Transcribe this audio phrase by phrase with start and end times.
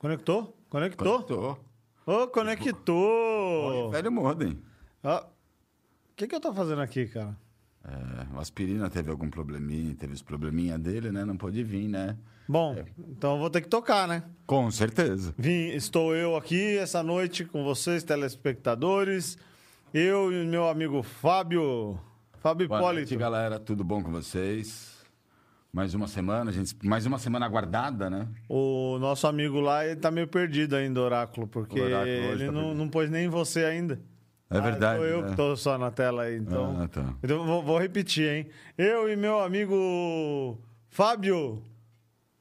[0.00, 0.56] Conectou?
[0.70, 1.22] Conectou?
[1.22, 1.60] Conectou.
[2.06, 3.90] Ô, conectou!
[3.90, 4.58] Velho modem.
[5.04, 5.26] O
[6.16, 7.36] que, que eu tô fazendo aqui, cara?
[7.84, 11.22] É, o aspirina teve algum probleminha, teve os probleminha dele, né?
[11.26, 12.16] Não pôde vir, né?
[12.48, 14.22] Bom, então eu vou ter que tocar, né?
[14.46, 15.34] Com certeza.
[15.36, 19.36] Vim, estou eu aqui essa noite com vocês, telespectadores.
[19.92, 22.00] Eu e meu amigo Fábio.
[22.38, 23.10] Fábio Boa Hipólito.
[23.10, 23.60] noite, galera.
[23.60, 24.99] Tudo bom com vocês?
[25.72, 26.74] Mais uma semana, gente.
[26.84, 28.26] Mais uma semana aguardada, né?
[28.48, 32.74] O nosso amigo lá, ele tá meio perdido ainda, Oráculo, porque Oráculo ele tá não,
[32.74, 34.00] não pôs nem você ainda.
[34.50, 34.96] É verdade.
[34.96, 35.30] Ah, sou eu né?
[35.30, 36.76] que tô só na tela aí, então.
[36.82, 37.14] Ah, tá.
[37.22, 38.46] Então vou, vou repetir, hein?
[38.76, 41.62] Eu e meu amigo Fábio.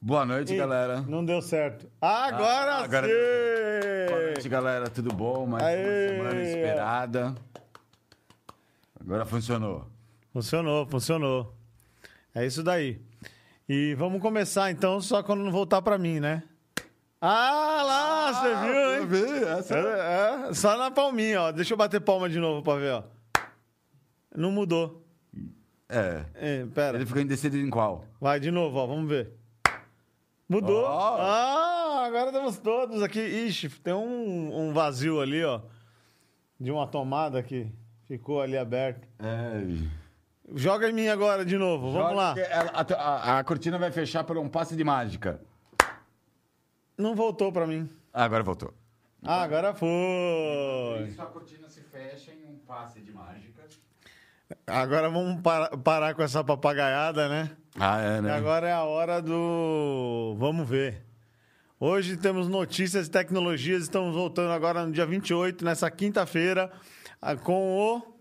[0.01, 1.01] Boa noite, Ih, galera.
[1.01, 1.87] Não deu certo.
[2.01, 3.13] Agora, Ah, agora- sim!
[4.09, 4.89] Boa noite, galera.
[4.89, 5.45] Tudo bom?
[5.45, 6.19] Mais Aê!
[6.19, 7.35] uma semana esperada.
[8.99, 9.87] Agora funcionou.
[10.33, 11.55] Funcionou, funcionou.
[12.33, 12.99] É isso daí.
[13.69, 16.41] E vamos começar então, só quando não voltar pra mim, né?
[17.21, 19.05] Ah, lá, você viu, hein?
[19.05, 21.51] Vi, essa É, é, só na palminha, ó.
[21.51, 23.03] Deixa eu bater palma de novo pra ver, ó.
[24.35, 25.05] Não mudou.
[25.87, 26.25] É.
[26.33, 26.97] É, pera.
[26.97, 28.05] Ele ficou indecidido em qual?
[28.19, 28.87] Vai de novo, ó.
[28.87, 29.33] Vamos ver.
[30.47, 30.83] Mudou.
[30.85, 31.17] Ó.
[31.19, 33.19] Ah, agora estamos todos aqui.
[33.19, 35.61] Ixi, tem um, um vazio ali, ó.
[36.59, 37.71] De uma tomada que
[38.07, 39.07] ficou ali aberto.
[39.19, 39.98] É.
[40.55, 41.91] Joga em mim agora de novo.
[41.91, 42.33] Vamos lá.
[42.37, 42.81] Ela- A,
[43.35, 45.39] a- a cortina vai fechar por um passe de mágica.
[46.97, 47.89] Não voltou pra mim.
[48.13, 48.73] Ah, agora voltou.
[49.23, 49.89] Ah, agora foi.
[51.07, 53.63] Isso, a cortina se fecha em um passe de mágica.
[54.65, 57.51] Agora vamos para- parar com essa papagaiada, né?
[57.79, 58.31] Ah, é, E né?
[58.33, 60.35] agora é a hora do.
[60.39, 61.05] Vamos ver.
[61.79, 63.83] Hoje temos notícias e tecnologias.
[63.83, 66.71] Estamos voltando agora no dia 28, nessa quinta-feira,
[67.21, 68.18] ah, com o.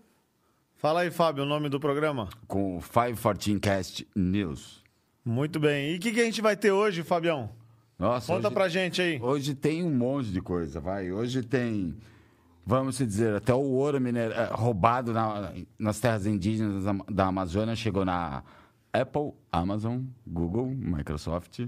[0.79, 2.29] Fala aí, Fábio, o nome do programa.
[2.47, 4.81] Com o 514 Cast News.
[5.25, 5.91] Muito bem.
[5.93, 7.49] E o que, que a gente vai ter hoje, Fabião?
[7.97, 9.19] Nossa, Conta hoje, pra gente aí.
[9.21, 11.11] hoje tem um monte de coisa, vai.
[11.11, 11.97] Hoje tem,
[12.65, 14.31] vamos dizer, até o ouro miner...
[14.31, 18.41] eh, roubado na- nas terras indígenas da- Amazônia chegou na
[18.93, 21.67] Apple, Amazon, Google, Microsoft.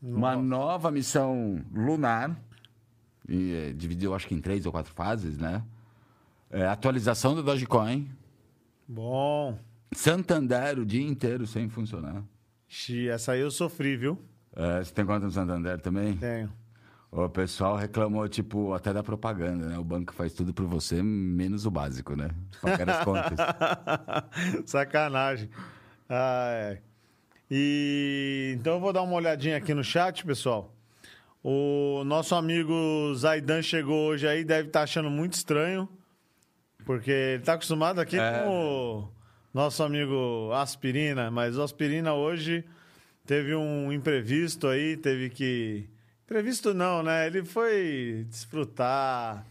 [0.00, 2.38] Uma nova missão lunar,
[3.28, 5.64] e, eh, dividiu acho que em três ou quatro fases, né?
[6.54, 8.08] Eh, atualização do Dogecoin.
[8.86, 9.58] Bom.
[9.92, 12.22] Santander o dia inteiro sem funcionar.
[12.68, 14.16] Xi, essa aí eu sofri, viu?
[14.54, 16.16] Eh, você tem conta no Santander também?
[16.16, 16.52] Tenho.
[17.10, 19.78] O pessoal reclamou, tipo, até da propaganda, né?
[19.78, 22.30] O banco faz tudo por você, menos o básico, né?
[22.62, 23.38] Pagar as contas.
[24.64, 25.50] Sacanagem.
[26.08, 26.78] Ah, é.
[27.50, 30.72] E então eu vou dar uma olhadinha aqui no chat, pessoal.
[31.42, 35.88] O nosso amigo Zaidan chegou hoje aí, deve estar achando muito estranho,
[36.84, 38.40] porque ele está acostumado aqui É.
[38.42, 39.08] com o
[39.52, 42.64] nosso amigo Aspirina, mas o Aspirina hoje
[43.26, 45.88] teve um imprevisto aí, teve que.
[46.24, 47.26] Imprevisto não, né?
[47.26, 49.44] Ele foi desfrutar.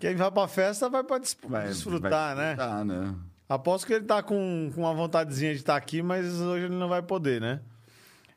[0.00, 2.54] Quem vai pra festa vai pra des- Vai- desfrutar, vai né?
[2.54, 3.14] desfrutar, né?
[3.48, 6.88] Aposto que ele tá com, com uma vontadezinha de estar aqui, mas hoje ele não
[6.88, 7.60] vai poder, né?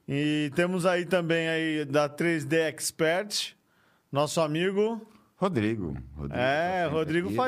[0.08, 3.54] E temos aí também aí da 3D Expert,
[4.12, 5.98] nosso amigo, Rodrigo.
[6.16, 7.44] Rodrigo é, tá Rodrigo aqui, né?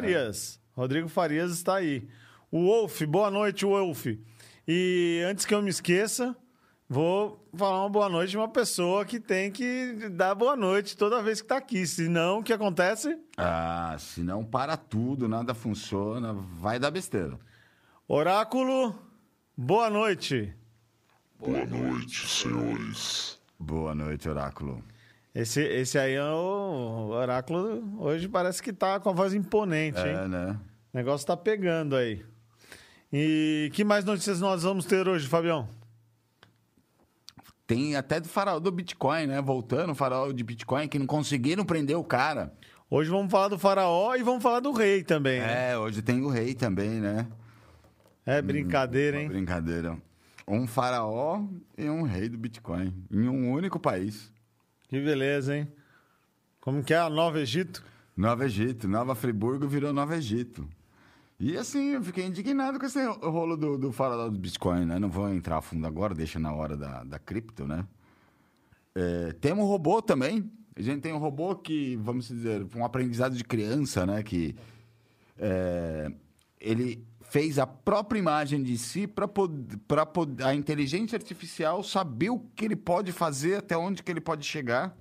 [0.79, 2.07] Rodrigo Farias está aí.
[2.49, 4.05] O Wolf, boa noite, Wolf.
[4.65, 6.33] E antes que eu me esqueça,
[6.87, 11.21] vou falar uma boa noite de uma pessoa que tem que dar boa noite toda
[11.21, 11.85] vez que tá aqui.
[11.85, 13.19] Senão, o que acontece?
[13.35, 17.37] Ah, se não para tudo, nada funciona, vai dar besteira.
[18.07, 18.95] Oráculo,
[19.57, 20.55] boa noite.
[21.37, 23.37] Boa noite, senhores.
[23.59, 24.81] Boa noite, Oráculo.
[25.35, 27.83] Esse, esse aí é o oráculo.
[27.99, 30.15] Hoje parece que tá com a voz imponente, hein?
[30.15, 30.59] É, né?
[30.93, 32.25] O negócio tá pegando aí.
[33.11, 35.67] E que mais notícias nós vamos ter hoje, Fabião?
[37.65, 39.41] Tem até do farol do Bitcoin, né?
[39.41, 42.51] Voltando, o farol de Bitcoin, que não conseguiram prender o cara.
[42.89, 45.39] Hoje vamos falar do faraó e vamos falar do rei também.
[45.39, 45.71] né?
[45.71, 47.27] É, hoje tem o rei também, né?
[48.25, 49.29] É, brincadeira, Uma hein?
[49.29, 49.97] brincadeira.
[50.47, 51.43] Um faraó
[51.77, 52.91] e um rei do Bitcoin.
[53.11, 54.31] Em um único país.
[54.87, 55.67] Que beleza, hein?
[56.59, 57.83] Como que é a Nova Egito?
[58.17, 58.87] Nova Egito.
[58.87, 60.67] Nova Friburgo virou Nova Egito.
[61.39, 64.99] E assim, eu fiquei indignado com esse rolo do, do faraó do Bitcoin, né?
[64.99, 67.85] Não vou entrar a fundo agora, deixa na hora da, da cripto, né?
[68.93, 70.51] É, temos um robô também.
[70.75, 74.21] A gente tem um robô que, vamos dizer, um aprendizado de criança, né?
[74.21, 74.53] Que
[75.37, 76.11] é,
[76.59, 79.29] ele fez a própria imagem de si para
[80.45, 84.93] a inteligência artificial saber o que ele pode fazer, até onde que ele pode chegar.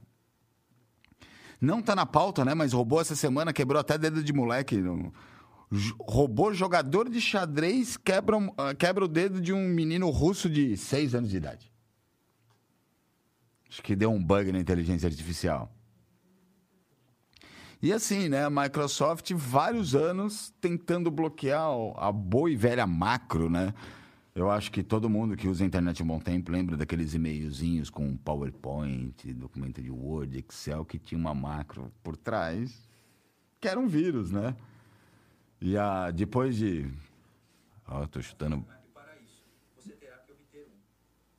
[1.60, 2.54] Não tá na pauta, né?
[2.54, 4.76] Mas robô essa semana quebrou até dedo de moleque.
[4.76, 5.12] No-
[6.00, 11.14] Robô jogador de xadrez quebra, ah, quebra o dedo de um menino russo de 6
[11.14, 11.70] anos de idade.
[13.68, 15.70] Acho que deu um bug na inteligência artificial.
[17.82, 18.44] E assim, né?
[18.44, 23.74] A Microsoft, vários anos tentando bloquear a boa e velha macro, né?
[24.34, 27.90] Eu acho que todo mundo que usa a internet um bom tempo lembra daqueles e-mailzinhos
[27.90, 32.88] com PowerPoint, documento de Word, Excel, que tinha uma macro por trás,
[33.60, 34.56] que era um vírus, né?
[35.60, 36.86] E a, depois de.
[37.86, 38.64] Ó, tô chutando.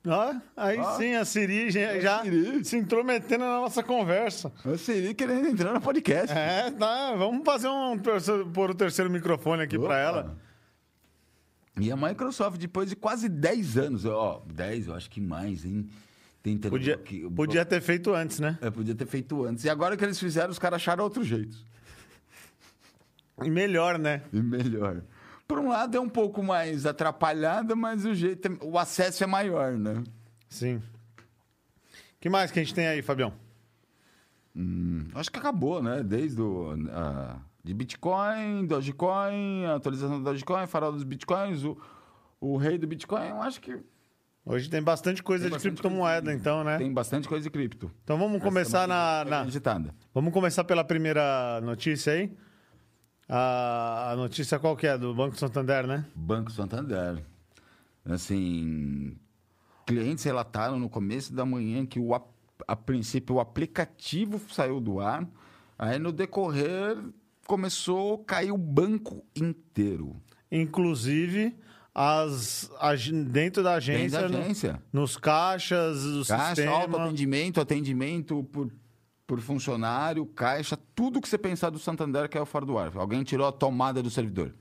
[0.06, 0.96] Ó, aí Ó.
[0.96, 2.64] sim, a Siri já, já Siri.
[2.64, 4.50] se intrometendo na nossa conversa.
[4.64, 6.34] Eu seria querendo entrar no podcast.
[6.34, 7.14] É, tá.
[7.16, 7.98] Vamos fazer um.
[8.52, 9.88] pôr o terceiro microfone aqui Opa.
[9.88, 10.38] pra ela.
[11.78, 15.86] E a Microsoft, depois de quase 10 anos, ó, 10, eu acho que mais, hein?
[16.42, 18.58] Tentando Podia, bloque- podia ter feito antes, né?
[18.62, 19.64] É, podia ter feito antes.
[19.64, 21.56] E agora que eles fizeram, os caras acharam outro jeito.
[23.44, 24.22] E melhor, né?
[24.32, 25.02] E melhor.
[25.46, 29.26] Por um lado é um pouco mais atrapalhada, mas o jeito, é- o acesso é
[29.26, 30.02] maior, né?
[30.48, 30.76] Sim.
[30.76, 33.32] O que mais que a gente tem aí, Fabião?
[34.54, 36.02] Hum, acho que acabou, né?
[36.02, 36.74] Desde o
[37.62, 41.76] de Bitcoin, Dogecoin, a atualização do Dogecoin, farol dos Bitcoins, o,
[42.40, 43.78] o rei do Bitcoin, eu acho que
[44.44, 46.78] Hoje tem bastante coisa Tem de bastante criptomoeda, coisa então, né?
[46.78, 47.90] tem bastante coisa de cripto.
[48.02, 49.94] Então vamos começar na, na- Digitada.
[50.14, 52.32] Vamos começar pela primeira notícia aí.
[53.32, 54.98] A, a notícia qual que é?
[54.98, 56.04] Do Banco Santander, né?
[56.16, 57.22] Banco Santander.
[58.04, 59.16] Assim,
[59.86, 62.12] clientes relataram no começo da manhã que o,
[62.66, 65.28] a princípio o aplicativo saiu do ar,
[65.78, 66.96] aí no decorrer
[67.46, 70.16] começou a cair o banco inteiro.
[70.50, 71.54] Inclusive,
[71.94, 74.82] as, ag- dentro da Dentro agência, da no- agência.
[74.92, 76.72] nos caixas, o Caixa, sistema.
[76.76, 78.70] autoatendimento, atendimento por,
[79.30, 82.90] por funcionário, caixa, tudo que você pensar do Santander caiu fora do ar.
[82.96, 84.52] Alguém tirou a tomada do servidor.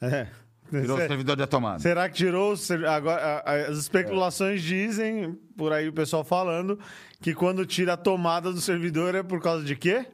[0.00, 0.26] É.
[0.68, 1.78] Tirou o Se- servidor da tomada.
[1.78, 2.52] Será que tirou?
[2.88, 4.64] Agora, as especulações É.
[4.66, 6.76] dizem, por aí o pessoal falando,
[7.22, 10.04] que quando tira a tomada do servidor é por causa de quê?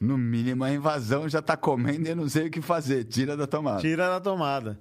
[0.00, 3.04] No mínimo, a invasão já tá comendo e eu não sei o que fazer.
[3.04, 3.80] Tira da tomada.
[3.80, 4.80] Tira da tomada.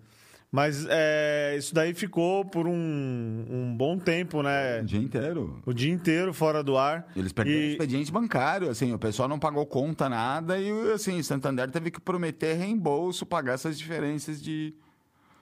[0.52, 4.82] Mas é, isso daí ficou por um, um bom tempo, né?
[4.82, 5.62] O dia inteiro.
[5.66, 7.10] O dia inteiro fora do ar.
[7.16, 11.24] Eles perderam o E- expediente bancário, assim, o pessoal não pagou conta, nada, e assim,
[11.24, 14.74] Santander teve que prometer reembolso, pagar essas diferenças de.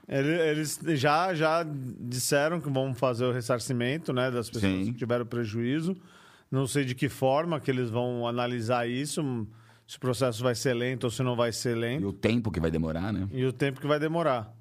[0.08, 1.66] Ele- Eles já, já
[2.00, 4.92] disseram que vão fazer o ressarcimento né, das pessoas Sim.
[4.94, 5.98] que tiveram prejuízo.
[6.52, 9.48] Não sei de que forma que eles vão analisar isso,
[9.88, 12.52] se o processo vai ser lento ou se não vai ser E lento, o tempo
[12.52, 13.28] que vai demorar, né?
[13.32, 14.56] e o tempo que vai demorar.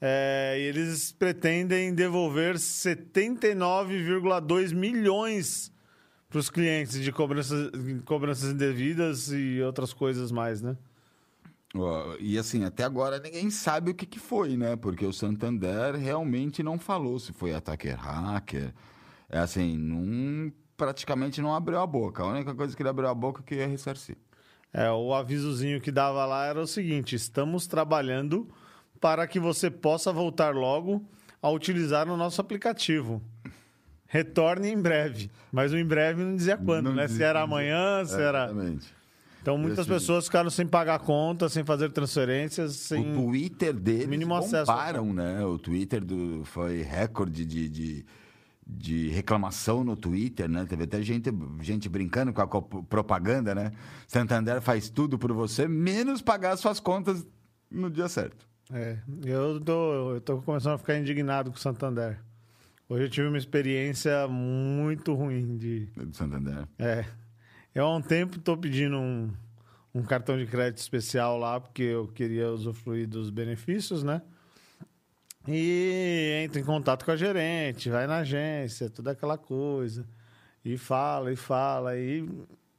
[0.00, 5.72] É, e eles pretendem devolver 79,2 milhões
[6.28, 7.72] para os clientes de cobranças,
[8.04, 10.76] cobranças indevidas e outras coisas mais, né?
[12.20, 14.76] E assim, até agora ninguém sabe o que, que foi, né?
[14.76, 18.72] Porque o Santander realmente não falou se foi ataque hacker.
[19.28, 22.22] É assim, não, praticamente não abriu a boca.
[22.22, 24.16] A única coisa que ele abriu a boca é que ia ressarcir.
[24.72, 28.48] É, o avisozinho que dava lá era o seguinte: estamos trabalhando
[29.00, 31.04] para que você possa voltar logo
[31.40, 33.22] a utilizar o nosso aplicativo.
[34.06, 35.30] Retorne em breve.
[35.52, 37.02] Mas o em breve não dizia quando, Não né?
[37.06, 38.44] Se dizia- era amanhã, se era.
[38.46, 38.86] Exatamente.
[39.42, 43.14] Então muitas Esse- pessoas ficaram sem pagar conta, sem fazer transferências, O sem.
[43.14, 44.70] Twitter deles mínimo acesso.
[44.70, 45.44] bombaram, né?
[45.44, 48.06] O Twitter do, foi recorde de, de,
[48.66, 50.66] de reclamação no Twitter, né?
[50.68, 51.30] Teve até gente,
[51.60, 52.48] gente brincando com a
[52.82, 53.72] propaganda, né?
[54.06, 57.24] Santander faz tudo por você, menos pagar suas contas
[57.70, 58.47] no dia certo.
[58.72, 62.20] É, eu tô, eu tô começando a ficar indignado com o Santander.
[62.86, 65.86] Hoje eu tive uma experiência muito ruim de.
[65.96, 66.68] Do Santander.
[66.78, 67.06] É.
[67.74, 69.32] Eu há um tempo estou pedindo um,
[69.94, 74.20] um cartão de crédito especial lá, porque eu queria usufruir dos benefícios, né?
[75.46, 80.06] E entra em contato com a gerente, vai na agência, toda aquela coisa.
[80.62, 82.28] E fala, e fala, e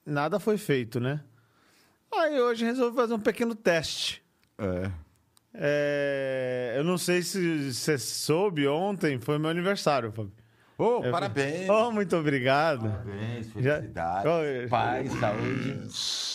[0.05, 1.24] nada foi feito, né?
[2.13, 4.24] Aí hoje resolvi fazer um pequeno teste.
[4.58, 4.91] É.
[5.53, 10.32] É, eu não sei se você soube, ontem foi meu aniversário, Fábio.
[10.77, 11.68] Ô, Eu- parabéns!
[11.70, 12.89] Oh, muito obrigado.
[12.89, 15.79] Parabéns, Já- felicidades, Oh, paz, saúde,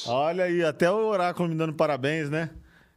[0.07, 2.51] Olha aí, até o oráculo me dando parabéns, né?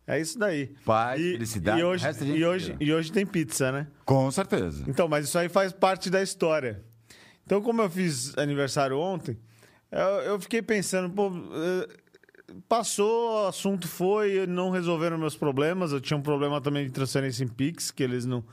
[0.05, 0.73] É isso daí.
[0.85, 1.79] paz, felicidade.
[1.79, 3.87] E hoje, e, hoje, e hoje tem pizza, né?
[4.05, 4.83] Com certeza.
[4.87, 6.81] Então, mas isso aí faz parte da história.
[7.45, 9.37] Então, como eu fiz aniversário ontem,
[9.91, 11.87] eu, eu fiquei pensando, pô, eh,
[12.67, 15.91] passou, o assunto foi, não resolveram meus problemas.
[15.91, 18.43] Eu tinha um problema também de transferência em Pix, que eles não.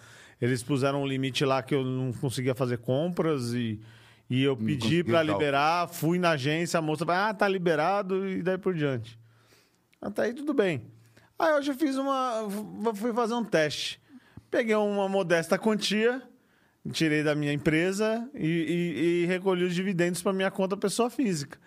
[0.40, 3.80] Eles puseram um limite lá que eu não conseguia fazer compras e,
[4.28, 8.42] e eu pedi para liberar, fui na agência, a moça falou, ah, tá liberado e
[8.42, 9.18] daí por diante.
[10.02, 10.82] Até aí tudo bem.
[11.38, 12.46] Aí hoje eu fiz uma.
[12.94, 14.00] fui fazer um teste.
[14.50, 16.22] Peguei uma modesta quantia
[16.92, 21.58] tirei da minha empresa e, e- e recolhi os dividendos para minha conta pessoa física.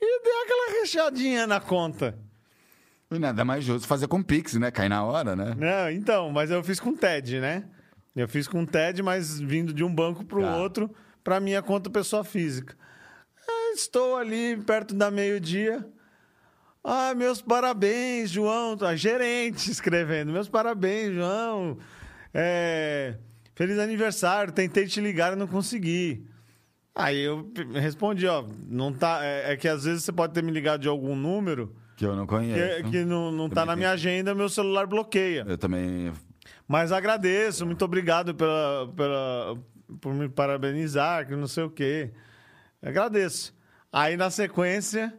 [0.00, 2.18] E dei aquela recheadinha na conta.
[3.10, 4.70] E nada mais justo fazer com Pix, né?
[4.70, 5.54] Cai na hora, né?
[5.58, 7.64] Não, então, mas eu fiz com TED, né?
[8.14, 10.56] Eu fiz com TED, mas vindo de um banco para o Tá.
[10.56, 12.76] outro, para minha conta pessoa física.
[13.48, 15.84] Ah, Estou ali perto da meio-dia.
[16.82, 18.76] Ah, meus parabéns, João.
[18.80, 20.32] A gerente escrevendo.
[20.32, 21.78] Meus parabéns, João.
[22.32, 23.16] É,
[23.54, 24.52] Feliz aniversário.
[24.52, 26.24] Tentei te ligar e não consegui.
[26.94, 29.20] Aí eu respondi, ó, não tá.
[29.22, 32.14] É, é que às vezes você pode ter me ligado de algum número Que eu
[32.16, 32.90] não que, conheço.
[32.90, 35.44] que não, não tá na minha agenda, meu celular bloqueia.
[35.48, 36.12] Eu também.
[36.66, 39.56] Mas agradeço, muito obrigado pela, pela,
[40.00, 42.10] por me parabenizar, que não sei o quê.
[42.82, 43.54] Agradeço.
[43.92, 45.12] Aí, na sequência,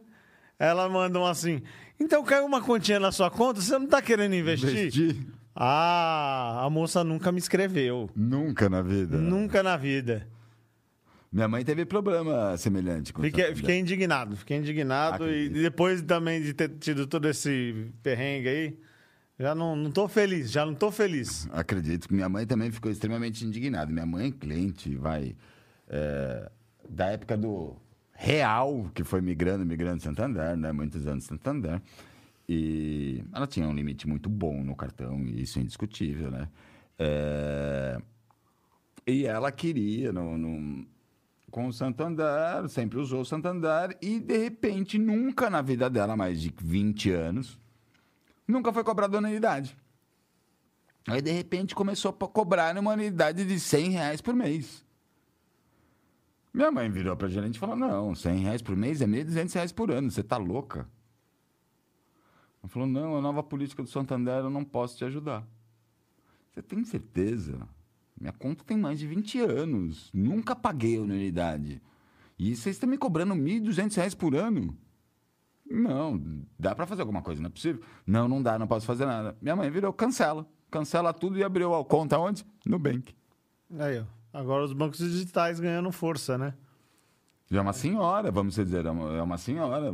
[0.58, 1.62] ela manda um assim:
[1.98, 4.70] Então caiu uma continha na sua conta, você não tá querendo investir?
[4.70, 5.16] Investir
[5.54, 8.08] Ah, a moça nunca me escreveu.
[8.16, 9.16] nunca na vida.
[9.18, 10.26] Nunca na vida.
[11.32, 15.24] Minha mãe teve problema semelhante com Fiquei, fiquei indignado, fiquei indignado.
[15.24, 15.62] E Acredito.
[15.62, 18.78] depois também de ter tido todo esse perrengue aí,
[19.38, 21.48] já não, não tô feliz, já não tô feliz.
[21.52, 23.90] Acredito que minha mãe também ficou extremamente indignada.
[23.90, 25.34] Minha mãe, cliente, vai.
[25.88, 26.50] é,
[26.88, 27.76] da época do
[28.12, 30.70] Real, que foi migrando, migrando Santander, né?
[30.70, 31.80] Muitos anos Santander.
[32.46, 36.46] E ela tinha um limite muito bom no cartão, e isso é indiscutível, né?
[36.98, 37.98] É,
[39.06, 40.86] e ela queria, no, no-
[41.52, 46.40] com o Santander, sempre usou o Santander, e de repente, nunca na vida dela, mais
[46.40, 47.60] de 20 anos,
[48.48, 49.76] nunca foi cobrada anuidade.
[51.06, 54.82] Aí, de repente, começou a cobrar uma anuidade de 100 reais por mês.
[56.54, 59.72] Minha mãe virou pra gerente e falou: Não, 100 reais por mês é 1.200 reais
[59.72, 60.88] por ano, você tá louca?
[62.62, 65.46] Ela falou: Não, a nova política do Santander, eu não posso te ajudar.
[66.50, 67.68] Você tem certeza?
[68.22, 71.82] Minha conta tem mais de 20 anos, nunca paguei a anuidade.
[72.38, 74.78] E vocês estão me cobrando 1.200 reais por ano?
[75.68, 76.22] Não,
[76.56, 77.82] dá pra fazer alguma coisa, não é possível?
[78.06, 79.36] Não, não dá, não posso fazer nada.
[79.42, 80.46] Minha mãe virou, cancela.
[80.70, 82.46] Cancela tudo e abriu a conta onde?
[82.64, 83.12] No Bank.
[83.76, 84.04] Aí, ó.
[84.38, 86.54] Agora os bancos digitais ganhando força, né?
[87.50, 89.92] Já é uma senhora, vamos dizer, é uma, é uma senhora.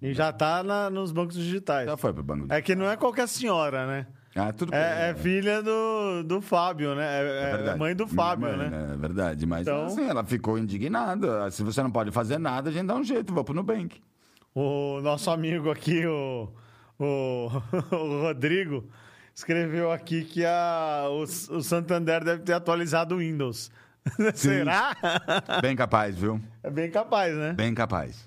[0.00, 1.86] E já tá na- nos bancos digitais.
[1.86, 2.46] Já foi pro banco.
[2.48, 4.06] É que não é qualquer senhora, né?
[4.38, 4.80] Ah, tudo bem.
[4.80, 7.04] É, é filha do, do Fábio, né?
[7.04, 7.78] É, é verdade.
[7.78, 8.90] mãe do Fábio, mãe, né?
[8.94, 11.50] É verdade, mas Então- assim, ela ficou indignada.
[11.50, 14.00] Se você não pode fazer nada, a gente dá um jeito, vou pro Nubank.
[14.54, 16.48] O nosso amigo aqui, o,
[16.98, 17.48] o,
[17.92, 18.88] o Rodrigo,
[19.34, 23.70] escreveu aqui que a, o, o Santander deve ter atualizado o Windows.
[24.34, 24.96] Será?
[25.60, 26.40] Bem capaz, viu?
[26.62, 27.52] É bem capaz, né?
[27.52, 28.26] Bem capaz.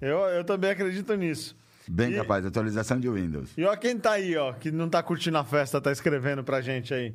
[0.00, 1.56] Eu, eu também acredito nisso.
[1.90, 2.44] Bem E- capaz.
[2.44, 3.52] Atualização de Windows.
[3.56, 6.60] E ó quem tá aí, ó, que não tá curtindo a festa, tá escrevendo pra
[6.60, 7.14] gente aí.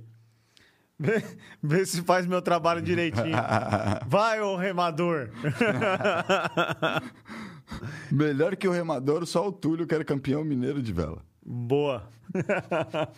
[1.00, 1.24] Vê,
[1.62, 3.36] vê se faz meu trabalho direitinho.
[4.08, 5.30] Vai, ô remador.
[8.12, 11.24] Melhor que o remador, só o Túlio, que era campeão mineiro de vela.
[11.46, 12.10] Boa.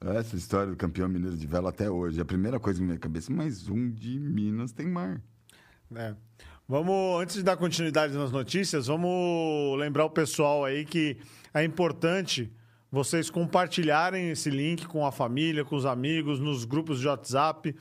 [0.00, 2.20] Essa história do campeão mineiro de vela até hoje.
[2.20, 5.20] A primeira coisa na cabeça, mais um de Minas tem mar.
[5.94, 6.14] É.
[6.74, 11.16] Vamos, antes de dar continuidade nas notícias, vamos lembrar o pessoal aí que
[11.52, 12.48] é importante
[12.92, 17.74] vocês compartilharem esse link com a família, com os amigos, nos grupos de WhatsApp,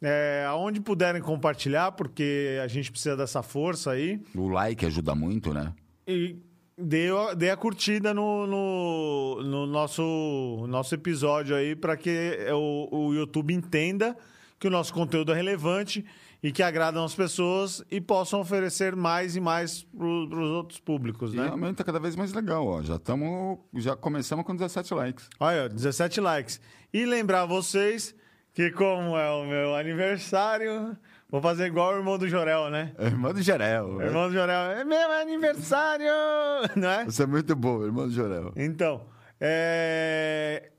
[0.00, 4.20] é, aonde puderem compartilhar, porque a gente precisa dessa força aí.
[4.36, 5.74] O like ajuda muito, né?
[6.06, 6.36] E
[6.80, 13.06] dê, a- dê a curtida no, no, no nosso, nosso episódio aí para que o,
[13.08, 14.16] o YouTube entenda
[14.60, 16.04] que o nosso conteúdo é relevante
[16.42, 21.34] e que agradam as pessoas e possam oferecer mais e mais para os outros públicos,
[21.34, 21.44] E né?
[21.44, 22.82] realmente tá cada vez mais legal, ó.
[22.82, 23.58] Já estamos.
[23.74, 25.28] Já começamos com 17 likes.
[25.40, 26.60] Olha, ó, 17 likes.
[26.92, 28.14] E lembrar vocês
[28.54, 30.96] que como é o meu aniversário,
[31.30, 32.92] vou fazer igual o irmão do Jorel, né?
[32.98, 34.00] Irmão do Jorel.
[34.00, 36.06] Irmão do Jorel, é meu aniversário!
[36.74, 37.04] Não é?
[37.04, 38.52] Você é muito bom, irmão do Jorel.
[38.56, 39.06] Então,
[39.40, 40.70] é,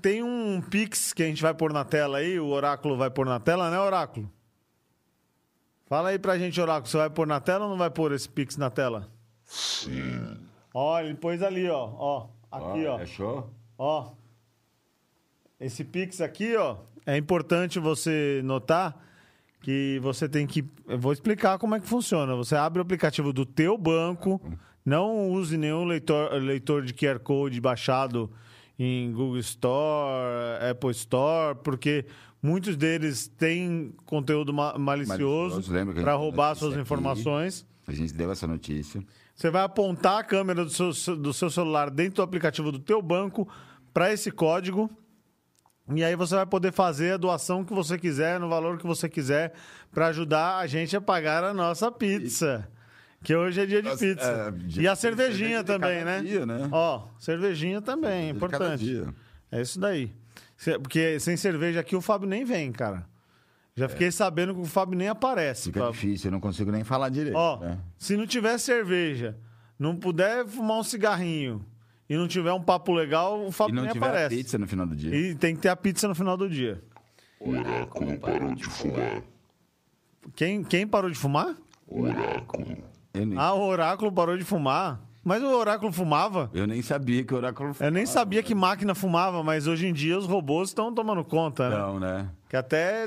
[0.00, 3.26] tem um Pix que a gente vai pôr na tela aí, o Oráculo vai pôr
[3.26, 4.30] na tela, né, Oráculo?
[5.90, 8.28] Fala aí pra gente, Oráculo, você vai pôr na tela ou não vai pôr esse
[8.28, 9.08] Pix na tela?
[9.44, 10.36] Sim.
[10.72, 13.52] Ó, ele pôs ali, ó, ó, aqui, ó, Achou?
[13.76, 14.12] ó.
[15.58, 19.04] Esse Pix aqui, ó, é importante você notar
[19.62, 20.64] que você tem que...
[20.86, 22.36] Eu vou explicar como é que funciona.
[22.36, 24.40] Você abre o aplicativo do teu banco,
[24.84, 28.30] não use nenhum leitor, leitor de QR Code baixado
[28.82, 32.06] em Google Store, Apple Store, porque
[32.42, 36.80] muitos deles têm conteúdo ma- malicioso Malicioso, para roubar suas aqui?
[36.80, 37.66] informações.
[37.86, 39.04] A gente deu essa notícia.
[39.34, 43.02] Você vai apontar a câmera do seu, do seu celular dentro do aplicativo do teu
[43.02, 43.46] banco
[43.92, 44.88] para esse código
[45.94, 49.08] E aí você vai poder fazer a doação que você quiser, no valor que você
[49.08, 49.52] quiser,
[49.92, 52.66] para ajudar a gente a pagar a nossa pizza.
[53.22, 54.20] Que hoje é dia de pizza.
[54.22, 56.22] é, dia e a de cervejinha também, né?
[56.22, 56.68] dia, né?
[56.72, 58.82] Ó, cervejinha também, é importante.
[58.82, 59.14] dia.
[59.52, 60.10] É isso daí.
[60.82, 63.06] Porque sem cerveja aqui o Fábio nem vem, cara.
[63.76, 65.64] Já fiquei sabendo que o Fábio nem aparece.
[65.64, 65.92] Fica Fábio.
[65.94, 67.36] difícil, eu não consigo nem falar direito.
[67.36, 67.78] Ó, né?
[67.98, 69.36] se não tiver cerveja,
[69.78, 71.64] não puder fumar um cigarrinho
[72.08, 74.36] e não tiver um papo legal, o E Fábio não nem tiver aparece.
[74.36, 75.14] pizza no final do dia.
[75.14, 76.82] E tem que ter a pizza no final do dia.
[77.38, 79.22] Oráculo parou de fumar.
[80.34, 81.54] Quem, quem parou de fumar?
[81.86, 82.89] Oráculo.
[83.12, 85.00] Nem, Ah, o Oráculo parou de fumar.
[85.22, 86.50] Mas o Oráculo fumava?
[86.54, 89.92] eu nem sabia que o oráculo Eu nem sabia que máquina fumava, mas hoje em
[89.92, 91.76] dia os robôs estão tomando conta, né?
[91.76, 92.30] Não, né?
[92.48, 93.04] Que até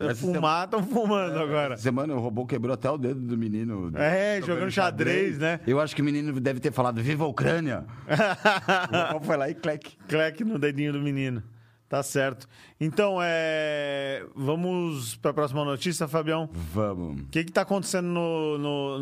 [0.00, 1.74] é, Essa fumar estão fumando agora.
[1.74, 3.92] Essa Semana o robô quebrou até o dedo do menino.
[3.96, 5.60] É, jogando xadrez, né?
[5.66, 7.84] Eu acho que o menino deve ter falado Viva a Ucrânia!
[8.90, 9.96] o robô foi lá e clec.
[10.08, 11.42] Cleque no dedinho do menino.
[11.88, 12.48] Tá certo.
[12.80, 14.26] Então, é...
[14.34, 16.48] vamos para a próxima notícia, Fabião.
[16.52, 17.22] Vamos.
[17.22, 18.98] O que está acontecendo no, no-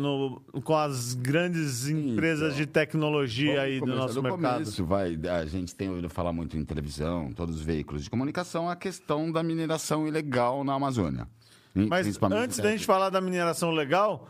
[0.53, 4.53] no- com as grandes empresas Então, de tecnologia aí do nosso mercado?
[4.65, 5.17] começo, vai.
[5.29, 9.31] A gente tem ouvido falar muito em televisão, todos os veículos de comunicação, a questão
[9.31, 11.27] da mineração ilegal na Amazônia.
[11.73, 14.29] Mas antes da gente falar da mineração legal,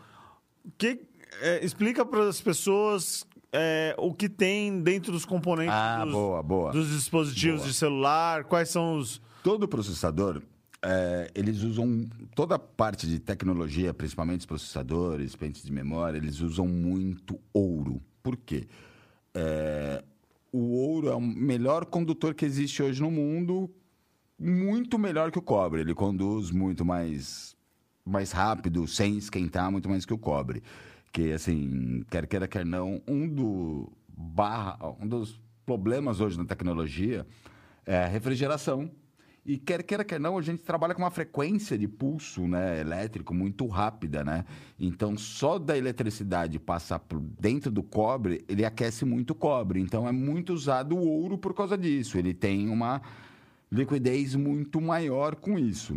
[0.77, 1.01] que,
[1.41, 6.43] é, explica para as pessoas é, o que tem dentro dos componentes Ah, dos, boa,
[6.43, 6.71] boa.
[6.73, 7.71] dos dispositivos Boa.
[7.71, 9.21] de celular, quais são os...
[9.41, 10.41] Todo processador,
[10.81, 16.41] é, eles usam toda a parte de tecnologia, principalmente os processadores, pentes de memória, eles
[16.41, 18.01] usam muito ouro.
[18.21, 18.67] Por quê?
[19.33, 20.03] É,
[20.51, 23.69] o ouro é o melhor condutor que existe hoje no mundo,
[24.37, 25.81] muito melhor que o cobre.
[25.81, 27.55] Ele conduz muito mais,
[28.05, 30.61] mais rápido, sem esquentar, muito mais que o cobre.
[31.15, 37.25] Que, assim, quer queira, quer não, um, do barra, um dos problemas hoje na tecnologia
[37.85, 38.91] é a refrigeração.
[39.45, 43.33] E quer queira, quer não, a gente trabalha com uma frequência de pulso né, elétrico
[43.33, 44.43] muito rápida, né?
[44.77, 49.79] Então, só da eletricidade passar por dentro do cobre, ele aquece muito o cobre.
[49.79, 52.17] Então, é muito usado o ouro por causa disso.
[52.17, 53.01] Ele tem uma
[53.71, 55.95] liquidez muito maior com isso.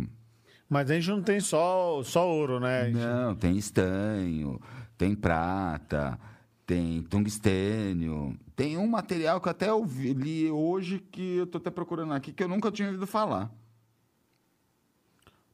[0.69, 2.85] Mas a gente não tem só, só ouro, né?
[2.85, 4.61] Gente- Não, tem estanho,
[4.99, 6.19] tem prata,
[6.65, 8.37] tem tungstênio.
[8.53, 12.33] Tem um material que eu até ouvi, li hoje que eu tô até procurando aqui,
[12.33, 13.49] que eu nunca tinha ouvido falar.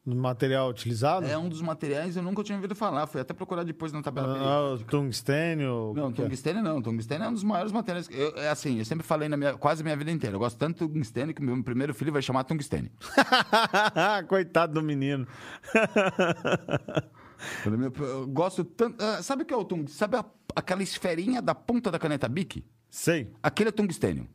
[0.04, 1.28] No material utilizado?
[1.28, 3.06] É um dos materiais que eu nunca tinha ouvido falar.
[3.06, 4.38] Fui até procurar depois na tabela.
[4.38, 5.94] Ah, o tungstênio?
[5.96, 6.12] Não, é?
[6.12, 6.82] tungstênio não.
[6.82, 8.10] Tungstênio é um dos maiores materiais.
[8.12, 10.36] Eu, é assim, eu sempre falei na minha, quase a minha vida inteira.
[10.36, 12.92] Eu gosto tanto do tungstênio que meu primeiro filho vai chamar tungstênio.
[14.28, 15.28] Coitado do menino.
[17.66, 19.04] Eu gosto tanto.
[19.04, 19.98] ah, Sabe o que é o tungstênio?
[19.98, 22.64] Sabe a- aquela esferinha da ponta da caneta Bic?
[22.90, 23.32] Sei.
[23.44, 24.28] Aquele é tungstênio.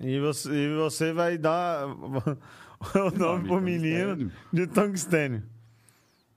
[0.00, 1.86] E você, e você vai dar
[2.96, 5.42] o nome pro menino de tungstênio.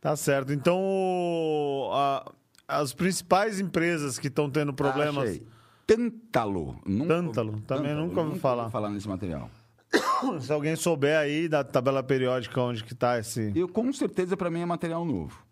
[0.02, 0.52] Tá certo.
[0.54, 2.32] Então, o- a-
[2.68, 5.30] as principais empresas que estão tendo problemas.
[5.30, 5.48] Achei.
[5.88, 6.80] Tântalo.
[6.86, 8.70] Nunca- Tântalo, também nunca ouvi falar.
[8.70, 9.50] falar nesse material.
[10.42, 13.52] Se alguém souber aí da tabela periódica onde que tá esse.
[13.56, 15.45] Eu, com certeza, para mim, é material novo.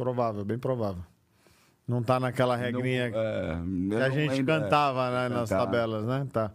[0.00, 1.02] Provável, bem provável.
[1.86, 4.44] Não tá naquela regrinha Não, é, que a gente é.
[4.44, 5.66] cantava né, nas Cantava.
[5.66, 6.26] tabelas, né?
[6.32, 6.50] Tá.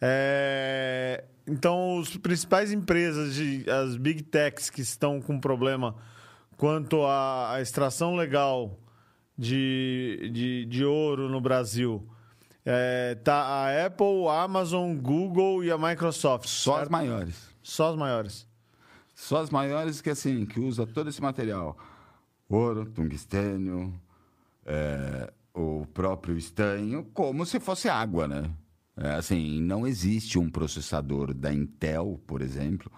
[0.00, 5.94] É, Então, as principais empresas, de, as big techs que estão com problema
[6.56, 8.78] quanto à, à extração legal
[9.36, 12.08] de, de, de ouro no Brasil,
[12.64, 16.48] é, tá a Apple, a Amazon, Google e a Microsoft.
[16.48, 16.92] Só as certo?
[16.92, 17.50] maiores.
[17.62, 18.48] Só as maiores.
[19.14, 21.76] Só as maiores que, assim, que usa todo esse material.
[22.50, 23.94] Ouro, tungstênio,
[24.66, 28.50] é, o próprio estanho, como se fosse água, né?
[28.96, 32.90] É, assim, não existe um processador da Intel, por exemplo,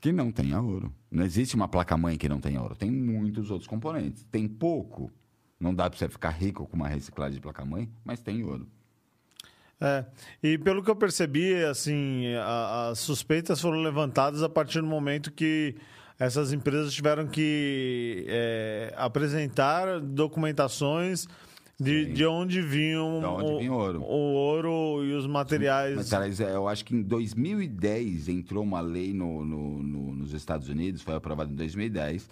[0.00, 0.94] que não tenha ouro.
[1.10, 2.76] Não existe uma placa-mãe que não tenha ouro.
[2.76, 4.22] Tem muitos outros componentes.
[4.30, 5.10] Tem pouco.
[5.58, 8.68] Não dá para você ficar rico com uma reciclagem de placa-mãe, mas tem ouro.
[9.80, 10.04] É,
[10.42, 12.26] e pelo que eu percebi, assim,
[12.90, 15.74] as suspeitas foram levantadas a partir do momento que
[16.20, 21.26] essas empresas tiveram que é, apresentar documentações
[21.80, 22.12] de, Sim.
[22.12, 24.00] de onde vinham onde o, vinha o ouro.
[24.02, 24.04] o
[24.34, 26.12] ouro e os materiais.
[26.12, 30.68] Aliás, é, eu acho que em 2010 entrou uma lei no, no- no- nos Estados
[30.68, 32.28] Unidos, foi aprovada em 2010.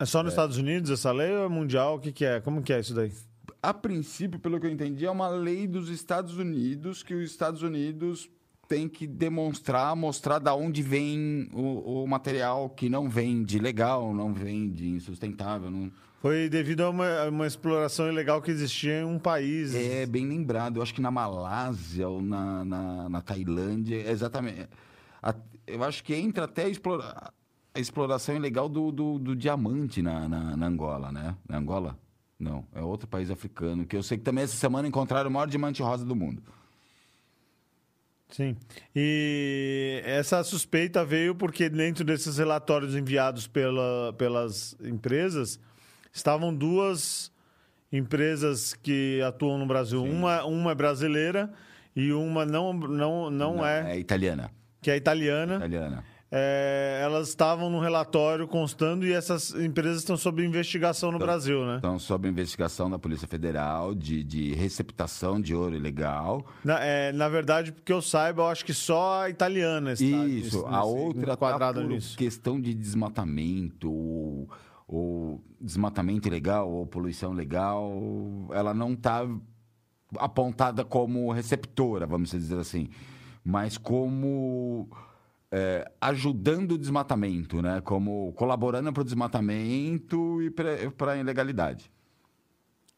[0.00, 1.96] É só nos Estados Unidos essa lei ou é mundial?
[1.96, 2.40] O que, que é?
[2.40, 3.12] Como que é isso daí?
[3.62, 7.62] A princípio, pelo que eu entendi, é uma lei dos Estados Unidos que os Estados
[7.62, 8.28] Unidos
[8.68, 14.14] têm que demonstrar, mostrar da onde vem o, o material que não vem de legal,
[14.14, 15.70] não vem de insustentável.
[15.70, 15.90] Não...
[16.20, 19.74] Foi devido a uma, a uma exploração ilegal que existia em um país.
[19.74, 20.76] É bem lembrado.
[20.76, 24.68] Eu acho que na Malásia ou na, na, na Tailândia, exatamente.
[25.22, 25.34] a-
[25.66, 27.32] eu acho que entra até a, explora-
[27.74, 31.34] a exploração ilegal do, do, do diamante na, na, na Angola, né?
[31.48, 31.98] Na Angola?
[32.38, 35.46] Não, é outro país africano, que eu sei que também essa semana encontraram o maior
[35.48, 36.42] diamante rosa do mundo.
[38.28, 38.56] Sim.
[38.94, 45.58] E essa suspeita veio porque dentro desses relatórios enviados pela, pelas empresas
[46.12, 47.32] estavam duas
[47.90, 50.02] empresas que atuam no Brasil.
[50.02, 51.50] Uma, uma é brasileira
[51.96, 54.50] e uma não, não, não, é, É italiana.
[54.82, 55.56] que é italiana.
[55.56, 56.04] Italiana.
[56.30, 61.76] É, elas estavam no relatório constando e essas empresas estão sob investigação no Brasil, né?
[61.78, 66.44] Então, sob investigação da Polícia Federal de, de receptação de ouro ilegal.
[66.62, 70.58] Na, é, na verdade, porque eu saiba, eu acho que só a italiana está Isso,
[70.58, 72.14] nesse- a outra tá enquadrada por nisso.
[72.18, 74.50] questão de desmatamento, ou,
[74.86, 77.90] ou desmatamento ilegal, ou poluição legal,
[78.52, 79.26] ela não está
[80.18, 82.88] apontada como receptora, vamos dizer assim,
[83.44, 84.90] mas como
[85.50, 87.80] é, ajudando o desmatamento, né?
[87.82, 91.90] Como colaborando para o desmatamento e para a ilegalidade.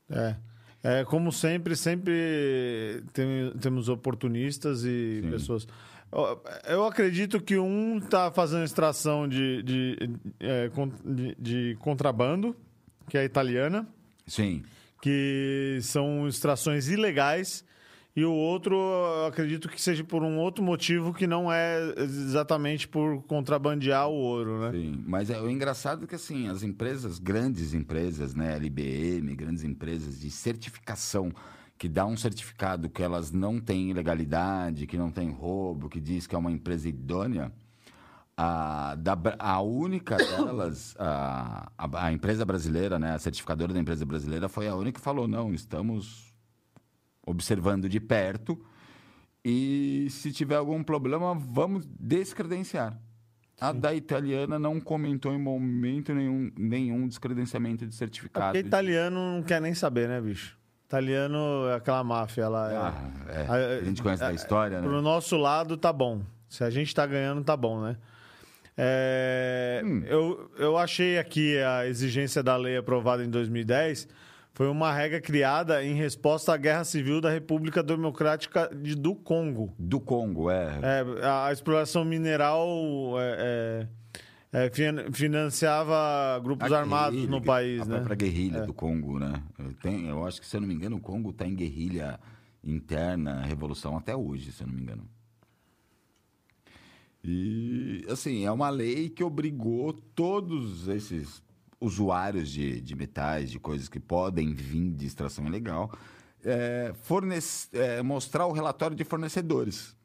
[0.09, 0.37] É.
[0.83, 5.31] É, como sempre, sempre tem- temos oportunistas e Sim.
[5.31, 5.69] pessoas.
[6.67, 9.97] Eu- acredito que um está fazendo extração de, de,
[10.41, 10.71] é,
[11.05, 12.57] de- de contrabando,
[13.09, 13.87] que é a italiana,
[14.27, 14.63] Sim.
[15.03, 17.63] que são extrações ilegais,
[18.15, 18.77] e o outro
[19.27, 24.61] acredito que seja por um outro motivo que não é exatamente por contrabandear o ouro,
[24.61, 24.73] né?
[24.73, 29.63] Sim, mas é o engraçado é que assim, as empresas, grandes empresas, né, LBM, grandes
[29.63, 31.33] empresas de certificação
[31.79, 36.27] que dá um certificado que elas não têm ilegalidade, que não tem roubo, que diz
[36.27, 37.51] que é uma empresa idônea,
[38.37, 44.05] a, da, a única delas, a, a, a empresa brasileira, né, a certificadora da empresa
[44.05, 46.30] brasileira foi a única que falou, não, estamos
[47.27, 48.61] observando de perto
[49.45, 52.99] e se tiver algum problema, vamos descredenciar.
[53.61, 58.47] A da italiana não comentou em momento nenhum, nenhum descredenciamento de É certificado.
[58.55, 60.59] porque italiano não quer nem saber, né, bicho?
[60.87, 62.77] Italiano é aquela máfia, ela é...
[62.77, 63.47] Ah, é.
[63.47, 64.87] A- A gente conhece da história, né?
[64.89, 66.23] Pro nosso lado, tá bom.
[66.49, 67.97] Se a gente tá ganhando, tá bom, né?
[68.77, 70.03] É, Hum.
[70.07, 74.09] eu, eu achei aqui a exigência da lei aprovada em 2010
[74.61, 79.75] foi uma regra criada em resposta à Guerra Civil da República Democrática de- do Congo.
[79.79, 80.79] Do Congo, é.
[80.83, 82.69] É, a, exploração mineral
[83.19, 83.89] é,
[84.53, 87.97] é, é, fin- financiava grupos armados no país, a né?
[87.97, 89.43] própria guerrilha do Congo, né?
[89.81, 92.21] Tem, eu acho que, se eu não me engano, o Congo está em guerrilha
[92.63, 95.09] interna, revolução até hoje, se eu não me engano.
[97.25, 101.43] E, assim, é uma lei que obrigou todos esses
[101.81, 105.91] usuários de, de metais, de coisas que podem vir de extração ilegal,
[106.45, 109.97] é, fornece- é, mostrar o relatório de fornecedores.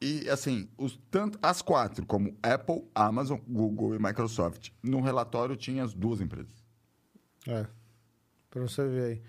[0.00, 5.84] E, assim, os, tanto, as quatro, como Apple, Amazon, Google e Microsoft, no relatório tinha
[5.84, 6.52] as duas empresas.
[7.46, 7.66] É.
[8.50, 9.22] Pra você ver aí.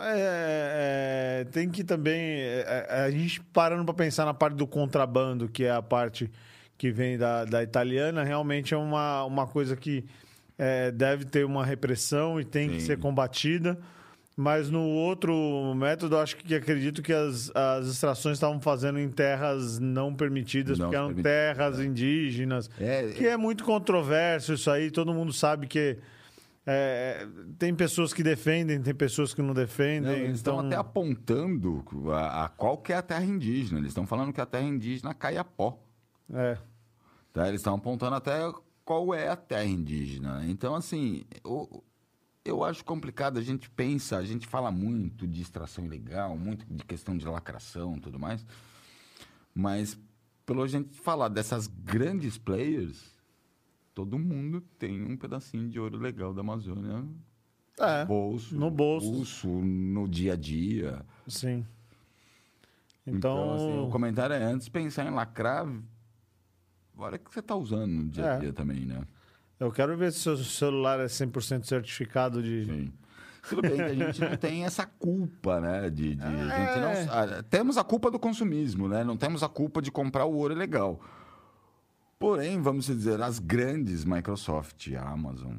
[0.00, 2.14] É, é, tem que também.
[2.20, 6.30] é, é, a gente parando para pensar na parte do contrabando, que é a parte
[6.76, 10.04] que vem da, da italiana, realmente é uma, uma coisa que
[10.58, 12.86] é, deve ter uma repressão e tem que Sim.
[12.86, 13.78] ser combatida.
[14.36, 19.80] Mas no outro método, acho que acredito que as, as extrações estavam fazendo em terras
[19.80, 22.70] não permitidas, Não porque eram terras indígenas.
[22.78, 25.98] É, Que é muito controverso isso aí, todo mundo sabe que
[26.64, 27.26] é,
[27.58, 30.12] tem pessoas que defendem, tem pessoas que não Não, defendem.
[30.20, 33.80] eles estão então, até apontando a, a qual que é a terra indígena.
[33.80, 35.78] Eles estão falando que a terra indígena é Caiapó.
[36.32, 36.58] é,
[37.32, 37.48] Tá?
[37.48, 38.38] Eles estão apontando até
[38.88, 40.46] qual é a terra indígena.
[40.48, 41.84] Então, assim, eu,
[42.42, 43.38] eu acho complicado.
[43.38, 47.98] A gente pensa, a gente fala muito de extração ilegal, muito de questão de lacração
[47.98, 48.46] e tudo mais.
[49.54, 49.98] Mas,
[50.46, 53.14] pelo gente falar dessas grandes players,
[53.94, 57.04] todo mundo tem um pedacinho de ouro legal da Amazônia
[57.78, 58.54] é, no bolso.
[58.54, 59.48] no bolso.
[59.48, 61.04] no dia a dia.
[61.26, 61.66] sim.
[63.06, 65.66] Então, Então, assim, o comentário é antes pensar em lacrar,
[66.98, 68.38] olha que você está usando no dia a É.
[68.40, 69.00] dia também, né?
[69.60, 72.64] eu quero ver se o seu celular é 100% certificado de.
[72.66, 72.92] Sim.
[73.48, 75.88] Tudo bem a gente não tem essa culpa, né?
[75.90, 77.04] De, de- a É.
[77.06, 79.02] não- ah, temos a culpa do consumismo, né?
[79.02, 81.00] Não temos a culpa de comprar o ouro ilegal.
[82.18, 85.56] Porém, vamos dizer, as grandes Microsoft, Amazon,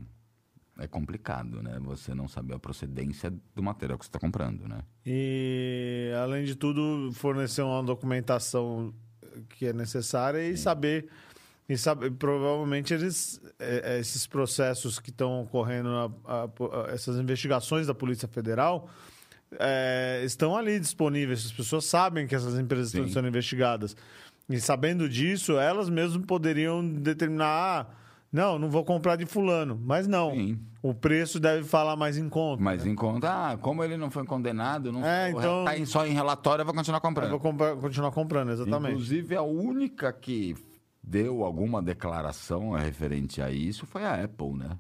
[0.78, 1.80] é complicado, né?
[1.82, 4.80] Você não saber a procedência do material que você está comprando, né?
[5.06, 8.94] E, além de tudo, fornecer uma documentação
[9.50, 11.08] que é necessária e saber.
[11.70, 17.18] E saber, provavelmente eles, é, é, esses processos que estão ocorrendo, na- a- a- essas
[17.20, 18.90] investigações da Polícia Federal,
[19.60, 21.46] é, estão ali disponíveis.
[21.46, 23.14] As pessoas sabem que essas empresas estão Sim.
[23.14, 23.96] sendo investigadas.
[24.50, 27.86] E sabendo disso, elas mesmas poderiam determinar, ah,
[28.32, 29.80] não, não vou comprar de fulano.
[29.84, 30.60] Mas não, Sim.
[30.82, 32.64] o preço deve falar mais em conta.
[32.64, 36.14] Mas em conta, ah, como ele não foi condenado, não É, então- tá só em
[36.14, 37.30] relatório, eu vou continuar Eu comprando.
[37.30, 38.94] vou comprar- continuar comprando, exatamente.
[38.94, 40.56] Inclusive, a única que
[41.10, 44.78] deu alguma declaração referente a isso foi a Apple, né?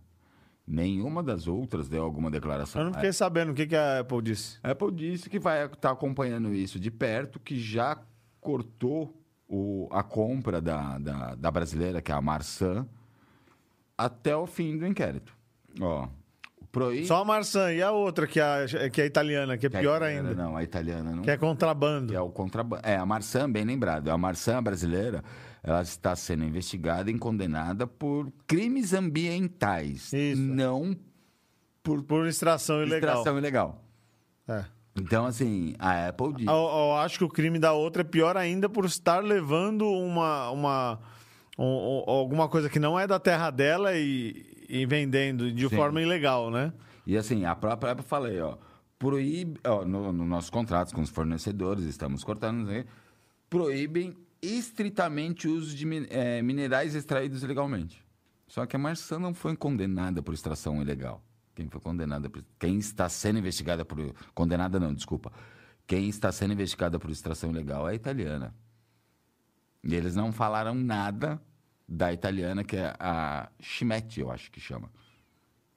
[0.67, 2.81] Nenhuma das outras deu alguma declaração.
[2.81, 4.59] Eu não fiquei sabendo o que, que a Apple disse.
[4.61, 7.97] A Apple disse que vai estar acompanhando isso de perto, que já
[8.39, 9.11] cortou
[9.47, 12.85] o- a compra da, da, da brasileira, que é a Marsan,
[13.97, 15.33] até o fim do inquérito.
[15.81, 16.07] Ó,
[16.71, 17.07] proíbe...
[17.07, 19.69] Só a Marsan e a outra, que é, a, que é a italiana, que é
[19.71, 20.43] que a pior italiana ainda.
[20.43, 21.23] Não, a italiana não.
[21.23, 22.09] Que é contrabando.
[22.11, 22.83] Que é o contrabando.
[22.85, 24.09] É, a Marsan, bem lembrado.
[24.09, 25.23] A Marsan brasileira,
[25.63, 30.11] ela está sendo investigada e condenada por crimes ambientais.
[30.13, 30.41] Isso.
[30.41, 30.95] Não
[31.83, 33.09] por Por extração ilegal.
[33.17, 33.83] extração ilegal.
[34.47, 34.65] É.
[34.95, 36.47] Então, assim, a Apple diz...
[36.47, 40.49] Eu, eu acho que o crime da outra é pior ainda por estar levando uma,
[40.49, 40.99] uma
[41.57, 45.75] um- um- alguma coisa que não é da terra dela e, e vendendo de Sim.
[45.75, 46.73] forma ilegal, né?
[47.07, 48.57] E assim, a própria Apple falei, ó,
[48.97, 52.85] proíbe, ó, no, no nossos contratos com os fornecedores, estamos cortando, né,
[53.49, 58.03] proíbem estritamente o uso de eh, minerais extraídos ilegalmente.
[58.47, 61.23] Só que a Marçã não foi condenada por extração ilegal.
[61.53, 65.31] Quem foi condenada por, quem está sendo investigada por condenada não, desculpa.
[65.85, 68.55] Quem está sendo investigada por extração ilegal é a italiana.
[69.83, 71.41] E eles não falaram nada
[71.87, 74.91] da italiana que é a Chimetti, eu acho que chama.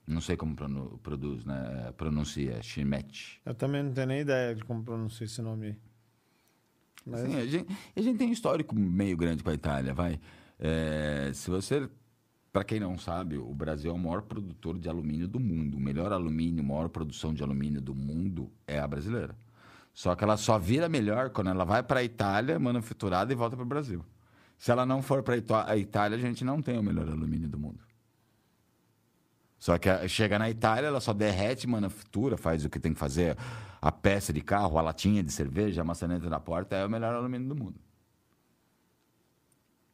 [0.06, 0.54] Não sei como
[1.02, 1.92] produz, né?
[1.96, 3.40] Pronuncia, Chimetti.
[3.44, 5.76] Eu também não tenho nem ideia de como pronunciar esse nome aí.
[7.04, 10.20] Mas- Assim, a, gente, a gente tem um histórico meio grande com a Itália, vai.
[10.58, 11.88] É, se você,
[12.52, 15.76] para quem não sabe, o Brasil é o maior produtor de alumínio do mundo.
[15.76, 19.36] O melhor alumínio, maior produção de alumínio do mundo é a brasileira.
[19.92, 23.56] Só que ela só vira melhor quando ela vai para a Itália, manufaturada e volta
[23.56, 24.04] para o Brasil.
[24.56, 25.34] Se ela não for para
[25.66, 27.80] a Itália, a gente não tem o melhor alumínio do mundo.
[29.58, 33.36] Só que chega na Itália, ela só derrete manufatura, faz o que tem que fazer,
[33.82, 37.16] a peça de carro, a latinha de cerveja, a maçaneta da porta, é o melhor
[37.16, 37.80] alumínio do mundo.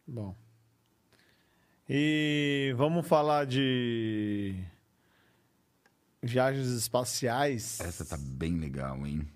[0.07, 0.37] Bom.
[1.88, 4.62] E vamos falar de
[6.22, 7.81] viagens espaciais.
[7.81, 9.27] Essa tá bem legal, hein?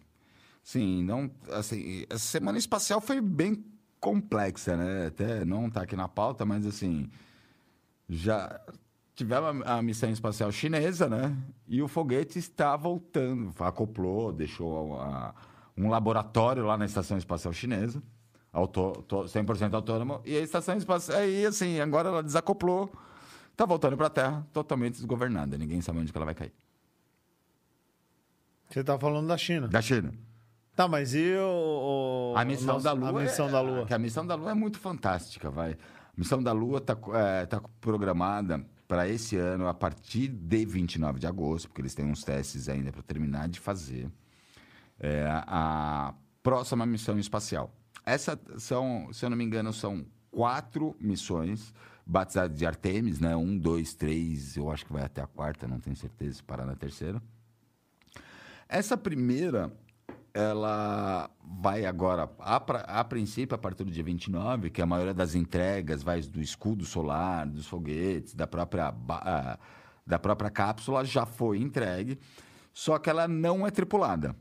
[0.62, 3.64] Sim, não, assim, essa semana espacial foi bem
[3.98, 5.06] complexa, né?
[5.06, 7.10] Até não tá aqui na pauta, mas assim,
[8.06, 8.60] já
[9.14, 11.36] tivemos a, missão espacial chinesa, né?
[11.68, 15.34] E o foguete está voltando, acoplou, deixou a-
[15.76, 18.02] um laboratório lá na estação espacial chinesa,
[18.52, 22.90] auto, to- 100% autônomo, e a estação espacial, aí assim, agora ela desacoplou,
[23.56, 26.52] tá voltando para a Terra, totalmente desgovernada, ninguém sabe onde ela vai cair.
[28.70, 29.68] Você tá falando da China.
[29.68, 30.12] Da China.
[30.74, 32.32] Tá, mas e o...
[32.32, 33.10] o- A missão nosso- da Lua.
[33.10, 33.86] A missão é, da Lua.
[33.86, 35.72] que a missão da Lua é muito fantástica, vai.
[35.72, 35.76] A
[36.16, 36.96] missão da Lua está
[37.46, 42.22] tá programada para esse ano, a partir de 29 de agosto, porque eles têm uns
[42.22, 44.12] testes ainda para terminar de fazer.
[45.00, 47.74] É, a próxima missão espacial.
[48.04, 51.72] Essa são, se eu não me engano, são quatro missões
[52.04, 53.34] batizadas de Artemis, né?
[53.34, 56.66] Um, dois, três, eu acho que vai até a quarta, não tenho certeza se parar
[56.66, 57.22] na terceira.
[58.68, 59.72] Essa primeira,
[60.34, 62.56] ela vai agora, a,
[63.00, 66.84] a princípio, a partir do dia 29, que a maioria das entregas vai do escudo
[66.84, 68.94] solar, dos foguetes, da própria,
[70.06, 72.18] da própria cápsula, já foi entregue,
[72.72, 74.34] só que ela não é tripulada.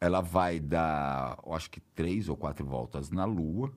[0.00, 3.72] Ela vai dar, acho que três ou quatro voltas na Lua,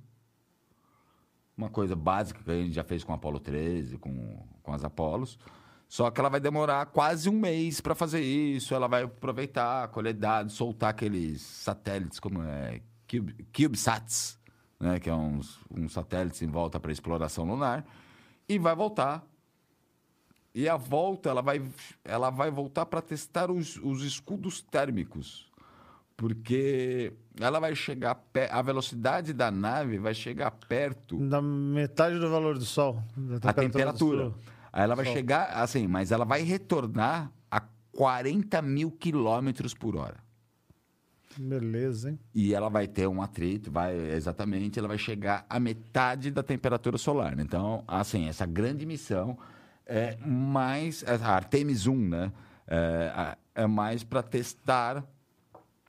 [1.58, 4.84] uma coisa básica que a gente já fez com o Apollo 13, com, com as
[4.84, 5.38] Apolos.
[5.92, 8.74] Só que ela vai demorar quase um mês para fazer isso.
[8.74, 14.40] Ela vai aproveitar, colher dados, soltar aqueles satélites como é Cube, CubeSats,
[14.80, 17.86] né, que é uns, uns satélites em volta para exploração lunar,
[18.48, 19.22] e vai voltar.
[20.56, 21.62] E a volta, ela vai,
[22.06, 25.52] ela vai voltar para testar os, os escudos térmicos.
[26.16, 28.18] Porque ela vai chegar,
[28.50, 33.04] a velocidade da nave vai chegar perto Da metade do valor do Sol.
[33.18, 34.34] da a temperatura.
[34.72, 40.18] Aí ela vai chegar, assim, mas ela vai retornar a 40 mil quilômetros por hora.
[41.38, 42.20] Beleza, hein?
[42.34, 46.98] E ela vai ter um atrito, vai exatamente, ela vai chegar à metade da temperatura
[46.98, 47.38] solar.
[47.40, 49.38] Então, assim, essa grande missão
[49.86, 51.04] é mais.
[51.04, 52.32] A Artemis 1, né?
[52.68, 55.04] É, é mais para testar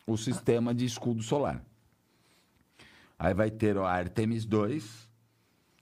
[0.06, 1.62] o sistema de escudo solar.
[3.18, 5.08] Aí vai ter a Artemis 2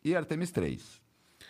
[0.04, 0.99] e a Artemis 3.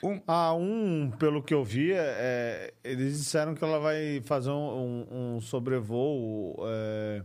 [0.03, 5.07] Um, A um, pelo que eu vi, é, eles disseram que ela vai fazer um,
[5.37, 7.23] um- sobrevoo é,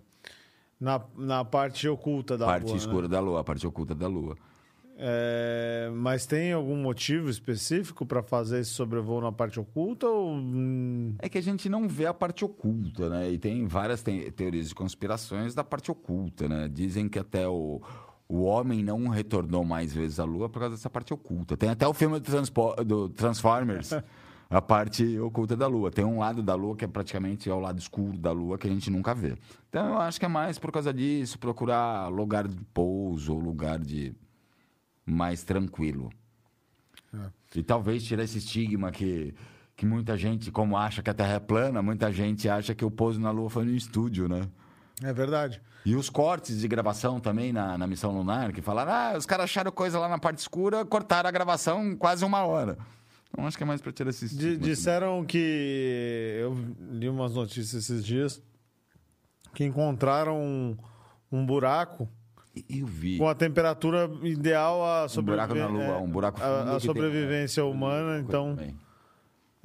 [0.80, 2.78] na, na parte oculta da parte Lua, né?
[2.80, 4.36] escura da Lua, a parte oculta da Lua.
[4.98, 11.16] É, mas tem algum motivo específico para fazer esse sobrevoo na parte oculta ou hum,
[11.20, 13.30] É que a gente não vê a parte oculta, né?
[13.30, 16.70] E tem várias te- teorias de conspirações da parte oculta, né?
[16.72, 17.82] Dizem que até o,
[18.28, 21.56] o homem não retornou mais vezes à Lua por causa dessa parte oculta.
[21.56, 23.92] Tem até o filme do, Transpo- do Transformers,
[24.50, 25.92] a parte oculta da Lua.
[25.92, 28.68] Tem um lado da Lua que é praticamente é o lado escuro da Lua que
[28.68, 29.38] a gente nunca vê.
[29.70, 33.78] Então eu acho que é mais por causa disso, procurar lugar de pouso ou lugar
[33.80, 34.14] de
[35.06, 36.10] mais tranquilo.
[37.56, 39.34] E talvez tirar esse estigma que,
[39.76, 42.92] que muita gente, como acha que a Terra é plana, muita gente acha que o
[42.92, 44.50] pouso na Lua foi no estúdio, né?
[45.04, 45.62] É verdade?
[45.86, 49.44] E os cortes de gravação também na, na missão lunar, que falaram, ah, os caras
[49.46, 52.78] acharam coisa lá na parte escura, cortaram a gravação quase uma hora.
[53.30, 54.58] Então acho que é mais pra tirar esse Di- estigma.
[54.66, 56.38] disseram que.
[56.40, 56.56] Eu
[56.92, 58.42] li umas notícias esses dias
[59.54, 60.78] que encontraram um,
[61.32, 62.10] um buraco
[62.70, 63.18] Eu vi.
[63.18, 66.50] com a temperatura ideal a Um buraco na Lua, um buraco fundo.
[66.50, 68.76] a, a tem- sobrevivência humana, então Bem.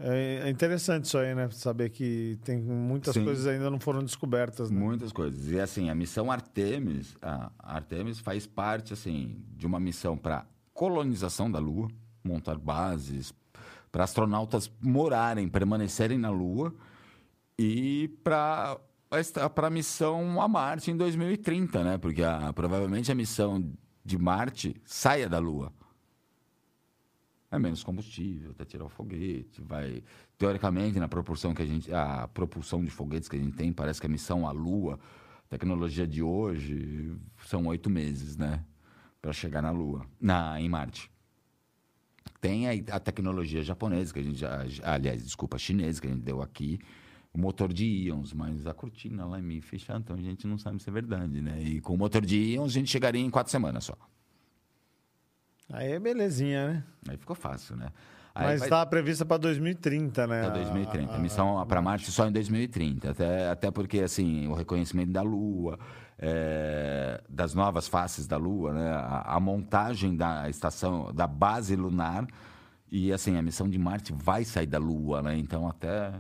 [0.03, 1.49] É, é interessante isso aí, né?
[1.51, 3.25] Saber que tem muitas Sim.
[3.25, 4.71] coisas ainda não foram descobertas.
[4.71, 4.79] Né?
[4.79, 5.51] Muitas coisas.
[5.51, 11.51] E assim, a missão Artemis, a Artemis faz parte assim de uma missão para colonização
[11.51, 11.89] da Lua,
[12.25, 13.33] montar bases
[13.93, 16.75] para astronautas morarem, permanecerem na Lua
[17.59, 18.79] e para
[19.55, 21.99] para a missão a Marte em 2030, né?
[21.99, 23.73] Porque a- provavelmente a missão
[24.05, 25.73] de Marte saia da Lua.
[27.51, 30.05] É menos combustível, até tirar o foguete, vai
[30.39, 34.01] teoricamente na proporção que a gente a propulsão de foguetes que a gente tem, parece
[34.01, 35.01] que a missão à Lua,
[35.49, 37.13] tecnologia de hoje
[37.45, 38.65] são oito meses, né,
[39.21, 41.11] para chegar na Lua, na em Marte.
[42.41, 44.45] Tem a, a tecnologia japonesa que a gente
[44.85, 46.79] aliás, desculpa, chinesa que a gente deu aqui,
[47.33, 50.57] o motor de íons, mas a cortina lá é meio fechada, então a gente não
[50.57, 51.61] sabe se é verdade, né?
[51.61, 53.97] E com o motor de íons a gente chegaria em quatro semanas só.
[55.73, 56.85] Aí é belezinha, né?
[57.09, 57.89] Aí ficou fácil, né?
[58.35, 60.47] Aí Mas vai- está prevista para 2030, né?
[60.47, 61.13] Até 2030.
[61.13, 63.11] A- A missão para Marte só em 2030.
[63.11, 65.79] Até, até porque, assim, o reconhecimento da Lua,
[66.19, 68.91] é, das novas faces da Lua, né?
[68.93, 72.27] A, a montagem da estação, da base lunar.
[72.91, 75.37] E, assim, a missão de Marte vai sair da Lua, né?
[75.37, 76.13] Então, até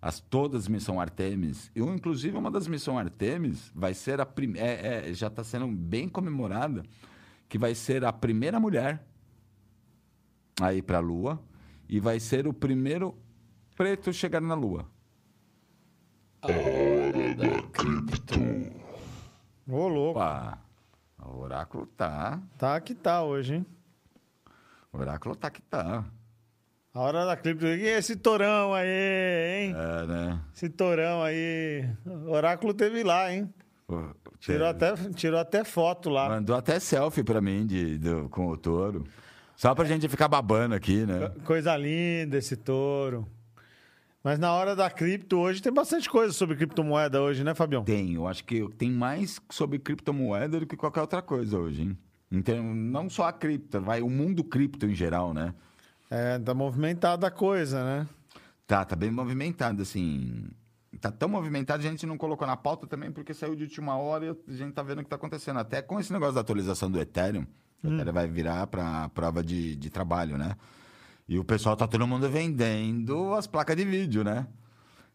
[0.00, 5.12] as, todas as missões Artemis, eu, inclusive, uma das missões Artemis vai ser a primeira...
[5.14, 6.82] já está sendo bem comemorada,
[7.48, 9.04] que vai ser a primeira mulher
[10.60, 11.40] a ir para a Lua
[11.88, 13.16] e vai ser o primeiro
[13.76, 14.86] preto a chegar na Lua.
[19.68, 20.18] Ô, louco.
[20.20, 20.58] Opa,
[21.22, 22.40] o oráculo tá.
[22.58, 23.66] Tá que tá hoje, hein?
[24.92, 26.04] O oráculo tá que tá.
[26.92, 27.64] A hora da clipe.
[27.64, 29.74] E esse torão aí, hein?
[29.76, 30.40] É, né?
[30.54, 31.88] Esse torão aí.
[32.06, 33.52] O oráculo teve lá, hein?
[33.88, 34.14] O-
[34.52, 36.28] Tirou até, tirou até foto lá.
[36.28, 39.04] Mandou até selfie pra mim de, do- com o touro.
[39.56, 41.30] Só pra gente ficar babando aqui, né?
[41.44, 43.26] Coisa linda esse touro.
[44.22, 47.84] Mas na hora da cripto hoje tem bastante coisa sobre criptomoeda hoje, né, Fabião?
[47.84, 51.98] Tem, eu acho que tem mais sobre criptomoeda do que qualquer outra coisa hoje, hein?
[52.32, 55.54] Então, não só a cripto, vai o mundo cripto em geral, né?
[56.10, 58.08] É, tá movimentada a coisa, né?
[58.66, 60.46] Tá, tá bem movimentado, assim.
[61.00, 64.26] Tá tão movimentado, a gente não colocou na pauta também, porque saiu de última hora
[64.26, 65.58] e a gente tá vendo o que tá acontecendo.
[65.58, 67.46] Até com esse negócio da atualização do Ethereum,
[67.82, 70.56] o Ethereum vai virar pra prova de, de trabalho, né?
[71.28, 74.46] E o pessoal tá todo mundo vendendo as placas de vídeo, né?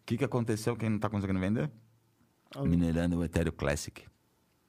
[0.01, 0.75] O que, que aconteceu?
[0.75, 1.69] Quem não tá conseguindo vender?
[2.63, 4.03] Minerando o Ethereum Classic.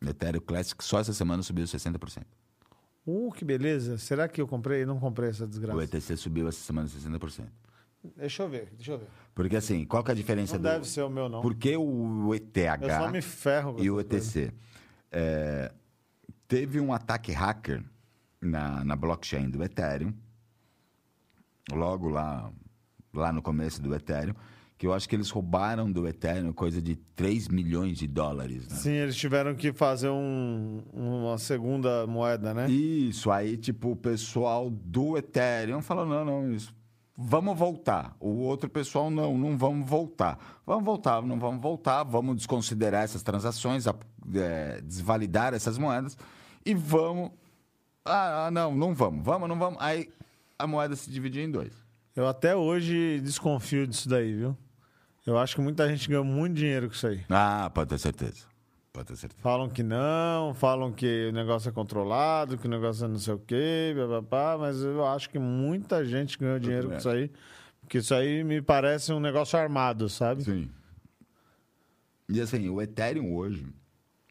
[0.05, 2.25] O Ethereum Classic só essa semana subiu 60%.
[3.07, 3.97] Uh, que beleza.
[3.97, 4.85] Será que eu comprei?
[4.85, 5.77] Não comprei essa desgraça.
[5.79, 7.49] O ETC subiu essa semana 60%.
[8.17, 9.07] Deixa eu ver, deixa eu ver.
[9.35, 10.69] Porque assim, qual que é a diferença Não do...
[10.69, 11.43] deve ser o meu, não.
[11.43, 14.01] Por que o ETH Eu só me ferro com e o.
[14.01, 14.53] ETC?
[15.13, 15.71] É,
[16.49, 17.83] teve um ataque hacker
[18.41, 20.15] na, na blockchain do Ethereum,
[21.73, 22.51] logo lá,
[23.13, 24.35] lá no começo do Ethereum,
[24.79, 28.67] que eu acho que eles roubaram do Ethereum coisa de 3 milhões de dólares.
[28.69, 28.77] Né?
[28.77, 32.71] Sim, eles tiveram que fazer um- uma segunda moeda, né?
[32.71, 36.75] Isso, aí, tipo, o pessoal do Ethereum falou: não, não, isso.
[37.23, 38.17] Vamos voltar.
[38.19, 40.39] O outro pessoal, não, não vamos voltar.
[40.67, 46.17] Vamos voltar, não vamos voltar, vamos desconsiderar essas transações, é, desvalidar essas moedas
[46.65, 47.31] e vamos.
[48.07, 49.79] Ah, ah, não, não vamos, vamos, não vamos.
[49.83, 50.09] Aí
[50.59, 51.75] a moeda se dividiu em dois.
[52.17, 54.57] Eu até hoje desconfio disso daí, viu?
[55.27, 57.23] Eu acho que muita gente ganhou muito dinheiro com isso aí.
[57.29, 58.50] Ah, pode ter certeza.
[58.93, 59.41] Pode ter certeza.
[59.41, 63.35] Falam que não, falam que o negócio é controlado, que o negócio é não sei
[63.35, 63.95] o quê,
[64.29, 67.31] blá, mas eu acho que muita gente ganhou dinheiro com isso aí.
[67.81, 70.45] Porque isso aí me parece um negócio armado, sabe?
[70.45, 70.71] Sim.
[72.29, 73.67] E assim, o Ethereum hoje,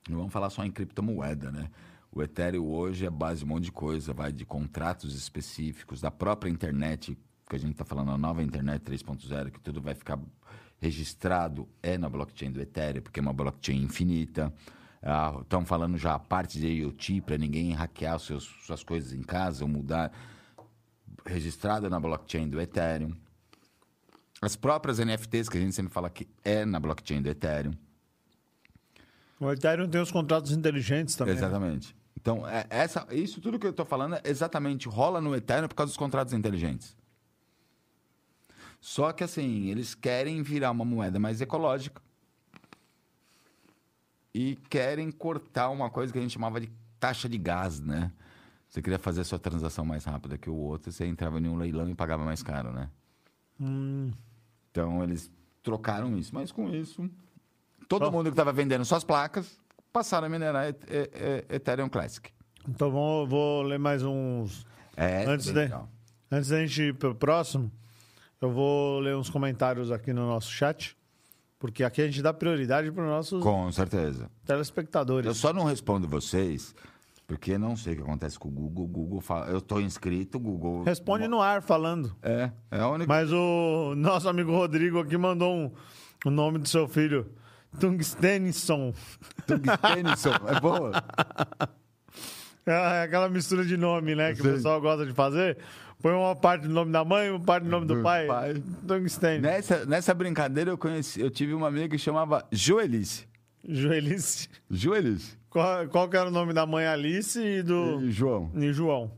[0.09, 1.69] não vamos falar só em criptomoeda, né?
[2.11, 6.09] O Ethereum hoje é base de um monte de coisa, vai de contratos específicos, da
[6.09, 7.17] própria internet,
[7.49, 10.19] que a gente está falando, a nova internet 3.0, que tudo vai ficar
[10.81, 14.53] registrado, é na blockchain do Ethereum, porque é uma blockchain infinita.
[15.41, 19.63] Estão falando já a parte de IoT, para ninguém hackear seus, suas coisas em casa
[19.63, 20.11] ou mudar,
[21.25, 23.13] registrada na blockchain do Ethereum.
[24.41, 27.73] As próprias NFTs, que a gente sempre fala que é na blockchain do Ethereum.
[29.39, 31.33] O Ethereum tem os contratos inteligentes também.
[31.35, 31.39] né?
[31.39, 31.95] Exatamente.
[32.19, 35.75] Então, é- essa, isso tudo que eu estou falando é exatamente rola no Ethereum por
[35.75, 36.95] causa dos contratos inteligentes.
[38.81, 42.01] Só que assim, eles querem virar uma moeda mais ecológica
[44.33, 46.69] e querem cortar uma coisa que a gente chamava de
[46.99, 48.11] taxa de gás, né?
[48.69, 51.57] Você queria fazer a sua transação mais rápida que o outro, você entrava em um
[51.57, 52.89] leilão e pagava mais caro, né?
[53.59, 54.11] Hum,
[54.71, 55.29] Então eles
[55.63, 56.33] trocaram isso.
[56.33, 57.09] Mas com isso,
[57.87, 59.59] todo mundo que estava vendendo suas placas
[59.91, 62.31] passaram a minerar Et- Ethereum Classic.
[62.67, 64.65] então vou, vou ler mais uns.
[64.95, 65.89] É, Antes de- legal.
[66.31, 67.71] Antes da gente ir pro próximo,
[68.41, 70.97] eu vou ler uns comentários aqui no nosso chat.
[71.57, 74.31] Porque aqui a gente dá prioridade para os nossos Com certeza.
[74.45, 75.27] telespectadores.
[75.27, 76.73] Eu só não respondo vocês
[77.29, 78.85] porque não sei o que acontece com o Google.
[78.85, 80.81] O Google fala, eu estou inscrito, o Google.
[80.81, 82.15] Responde no ar falando.
[82.23, 83.07] É, é a única.
[83.07, 85.71] Mas o nosso amigo Rodrigo aqui mandou um,
[86.25, 87.31] o nome do seu filho.
[87.79, 88.93] Tungstenison.
[89.45, 90.91] Tungstenison, é boa.
[92.65, 94.35] É aquela mistura de nome, né?
[94.35, 95.57] Que o pessoal gosta de fazer.
[96.01, 98.25] Põe uma parte do nome da mãe, uma parte do nome do, Do pai.
[98.25, 98.63] pai.
[98.87, 99.41] Tungsten.
[99.41, 103.27] Nessa, nessa brincadeira eu conheci, eu tive uma amiga que chamava Joelice.
[103.67, 104.47] Joelice.
[104.71, 105.37] Joelice.
[105.49, 108.01] Qual, qual que era o nome da mãe Alice e do.
[108.01, 108.49] E João.
[108.55, 109.11] E João.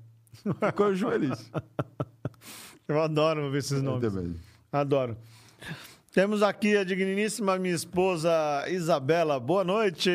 [0.65, 1.51] Ficou Joelice.
[2.87, 4.11] Eu adoro ver esses Eu nomes.
[4.11, 4.35] também.
[4.71, 5.15] Adoro.
[6.13, 8.29] Temos aqui a digníssima minha esposa
[8.67, 9.39] Isabela.
[9.39, 10.09] Boa noite.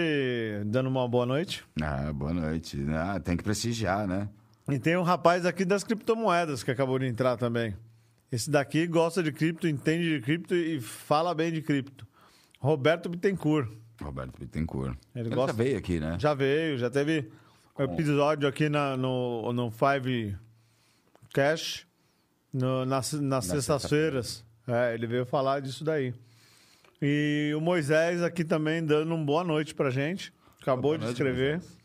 [0.67, 1.65] Dando uma boa noite.
[1.81, 2.85] Ah, boa noite.
[2.91, 4.29] Ah, tem que prestigiar, né?
[4.69, 7.77] E tem um rapaz aqui das criptomoedas que acabou de entrar também.
[8.33, 12.07] Esse daqui gosta de cripto, entende de cripto e fala bem de cripto.
[12.59, 13.71] Roberto Bittencourt.
[14.03, 14.97] Roberto Bittencourt.
[15.15, 16.17] Ele Ele, gosta- já veio aqui, né?
[16.19, 17.31] Já veio, já teve
[17.79, 20.37] um episódio aqui na- no, no Five
[21.33, 21.87] Cash,
[22.53, 24.45] no- nas, nas sextas-feiras.
[24.67, 26.13] É, ele veio falar disso daí.
[27.01, 30.33] E o Moisés aqui também dando uma boa noite pra gente.
[30.61, 31.61] Acabou Boa de noite, escrever.
[31.61, 31.79] Moisés.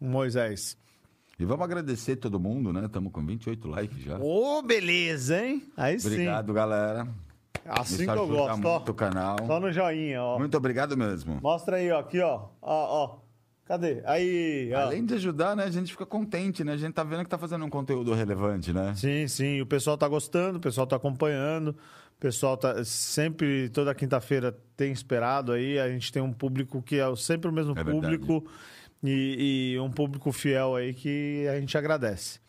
[0.00, 0.83] Moisés.
[1.38, 2.86] E vamos agradecer todo mundo, né?
[2.86, 4.18] Estamos com 28 likes já.
[4.18, 5.64] Ô, beleza, hein?
[5.76, 6.08] Aí sim.
[6.08, 7.08] Obrigado, galera.
[7.66, 8.76] Assim que eu gosto, ó.
[8.76, 9.36] muito canal.
[9.46, 10.38] Só no joinha, ó.
[10.38, 11.40] Muito obrigado mesmo.
[11.42, 12.00] Mostra aí, ó.
[12.00, 12.48] Aqui, ó.
[12.60, 13.18] Ó, ó.
[13.64, 14.02] Cadê?
[14.04, 14.80] Aí, ó.
[14.80, 15.64] Além de ajudar, né?
[15.64, 16.72] A gente fica contente, né?
[16.72, 18.94] A gente tá vendo que tá fazendo um conteúdo relevante, né?
[18.94, 19.60] Sim, sim.
[19.60, 21.70] O pessoal tá gostando, o pessoal tá acompanhando.
[21.70, 25.78] O pessoal tá sempre, toda quinta-feira, tem esperado aí.
[25.78, 28.18] A gente tem um público que é sempre o mesmo É verdade.
[29.04, 32.40] E, e um público fiel aí que a gente agradece.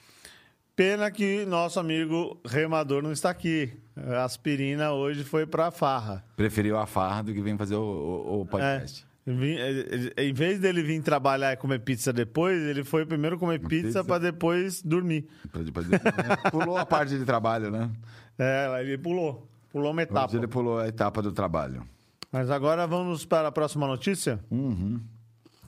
[0.76, 3.72] Pena que nosso amigo remador não está aqui.
[3.96, 6.24] A aspirina hoje foi pra farra.
[6.36, 9.06] Preferiu a farra do que vem fazer o, o- o podcast.
[9.28, 9.32] É.
[9.32, 13.40] Vim- ele- ele- Em vez dele vir trabalhar e comer pizza depois, ele foi primeiro
[13.40, 14.04] comer pizza pizza.
[14.04, 15.28] para depois dormir.
[15.52, 15.88] Pra depois-
[16.52, 17.90] Pulou a parte de trabalho, né?
[18.38, 19.48] É, ele pulou.
[19.72, 20.28] Pulou uma etapa.
[20.28, 21.84] Hoje ele pulou a etapa do trabalho.
[22.32, 24.40] Mas agora vamos para a próxima notícia?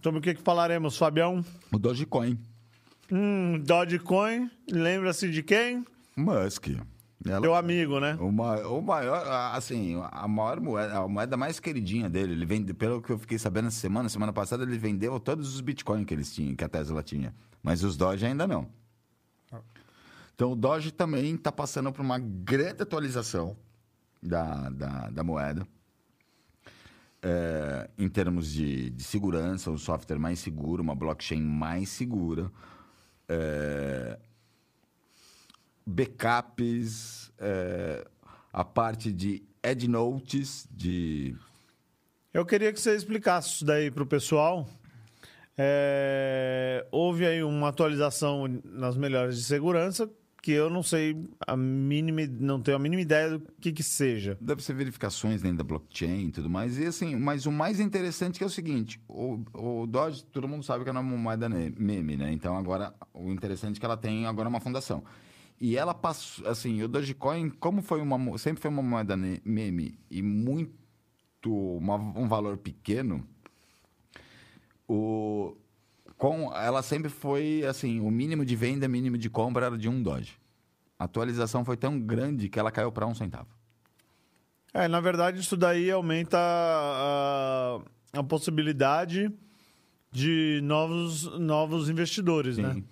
[0.02, 1.44] Sobre o que, que falaremos, Fabião?
[1.72, 2.38] O Dogecoin.
[3.12, 5.86] Hum, Dogecoin, lembra-se de quem?
[6.16, 6.68] Musk.
[7.26, 8.16] Ela- Teu amigo, né?
[8.20, 12.34] O maior, o maior, assim, a maior moeda, a moeda mais queridinha dele.
[12.34, 15.60] Ele vende, pelo que eu fiquei sabendo essa semana, semana passada, ele vendeu todos os
[15.62, 17.34] bitcoins que eles tinham, que a Tesla tinha.
[17.62, 18.68] Mas os Doge ainda não.
[20.36, 23.58] Então o Doge também está passando por uma grande atualização
[24.22, 25.68] da, da, da moeda.
[27.22, 32.52] É, em termos de, de segurança, um software mais seguro, uma blockchain mais segura.
[33.28, 34.20] É,
[35.86, 38.06] backups, é,
[38.54, 41.36] a parte de Ed Notes, de
[42.34, 44.68] Eu queria que você explicasse isso daí para o pessoal.
[46.92, 50.08] Houve aí uma atualização nas melhores de segurança
[50.42, 51.16] que eu não sei
[51.46, 54.38] a mínima, não tenho a mínima ideia do que que seja.
[54.40, 56.78] deve ser verificações dentro da blockchain e tudo mais.
[56.78, 60.64] E assim, mas o mais interessante que é o seguinte, o, o Doge, todo mundo
[60.64, 62.32] sabe que é uma moeda meme, né?
[62.32, 65.04] Então agora, o interessante é que ela tem agora uma fundação.
[65.60, 70.22] E ela passou, assim, o Dogecoin, como foi uma, sempre foi uma moeda meme e
[70.22, 70.72] muito,
[71.46, 73.28] uma- um valor pequeno,
[74.88, 75.56] o,
[76.18, 80.02] com, ela sempre foi, assim, o mínimo de venda, mínimo de compra era de um
[80.02, 80.34] Doge.
[80.98, 83.50] A atualização foi tão grande que ela caiu para um centavo.
[84.74, 87.80] É, na verdade, isso daí aumenta a,
[88.14, 89.32] a possibilidade
[90.12, 92.74] de novos, novos investidores, né?
[92.74, 92.84] Sim.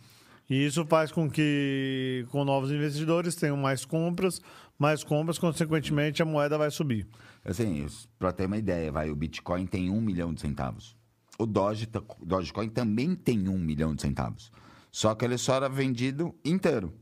[0.48, 4.40] E isso faz com que, com novos investidores, tenham mais compras,
[4.78, 7.08] mais compras, consequentemente, a moeda vai subir.
[7.44, 7.88] Assim,
[8.20, 10.95] para ter uma ideia, vai, o Bitcoin tem um milhão de centavos.
[11.38, 14.52] O Doge, ta- Dogecoin também tem um milhão de centavos.
[14.92, 16.94] Só que ele só era vendido inteiro.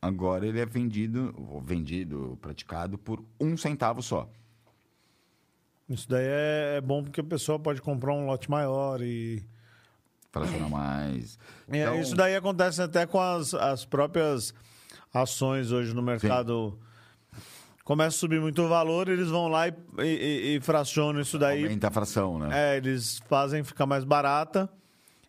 [0.00, 4.28] Agora ele é vendido, vendido, praticado por um centavo só.
[5.88, 9.42] Isso daí é, é bom porque a pessoa pode comprar um lote maior e...
[10.32, 11.38] Fracionar mais.
[11.68, 14.52] É, Então, Isso daí acontece até com as, as próprias
[15.14, 16.78] ações hoje no mercado.
[17.86, 21.62] Começa a subir muito o valor, eles vão lá e, e- e fracionam isso daí.
[21.62, 22.48] Aumenta a fração, né?
[22.52, 24.68] É, eles fazem ficar mais barata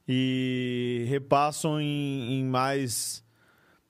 [0.07, 3.23] e repassam em, em mais,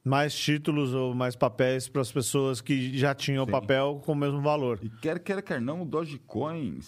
[0.03, 3.51] mais títulos ou mais papéis para as pessoas que já tinham o Sim.
[3.53, 4.80] papel com o mesmo valor.
[4.82, 6.80] E quer queira, quer não, o Dogecoin,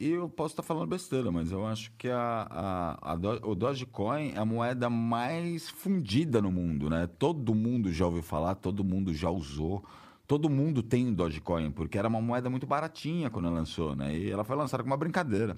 [0.00, 3.14] eu posso estar falando besteira, mas eu acho que a, a, a
[3.46, 7.06] o Dogecoin é a moeda mais fundida no mundo, né?
[7.18, 9.84] Todo mundo já ouviu falar, todo mundo já usou,
[10.30, 14.16] todo mundo tem Dogecoin, porque era uma moeda muito baratinha quando ela lançou, né?
[14.16, 15.56] E ela foi lançada como uma brincadeira.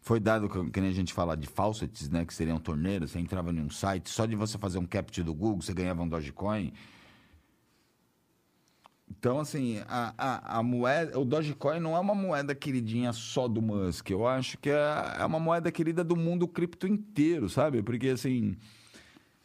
[0.00, 2.24] Foi dado, que nem a gente fala de faucets, né?
[2.24, 5.34] Que seriam torneiras, você entrava em um site, só de você fazer um captcha do
[5.34, 6.72] Google, você ganhava um Dogecoin.
[9.10, 13.60] Então, assim, a, a, a moeda, o Dogecoin não é uma moeda queridinha só do
[13.60, 14.08] Musk.
[14.08, 17.82] Eu acho que é, é uma moeda querida do mundo cripto inteiro, sabe?
[17.82, 18.56] Porque, assim,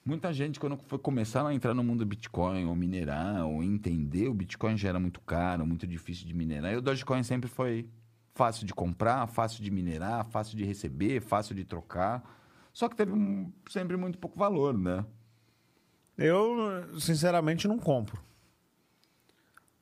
[0.05, 4.27] muita gente, quando foi começar a entrar no mundo do Bitcoin, ou minerar, ou entender,
[4.27, 6.73] o Bitcoin já era muito caro, muito difícil de minerar.
[6.73, 7.87] E o Dogecoin sempre foi
[8.33, 12.23] fácil de comprar, fácil de minerar, fácil de receber, fácil de trocar.
[12.73, 15.05] Só que teve um- sempre muito pouco valor, né?
[16.17, 18.21] Eu, sinceramente, não compro.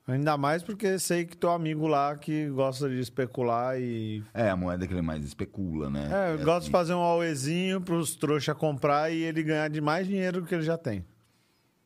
[0.10, 4.24] Ainda mais porque sei que teu amigo lá que gosta de especular e.
[4.34, 6.10] É a moeda que ele mais especula, né?
[6.12, 6.72] É, É gosta de assim.
[6.72, 10.64] fazer um auezinho pros trouxa comprar e ele ganhar de mais dinheiro do que ele
[10.64, 11.06] já tem.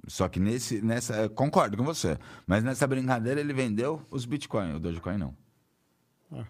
[0.08, 1.28] Só que nesse, nessa.
[1.30, 2.18] Concordo com você.
[2.48, 5.36] Mas nessa brincadeira ele vendeu os Bitcoin, o Dogecoin não.
[6.32, 6.46] Ah.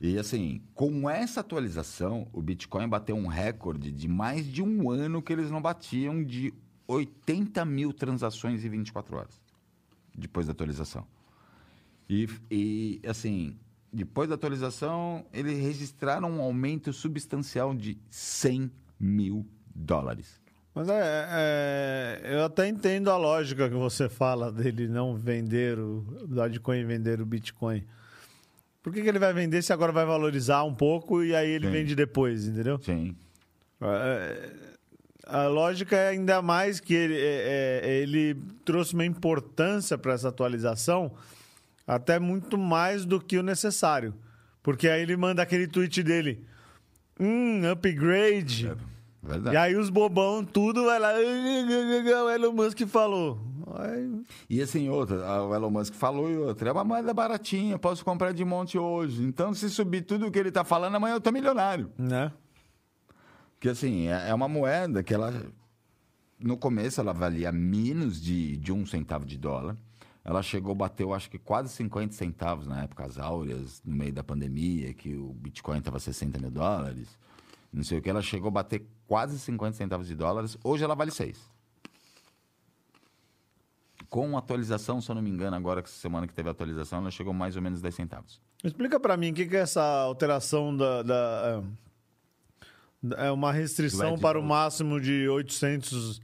[0.00, 5.20] E assim, com essa atualização, o Bitcoin bateu um recorde de mais de um ano
[5.20, 6.52] que eles não batiam de
[6.86, 9.47] 80 mil transações em 24 horas.
[10.18, 11.06] Depois da atualização.
[12.08, 13.56] E, e assim,
[13.92, 20.40] depois da atualização, eles registraram um aumento substancial de 100 mil dólares.
[20.74, 26.02] Mas é, é, eu até entendo a lógica que você fala dele não vender o
[26.26, 27.84] Dogecoin e vender o Bitcoin.
[28.82, 31.66] Por que, que ele vai vender se agora vai valorizar um pouco e aí ele
[31.66, 31.72] Sim.
[31.72, 32.78] vende depois, entendeu?
[32.80, 33.16] Sim.
[33.80, 34.50] É,
[35.28, 40.28] a lógica é ainda mais que ele, é, é, ele trouxe uma importância para essa
[40.28, 41.12] atualização
[41.86, 44.14] até muito mais do que o necessário.
[44.62, 46.44] Porque aí ele manda aquele tweet dele.
[47.20, 48.72] Hum, upgrade.
[49.22, 49.54] Verdade.
[49.54, 51.12] E aí os bobão tudo vai lá.
[52.24, 53.38] O Elon Musk falou.
[53.74, 58.02] Aí, E assim, outra, o Elon Musk falou e outra, é uma moeda baratinha, posso
[58.04, 59.22] comprar de monte hoje.
[59.22, 61.90] Então, se subir tudo o que ele tá falando, amanhã eu tô milionário.
[61.98, 62.32] né?
[63.58, 65.32] Porque assim, é é uma moeda que ela.
[66.38, 69.76] No começo ela valia menos de, de um centavo de dólar.
[70.24, 74.22] Ela chegou, bateu acho que quase 50 centavos na época, as áureas, no meio da
[74.22, 77.18] pandemia, que o Bitcoin estava 60 mil dólares.
[77.72, 80.56] Não sei o que, ela chegou a bater quase 50 centavos de dólares.
[80.62, 81.38] Hoje ela vale 6.
[84.08, 87.32] Com atualização, se eu não me engano, agora que semana que teve atualização, ela chegou
[87.32, 88.40] mais ou menos 10 centavos.
[88.62, 91.02] Explica para mim o que, que é essa alteração da.
[91.02, 91.62] da
[93.16, 96.20] é, é uma restrição para o máximo de 800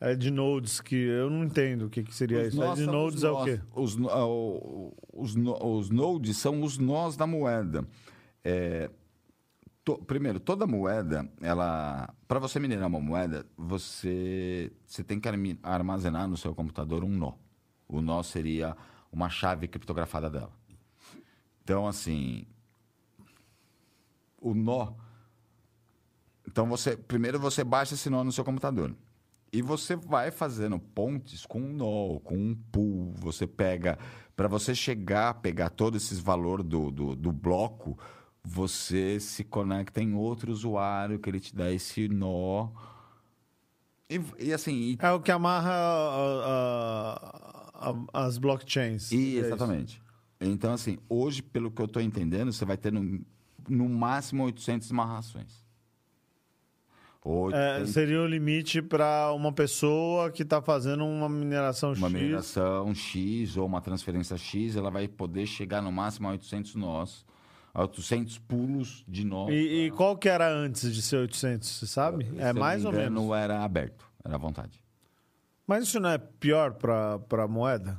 [0.00, 2.56] é, de nodes, que eu não entendo o que, que seria isso.
[2.56, 3.60] nós Ed são nodes os é o quê?
[3.74, 4.26] Os, ah,
[5.12, 7.86] os, os nodes são os nós da moeda.
[8.42, 8.90] É,
[9.84, 15.28] to- primeiro, toda moeda, ela, para você minerar uma moeda, você, você tem que
[15.62, 17.32] armazenar no seu computador um nó.
[17.88, 18.76] O nó seria
[19.12, 20.52] uma chave criptografada dela.
[21.62, 22.44] Então, assim,
[24.40, 24.92] o nó.
[26.46, 28.94] Então você primeiro você baixa esse nó no seu computador.
[29.52, 33.14] E você vai fazendo pontes com um nó, com um pool.
[33.18, 33.98] Você pega.
[34.36, 37.96] Para você chegar a pegar todo esses valor do, do, do bloco,
[38.42, 42.68] você se conecta em outro usuário que ele te dá esse nó.
[44.10, 49.12] E, e assim, e- É o que amarra a- a- a- as blockchains.
[49.12, 50.02] E, É exatamente.
[50.40, 53.24] Então, assim, hoje, pelo que eu estou entendendo, você vai ter no,
[53.68, 55.63] no máximo 800 amarrações.
[57.24, 57.28] É,
[57.78, 62.12] 800 seria o limite para uma pessoa que está fazendo uma mineração uma X.
[62.20, 67.24] mineração X ou uma transferência X, ela vai poder chegar no máximo a 800 nós.
[67.72, 69.48] a 800 pulos de nó.
[69.48, 72.24] E, e qual que era antes de ser 800, você sabe?
[72.26, 73.36] Se É mais ou engano, menos.
[73.36, 74.78] era aberto, era à vontade.
[75.66, 77.98] Mas isso não é pior para a moeda?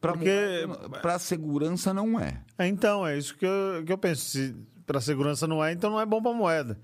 [0.00, 0.66] Para Porque-
[1.02, 2.42] para segurança não é.
[2.58, 4.22] É, então, é isso que eu, que eu penso.
[4.24, 4.54] Se
[4.86, 6.78] para segurança não é, então não é bom para moeda.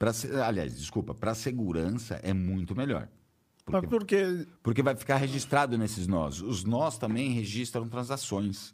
[0.00, 0.12] Pra,
[0.46, 3.06] aliás, desculpa, para segurança é muito melhor.
[3.66, 4.46] Mas Porque, por quê?
[4.62, 6.40] porque vai ficar registrado nesses nós.
[6.40, 8.72] Os nós também registram transações.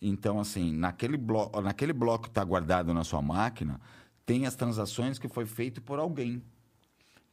[0.00, 3.78] Então, assim, naquele, blo naquele bloco que está guardado na sua máquina,
[4.24, 6.42] tem as transações que foi feito por alguém.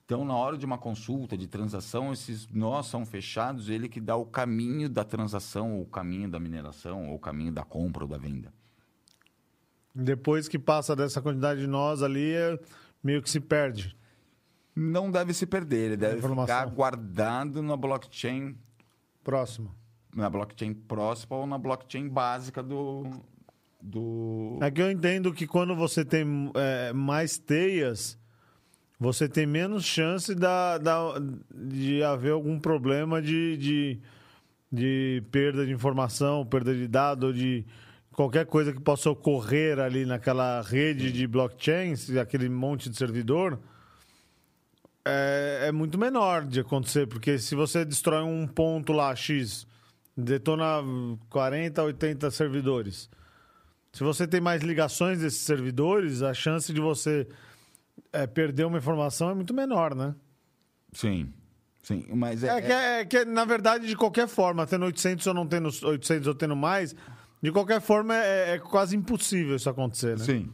[0.04, 4.18] Então, na hora de uma consulta, de transação, esses nós são fechados, ele que dá
[4.18, 8.10] o caminho da transação, ou o caminho da mineração, ou o caminho da compra ou
[8.10, 8.52] da venda.
[9.96, 12.34] Depois que passa dessa quantidade de nós ali,
[13.04, 13.95] meio que se perde.
[14.76, 18.56] Não deve se perder, ele deve ficar guardado na blockchain
[19.24, 19.76] Próximo.
[20.16, 23.04] na blockchain próxima ou na blockchain básica do.
[23.82, 24.58] do...
[24.62, 28.18] É que eu entendo que quando você tem é, mais teias,
[29.00, 31.14] você tem menos chance da, da-
[31.54, 34.00] de haver algum problema de, de,
[34.72, 37.66] de perda de informação, perda de dado, ou de
[38.20, 43.58] qualquer coisa que possa ocorrer ali naquela rede de blockchains, aquele monte de servidor,
[45.06, 49.66] é, é muito menor de acontecer, porque se você destrói um ponto lá, X,
[50.18, 50.84] detona
[51.30, 53.10] 40, 80 servidores.
[53.94, 57.26] Se você tem mais ligações desses servidores, a chance de você
[58.12, 60.14] é, perder uma informação é muito menor, né?
[60.92, 61.32] Sim.
[61.82, 62.50] Sim, mas é.
[62.50, 66.28] É que, é que, na verdade, de qualquer forma, tendo 800 ou não tendo 800
[66.28, 66.94] ou tendo mais,
[67.42, 70.26] de qualquer forma é, é quase impossível isso acontecer, né?
[70.26, 70.50] Sim.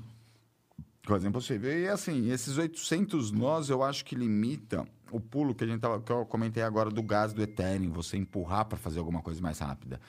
[1.05, 1.71] Quase impossível.
[1.71, 6.01] E assim, esses 800 nós eu acho que limita o pulo que a gente tava,
[6.01, 9.59] que eu comentei agora do gás do Ethereum, você empurrar para fazer alguma coisa mais
[9.59, 9.99] rápida.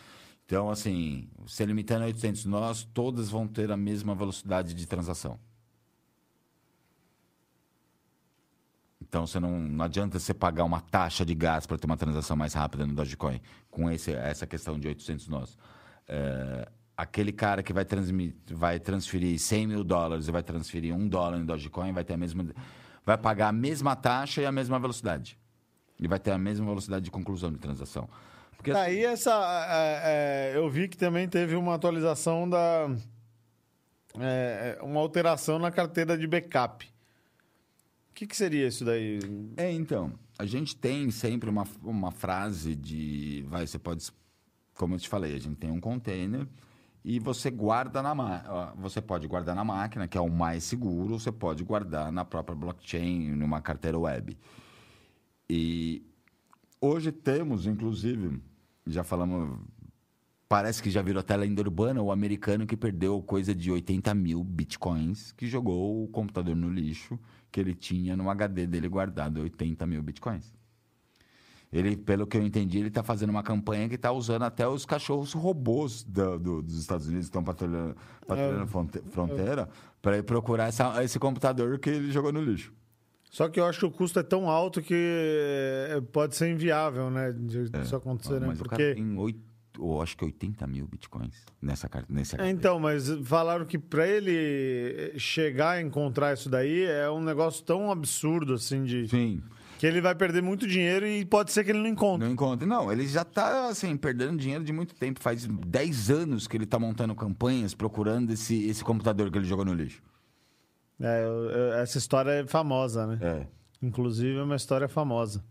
[0.44, 5.38] Então, assim, se limitando a 800 nós, todas vão ter a mesma velocidade de transação.
[9.00, 12.36] Então, você não, não adianta você pagar uma taxa de gás para ter uma transação
[12.36, 15.58] mais rápida no Dogecoin, com esse, essa questão de 800 nós.
[16.08, 21.08] É, aquele cara que vai, transmitir, vai transferir 100 mil dólares e vai transferir um
[21.08, 22.46] dólar em Dogecoin vai ter a mesma,
[23.04, 25.38] vai pagar a mesma taxa e a mesma velocidade.
[25.98, 28.08] E vai ter a mesma velocidade de conclusão de transação.
[28.56, 29.30] Porque Tá, Aí essa.
[29.70, 32.90] é, é, eu vi que também teve uma atualização da.
[34.18, 36.86] é, uma alteração na carteira de backup.
[38.10, 39.20] O que, que seria isso daí?
[39.56, 43.44] É, então, a gente tem sempre uma, uma frase de.
[43.48, 44.10] Vai, você pode.
[44.76, 46.46] Como eu te falei, a gente tem um container
[47.08, 48.74] e você guarda na.
[48.78, 52.56] Você pode guardar na máquina, que é o mais seguro, você pode guardar na própria
[52.56, 54.36] blockchain, numa carteira web.
[55.48, 56.04] E
[56.80, 58.42] hoje temos, inclusive,
[58.84, 59.56] já falamos.
[60.48, 64.42] Parece que já virou até lenda urbana o americano que perdeu coisa de 80 mil
[64.42, 67.18] bitcoins, que jogou o computador no lixo,
[67.52, 70.55] que ele tinha no HD dele guardado 80 mil bitcoins.
[71.72, 74.86] Ele, pelo que eu entendi, ele está fazendo uma campanha que está usando até os
[74.86, 77.96] cachorros robôs do- do- dos Estados Unidos que estão patrulhando,
[78.26, 79.68] patrulhando a fronte- fronteira
[80.00, 82.72] para ir procurar essa- esse computador que ele jogou no lixo.
[83.30, 87.10] Só que eu acho que o custo é tão alto que é, pode ser inviável,
[87.10, 87.32] né?
[87.32, 88.54] De isso acontecer, né?
[88.56, 88.94] Porque.
[88.94, 89.40] tem oito,
[89.78, 92.06] ou acho que 80 mil bitcoins nessa carta.
[92.10, 97.20] Nesse É, então, mas falaram que para ele chegar a encontrar isso daí é um
[97.22, 99.42] negócio tão absurdo assim de Sim.
[99.78, 102.24] Que ele vai perder muito dinheiro e pode ser que ele não encontre.
[102.26, 102.66] Não encontra.
[102.66, 105.20] Não, ele já tá, assim, perdendo dinheiro de muito tempo.
[105.20, 109.64] Faz 10 anos que ele tá montando campanhas procurando esse, esse computador que ele jogou
[109.64, 110.02] no lixo.
[110.98, 113.18] É, eu- eu- essa história é famosa, né?
[113.20, 113.46] É.
[113.82, 115.44] Inclusive é uma história famosa.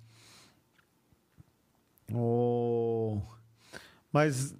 [2.11, 3.21] O...
[4.11, 4.55] Mas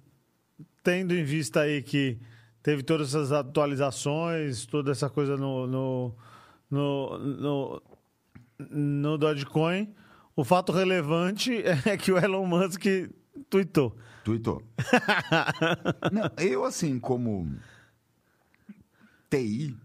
[0.82, 2.18] tendo em vista aí que
[2.62, 6.14] teve todas essas atualizações, toda essa coisa no, no,
[6.70, 7.82] no, no,
[8.58, 9.94] no Dogecoin,
[10.34, 11.52] o fato relevante
[11.86, 12.84] é que o Elon Musk
[13.48, 13.96] tweetou.
[16.12, 17.56] Não, eu, assim, como
[19.30, 19.76] TI,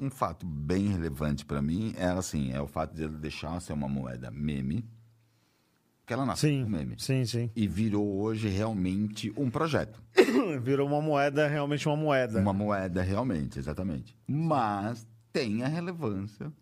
[0.00, 3.72] um fato bem relevante para mim é, assim, é o fato de ele deixar ser
[3.72, 4.84] uma moeda meme,
[6.06, 6.94] que ela nasceu Sim, meme.
[6.98, 7.50] sim, sim.
[7.54, 10.02] E virou hoje realmente um projeto.
[10.62, 12.40] Virou uma moeda, realmente uma moeda.
[12.40, 14.16] Uma moeda realmente, exatamente.
[14.26, 16.52] Mas tem a relevância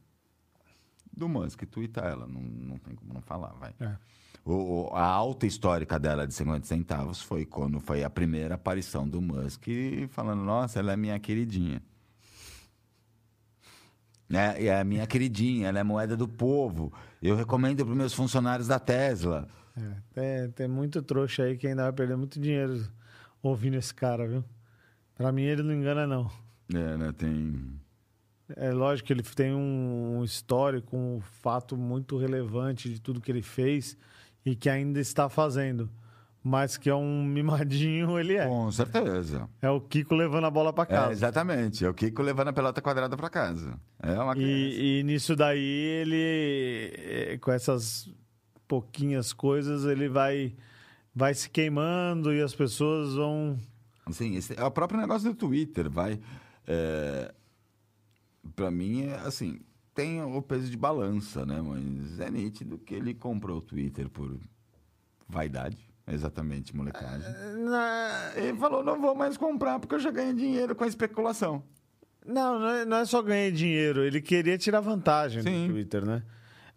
[1.19, 2.27] do Musk tweetar ela.
[2.27, 3.75] Não, não tem como não falar, vai.
[3.81, 3.97] É.
[4.45, 9.21] O, a alta histórica dela de 50 centavos foi quando foi a primeira aparição do
[9.21, 9.67] Musk
[10.09, 11.83] falando, nossa, ela é minha queridinha.
[14.31, 16.93] É, é a minha queridinha, ela é moeda do povo.
[17.21, 19.49] Eu recomendo para meus funcionários da Tesla.
[19.77, 22.87] É, tem, tem muito trouxa aí que ainda vai perder muito dinheiro
[23.43, 24.45] ouvindo esse cara, viu?
[25.15, 26.31] Pra mim, ele não engana, não.
[26.73, 27.13] É, né?
[27.13, 27.81] Tem.
[28.57, 33.43] É lógico que ele tem um histórico, um fato muito relevante de tudo que ele
[33.43, 33.97] fez
[34.45, 35.91] e que ainda está fazendo.
[36.43, 38.47] Mas que é um mimadinho, ele é.
[38.47, 39.49] Com certeza.
[39.61, 41.13] É o Kiko levando a bola pra É, casa.
[41.13, 41.85] exatamente.
[41.85, 43.79] É o Kiko levando a pelota quadrada pra casa.
[44.03, 44.53] É uma criança.
[44.53, 48.09] E, e nisso daí, ele, eh, com essas
[48.67, 50.55] pouquinhas coisas, ele vai,
[51.15, 53.59] vai se queimando e as pessoas vão.
[54.07, 56.19] Assim, esse é o próprio negócio do Twitter, vai.
[56.67, 57.35] É,
[58.55, 59.61] para mim, é assim,
[59.95, 61.61] tem o peso de balança, né?
[61.61, 64.39] Mas é nítido que ele comprou o Twitter por
[65.29, 67.29] vaidade, exatamente, molecagem.
[67.65, 71.63] Na- Ele falou, não vou mais comprar porque eu já ganhei dinheiro com a especulação.
[72.27, 75.67] Não, não é, não é só ganhar dinheiro, ele queria tirar vantagem Sim.
[75.67, 76.23] do Twitter, né?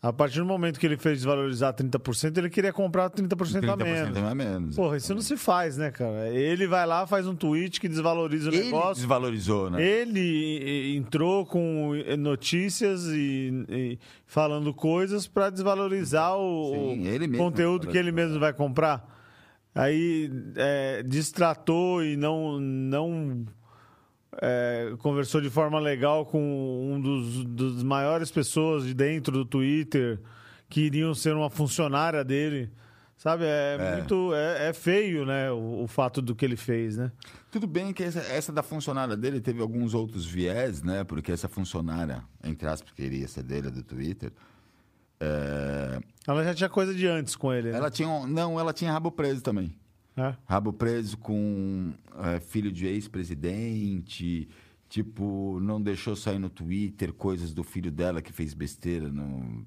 [0.03, 3.83] A partir do momento que ele fez desvalorizar 30%, ele queria comprar 30%, a 30%
[3.83, 4.17] menos.
[4.17, 4.75] a menos.
[4.75, 6.27] Porra, isso não se faz, né, cara?
[6.29, 8.95] Ele vai lá, faz um tweet que desvaloriza o Ele negócio.
[8.95, 9.79] desvalorizou, né?
[9.79, 17.87] Ele entrou com notícias e, e falando coisas para desvalorizar o, Sim, ele mesmo conteúdo
[17.87, 19.07] que ele mesmo vai comprar.
[19.75, 23.45] Aí eh, distratou e não, não
[24.41, 30.19] eh, conversou de forma legal com um dos, dos maiores pessoas de dentro do Twitter
[30.69, 32.69] que iriam ser uma funcionária dele.
[33.17, 33.95] Sabe, é, É.
[33.97, 34.33] muito.
[34.33, 35.51] É, é feio, né?
[35.51, 37.11] O, o fato do que ele fez, né?
[37.51, 41.03] Tudo bem que essa, essa da funcionária dele teve alguns outros viés, né?
[41.03, 44.31] Porque essa funcionária, entre aspas, que iria ser dele, do Twitter,
[45.19, 47.71] é, Ela já tinha coisa de antes com ele.
[47.71, 47.77] né?
[47.77, 48.09] ela tinha...
[48.09, 49.71] um- Não, ela tinha rabo preso também.
[50.17, 50.35] É.
[50.45, 54.47] Rabo preso com é, filho de ex-presidente,
[54.89, 59.65] tipo, não deixou sair no Twitter coisas do filho dela que fez besteira no,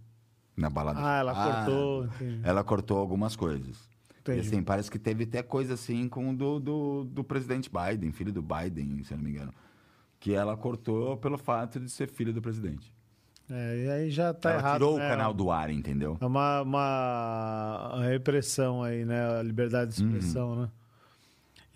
[0.57, 1.01] na balada.
[1.03, 2.05] Ah, ela Ah, cortou.
[2.07, 2.41] entendi.
[2.43, 3.89] Ela cortou algumas coisas.
[4.21, 4.39] Entendi.
[4.39, 8.13] E assim, parece que teve até coisa assim com o do, do, do presidente Biden,
[8.13, 9.53] filho do Biden, se eu não me engano.
[10.21, 12.91] Que ela cortou pelo fato de ser filho do presidente.
[13.51, 14.73] É, e aí já tá ela errado.
[14.75, 15.05] tirou né?
[15.07, 16.17] o canal do ar, entendeu?
[16.21, 19.39] É uma, uma repressão aí, né?
[19.39, 20.63] A liberdade de expressão, Uhum.
[20.63, 20.69] né?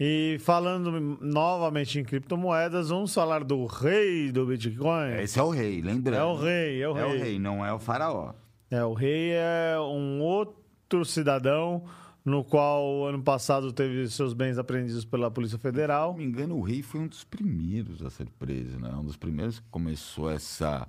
[0.01, 5.13] E falando novamente em criptomoedas, vamos falar do rei do Bitcoin.
[5.21, 6.21] Esse é o rei, lembrando.
[6.21, 7.19] É o rei, é o É o rei.
[7.19, 8.33] rei, não é o faraó.
[8.71, 11.83] É, o rei é um outro cidadão
[12.25, 16.13] no qual ano passado teve seus bens apreendidos pela Polícia Se Federal.
[16.13, 18.91] não me engano, o rei foi um dos primeiros a ser preso, né?
[18.95, 20.87] Um dos primeiros que começou essa...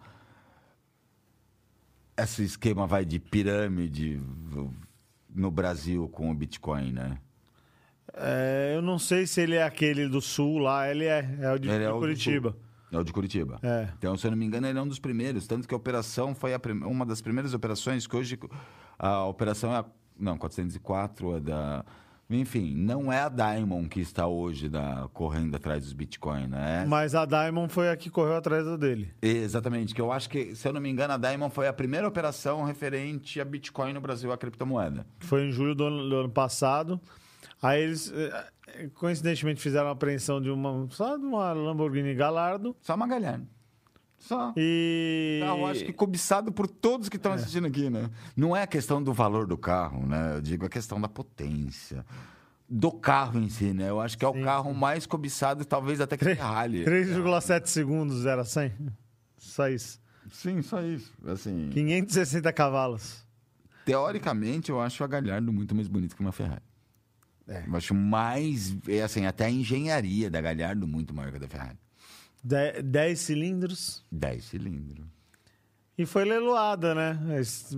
[2.24, 4.22] Esse esquema, vai, de pirâmide
[5.34, 7.18] no Brasil com o Bitcoin, né?
[8.14, 11.60] É, eu não sei se ele é aquele do sul lá, ele é, é o
[11.60, 12.58] de, Ele é de o do Curitiba.
[12.92, 13.60] É o de Curitiba.
[13.62, 13.88] É.
[13.98, 15.46] Então, se eu não me engano, ele é um dos primeiros.
[15.46, 18.38] Tanto que a operação foi a prim- uma das primeiras operações que hoje...
[18.98, 19.86] A operação é a...
[20.20, 21.86] Não, 404 é da...
[22.30, 26.86] Enfim, não é a Diamond que está hoje da, correndo atrás dos Bitcoin, né?
[26.88, 29.12] Mas a Diamond foi a que correu atrás dele.
[29.20, 32.08] Exatamente, que eu acho que, se eu não me engano, a Diamond foi a primeira
[32.08, 35.08] operação referente a Bitcoin no Brasil, a criptomoeda.
[35.22, 37.02] foi em julho do ano, do ano passado.
[37.62, 42.76] Aí eles, eh, coincidentemente, fizeram a apreensão de uma, só de uma Lamborghini Gallardo.
[42.80, 43.42] Só Magalhães.
[44.20, 44.54] Só.
[44.56, 45.40] E.
[45.42, 48.10] Carro, acho que cobiçado por todos que estão assistindo aqui, né?
[48.36, 50.36] Não é a questão do valor do carro, né?
[50.36, 52.06] Eu digo a questão da potência.
[52.70, 53.90] Do carro em si, né?
[53.90, 56.84] Eu acho que é o Sim, carro mais cobiçado, talvez até que Ferrari.
[56.86, 58.74] 3,7 segundos era 100.
[59.38, 60.00] Só isso.
[60.32, 61.12] Sim, só isso.
[61.26, 63.26] Assim, 560 cavalos.
[63.86, 66.62] teoricamente, eu acho a Galhardo muito mais bonito que uma Ferrari.
[67.48, 67.64] É.
[67.66, 71.48] Eu acho mais, é assim, até a engenharia da Galhardo muito maior que a da
[71.48, 71.80] Ferrari.
[72.44, 74.06] De- 10 cilindros.
[74.12, 75.06] 10 cilindros.
[75.98, 77.20] E foi leiloada, né?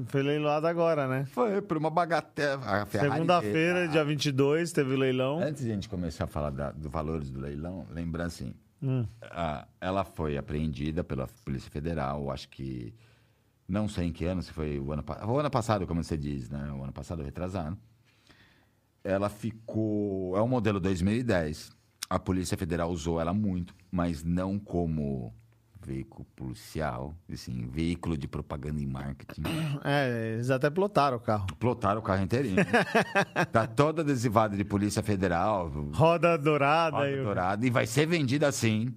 [0.06, 1.26] Foi leiloada agora, né?
[1.26, 2.86] Foi por uma bagatela.
[2.86, 5.40] Segunda-feira, a- dia 22, teve o leilão.
[5.40, 8.54] Antes de a gente começar a falar da, dos valores do leilão, lembra assim,
[8.84, 9.08] Hum.
[9.24, 12.94] a- ela foi apreendida pela Polícia Federal, acho que
[13.68, 16.48] não sei em que ano, se foi o ano, o ano passado, como você diz,
[16.48, 16.72] né?
[16.74, 17.76] O ano passado retrasado.
[19.04, 21.72] Ela ficou, é um modelo 2010.
[22.12, 25.34] A Polícia Federal usou ela muito, mas não como
[25.82, 29.44] veículo policial, assim, veículo de propaganda e marketing.
[29.86, 31.48] É, eles até plotaram o carro.
[31.58, 32.58] Plotaram o carro inteirinho.
[33.50, 36.98] tá toda adesivada de Polícia Federal, Roda dourada.
[36.98, 38.94] Roda dourada, e vai ser vendida assim.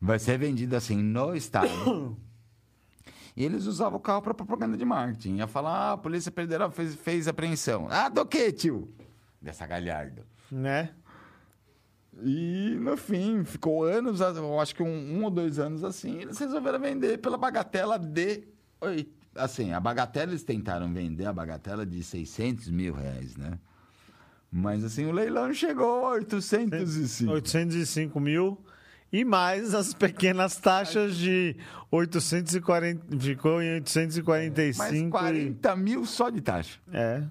[0.00, 2.16] Vai ser vendida assim no estado.
[3.36, 5.38] e eles usavam o carro para propaganda de marketing.
[5.38, 7.88] Ia falar, ah, a Polícia Federal fez, fez apreensão.
[7.90, 8.88] Ah, do que, tio?
[9.42, 10.22] Dessa galhardo.
[10.48, 10.90] Né?
[12.22, 16.38] E, no fim, ficou anos, eu acho que um, um ou dois anos assim, eles
[16.38, 18.42] resolveram vender pela bagatela de...
[18.80, 23.58] oi, Assim, a bagatela, eles tentaram vender a bagatela de 600 mil reais, né?
[24.50, 27.30] Mas assim, o leilão chegou a 805.
[27.30, 28.58] 805 mil.
[29.12, 31.54] E mais as pequenas taxas de
[31.90, 33.18] 840.
[33.20, 34.78] Ficou em 845.
[34.78, 36.78] Mais e- 40 mil só de taxa.
[36.92, 37.22] É.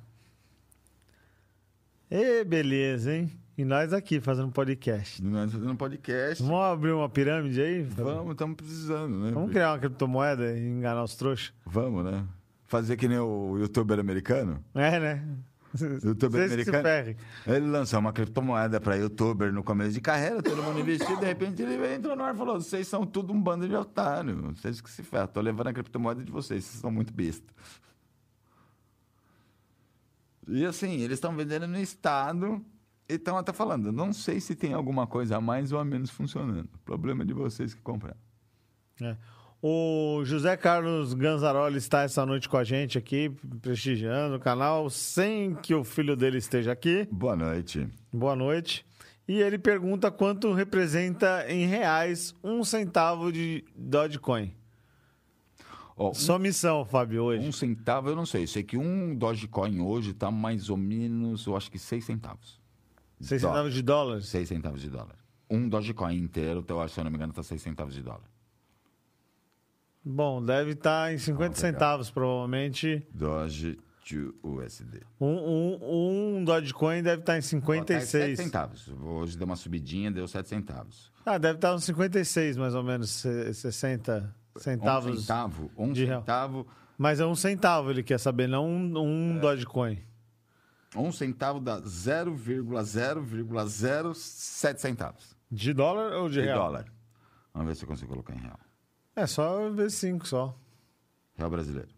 [2.09, 3.31] E beleza, hein?
[3.57, 5.23] E nós aqui fazendo podcast.
[5.23, 6.43] Nós fazendo podcast.
[6.43, 7.81] Vamos abrir uma pirâmide aí?
[7.81, 9.31] Vamos, estamos precisando, né?
[9.31, 11.51] Vamos criar uma criptomoeda e enganar os trouxas?
[11.65, 12.23] Vamos, né?
[12.67, 14.63] Fazer que nem o youtuber americano.
[14.75, 15.27] É, né?
[16.03, 17.17] Youtuber Vocês americano.
[17.47, 21.59] Ele lançou uma criptomoeda para youtuber no começo de carreira, todo mundo investido, de repente
[21.59, 24.89] ele entrou no ar e falou: vocês são tudo um bando de otário, vocês que
[24.91, 27.51] se ferram, tô levando a criptomoeda de vocês, vocês são muito besta.
[30.47, 32.63] E assim, eles estão vendendo no estado
[33.09, 36.09] e estão até falando, não sei se tem alguma coisa a mais ou a menos
[36.09, 36.69] funcionando.
[36.83, 38.17] Problema de vocês que compraram.
[39.01, 39.15] É.
[39.61, 43.29] O José Carlos Ganzaroli está essa noite com a gente aqui,
[43.61, 47.07] prestigiando o canal, sem que o filho dele esteja aqui.
[47.11, 47.87] Boa noite.
[48.13, 48.85] Boa noite.
[49.27, 54.53] E ele pergunta quanto representa em reais um centavo de Dogecoin.
[55.97, 57.45] Ó, um- Sua missão, Fábio, hoje.
[57.45, 61.57] um centavo eu não sei, sei que um Dogecoin hoje está mais ou menos, eu
[61.57, 62.59] acho que seis centavos.
[63.19, 64.25] Seis Dó- centavos de dólares?
[64.27, 65.15] 6 centavos de dólar.
[65.49, 68.29] Um Dogecoin inteiro, eu acho, se eu não me engano, tá 6 centavos de dólar.
[70.03, 71.55] Bom, deve estar em 50 Ah, legal.
[71.73, 73.05] centavos, provavelmente.
[73.13, 75.01] Doge to USD.
[75.19, 78.37] Um, um, um Dogecoin deve estar em Ó, tá em 56.
[78.37, 78.87] 7 centavos.
[79.01, 81.11] Hoje deu uma subidinha, deu 7 centavos.
[81.25, 85.11] Ah, deve estar uns 56, mais ou menos, se- 60 centavos.
[85.17, 86.21] Um centavo, um de real.
[86.21, 89.99] centavo, Mas é um centavo, ele quer saber, não um, um Dogecoin.
[90.95, 96.59] Um centavo dá 0,0,07 centavos De dólar ou de, de real?
[96.59, 96.85] dólar.
[97.53, 98.59] Vamos ver se eu consigo colocar em real.
[99.15, 100.55] É só ver 5 só.
[101.35, 101.89] Real brasileiro.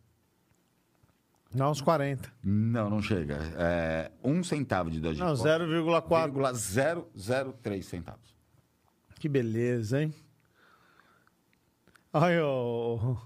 [1.54, 2.32] Não, uns 40.
[2.44, 3.40] Não, não chega.
[3.58, 5.28] É, um centavo de Dogecoin.
[5.28, 6.54] Não, 0,4.
[6.54, 8.38] 0,003 centavos.
[9.20, 10.14] Que beleza, hein?
[12.14, 13.18] Olha, o...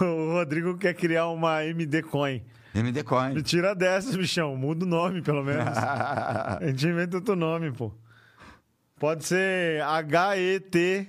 [0.00, 2.42] o Rodrigo quer criar uma MD Coin.
[2.74, 3.34] MD Coin.
[3.34, 4.56] Me tira dessas, bichão.
[4.56, 5.64] Muda o nome, pelo menos.
[5.78, 7.92] A gente inventa outro nome, pô.
[8.98, 9.80] Pode ser
[10.36, 11.08] HET,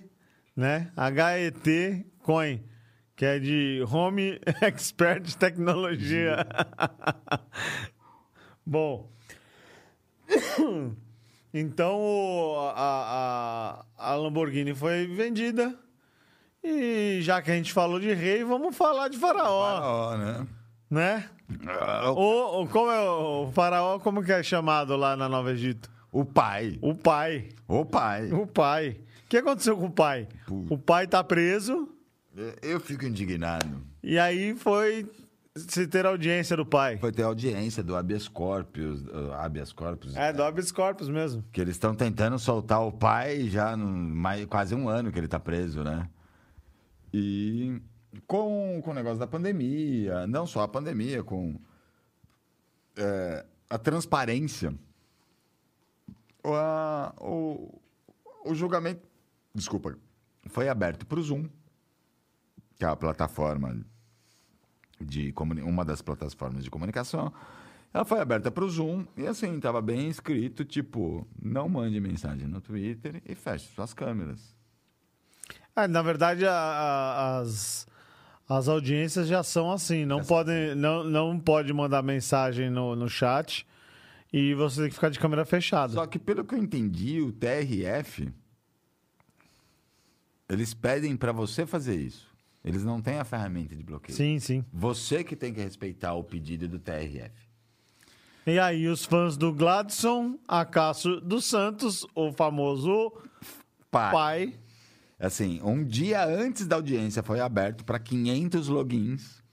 [0.55, 0.91] né?
[0.95, 2.63] HET Coin,
[3.15, 6.45] que é de Home Expert Tecnologia.
[8.65, 9.11] Bom.
[11.57, 15.73] Então a, a, a Lamborghini foi vendida.
[16.61, 20.47] E já que a gente falou de rei, vamos falar de faraó, Faraó, né?
[20.89, 21.29] né?
[22.15, 25.89] O, o- como é o, o faraó, como que é chamado lá na Nova Egito?
[26.11, 26.77] O pai.
[26.81, 27.49] O pai.
[27.67, 28.31] O pai.
[28.31, 28.97] O pai.
[29.25, 30.27] O que aconteceu com o pai?
[30.47, 30.73] Puta.
[30.73, 31.89] O pai tá preso
[32.61, 33.81] Eu fico indignado.
[34.03, 35.09] e aí foi
[35.55, 36.97] se ter audiência do pai.
[36.97, 41.43] Foi ter audiência do habeas corpus, uh, habeas corpus, É, do habeas corpus mesmo.
[41.51, 45.27] que eles estão tentando soltar o pai já no, mais, quase um ano que ele
[45.29, 46.07] tá preso, né?
[47.13, 47.81] E
[48.27, 51.59] com, com o negócio da pandemia, não só a pandemia, com
[52.95, 54.73] é, a transparência,
[56.43, 57.79] o, a- o,
[58.45, 59.01] o julgamento,
[59.53, 59.97] desculpa,
[60.47, 61.47] foi aberto para o Zoom,
[62.77, 63.79] que é a plataforma
[64.99, 67.33] de uma das plataformas de comunicação.
[67.93, 72.47] Ela foi aberta para o Zoom e assim, estava bem escrito, tipo, não mande mensagem
[72.47, 74.53] no Twitter e feche suas câmeras.
[75.75, 77.87] Ah, na verdade, a- a- as,
[78.47, 80.05] as audiências já são assim.
[80.05, 83.65] Não, podem, não, não pode mandar mensagem no, no chat
[84.31, 85.93] e você tem que ficar de câmera fechada.
[85.93, 88.31] Só que pelo que eu entendi, o TRF
[90.49, 92.27] eles pedem para você fazer isso.
[92.63, 94.15] Eles não têm a ferramenta de bloqueio.
[94.15, 94.65] Sim, sim.
[94.73, 97.31] Você que tem que respeitar o pedido do TRF.
[98.47, 103.11] E aí, os fãs do Gladson, Acácio dos Santos, o famoso
[103.89, 104.11] Pai.
[104.11, 104.53] pai.
[105.19, 109.43] Assim, um dia antes da audiência foi aberto para 500 logins.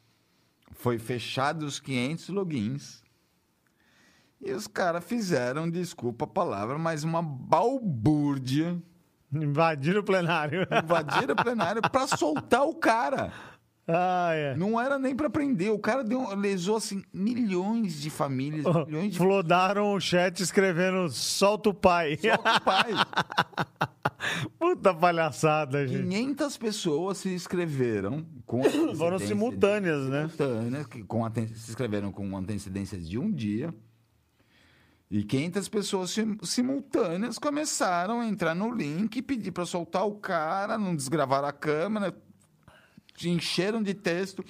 [0.73, 3.03] Foi fechado os 500 logins.
[4.41, 8.83] E os caras fizeram, desculpa a palavra, mas uma balbúrdia.
[9.33, 10.67] Invadiram o plenário.
[10.83, 13.33] Invadiram o plenário para soltar o cara.
[13.89, 14.55] Ah, é.
[14.57, 15.71] Não era nem para prender.
[15.73, 21.71] O cara deu, lesou, assim, milhões de famílias, milhões de Flodaram o chat escrevendo solta
[21.71, 22.17] o pai.
[22.17, 22.91] Solta o pai.
[24.59, 26.09] Puta palhaçada, gente.
[26.09, 28.63] 500 pessoas se inscreveram com
[28.95, 30.29] Foram de- simultâneas, né?
[30.29, 33.75] simultâneas, que com se inscreveram com antecedência de um dia.
[35.11, 40.15] E 500 pessoas sim- simultâneas começaram a entrar no link e pedir para soltar o
[40.15, 42.17] cara, não desgravaram a câmera,
[43.31, 44.45] encheram de texto,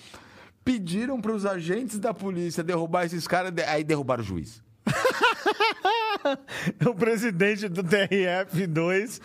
[0.64, 4.62] pediram para os agentes da polícia derrubar esses caras, aí derrubaram o juiz.
[6.86, 9.20] o presidente do TRF2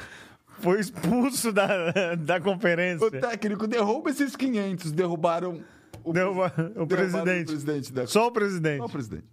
[0.59, 3.05] foi expulso da, da conferência.
[3.05, 5.63] O técnico derruba esses 500, derrubaram
[6.03, 7.43] o, Derruba- o derrubaram presidente.
[7.43, 8.07] O presidente da...
[8.07, 8.77] Só o presidente.
[8.77, 9.25] Só o presidente.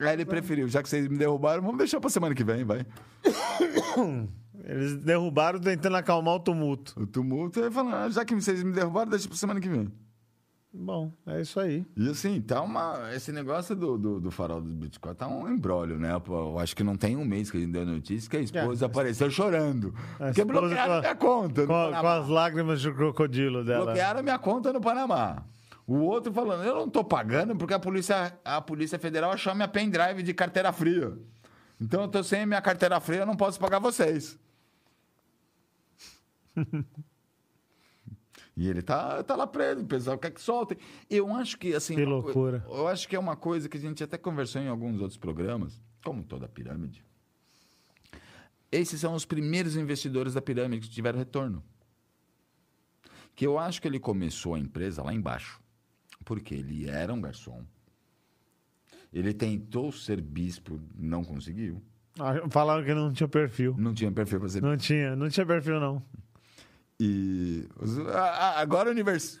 [0.00, 2.84] Aí ele preferiu, já que vocês me derrubaram, vamos deixar pra semana que vem, vai.
[4.66, 6.94] Eles derrubaram tentando acalmar o tumulto.
[7.00, 9.92] O tumulto, ele falou, ah, já que vocês me derrubaram, deixa pra semana que vem.
[10.76, 11.86] Bom, é isso aí.
[11.96, 13.14] E assim, tá uma.
[13.14, 16.10] Esse negócio do, do, do farol do Bitcoin tá um embrólio, né?
[16.28, 18.84] Eu acho que não tem um mês que a gente deu notícia que a esposa
[18.84, 18.86] É.
[18.86, 19.94] apareceu chorando.
[20.18, 21.64] Porque bloquearam a- minha conta.
[21.64, 23.84] Com, com as lágrimas de crocodilo dela.
[23.84, 25.44] Bloquearam minha conta no Panamá.
[25.86, 29.68] O outro falando, eu não tô pagando porque a Polícia, a polícia Federal achou minha
[29.68, 31.12] pendrive de carteira fria.
[31.80, 34.36] Então eu tô sem a minha carteira fria, eu não posso pagar vocês.
[38.56, 40.78] e ele tá, tá lá preso, o pessoal quer que soltem.
[41.08, 41.94] Eu acho que, assim...
[41.94, 42.64] Que loucura.
[42.68, 45.80] eu acho que é uma coisa que a gente até conversou em alguns outros programas,
[46.04, 47.04] como toda a pirâmide.
[48.70, 51.62] Esses são os primeiros investidores da pirâmide que tiveram retorno
[53.34, 55.60] que eu acho que ele começou a empresa lá embaixo,
[56.24, 57.64] porque ele era um garçom.
[59.12, 61.82] Ele tentou ser bispo, não conseguiu.
[62.18, 63.74] Ah, Falaram que não tinha perfil.
[63.76, 66.02] Não tinha perfil para ser Não tinha, não tinha perfil, não.
[67.00, 67.68] E
[68.56, 69.40] agora o universo.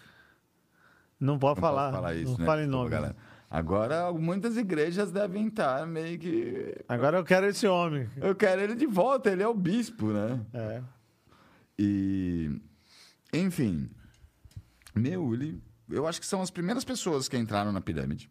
[1.20, 1.92] Não pode Não falar.
[1.92, 2.44] falar isso, não né?
[2.46, 2.90] fala em Desculpa, nome.
[2.90, 3.16] galera.
[3.50, 6.74] Agora muitas igrejas devem estar meio que.
[6.88, 8.08] Agora eu quero esse homem.
[8.16, 10.40] Eu quero ele de volta, ele é o bispo, né?
[10.52, 10.82] É.
[11.78, 12.60] E,
[13.32, 13.88] enfim,
[14.94, 18.28] meu, ele, eu acho que são as primeiras pessoas que entraram na pirâmide.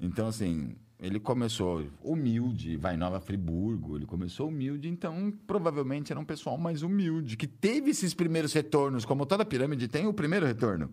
[0.00, 6.24] Então, assim, ele começou humilde, vai Nova Friburgo, ele começou humilde, então provavelmente era um
[6.24, 10.90] pessoal mais humilde, que teve esses primeiros retornos, como toda pirâmide tem o primeiro retorno.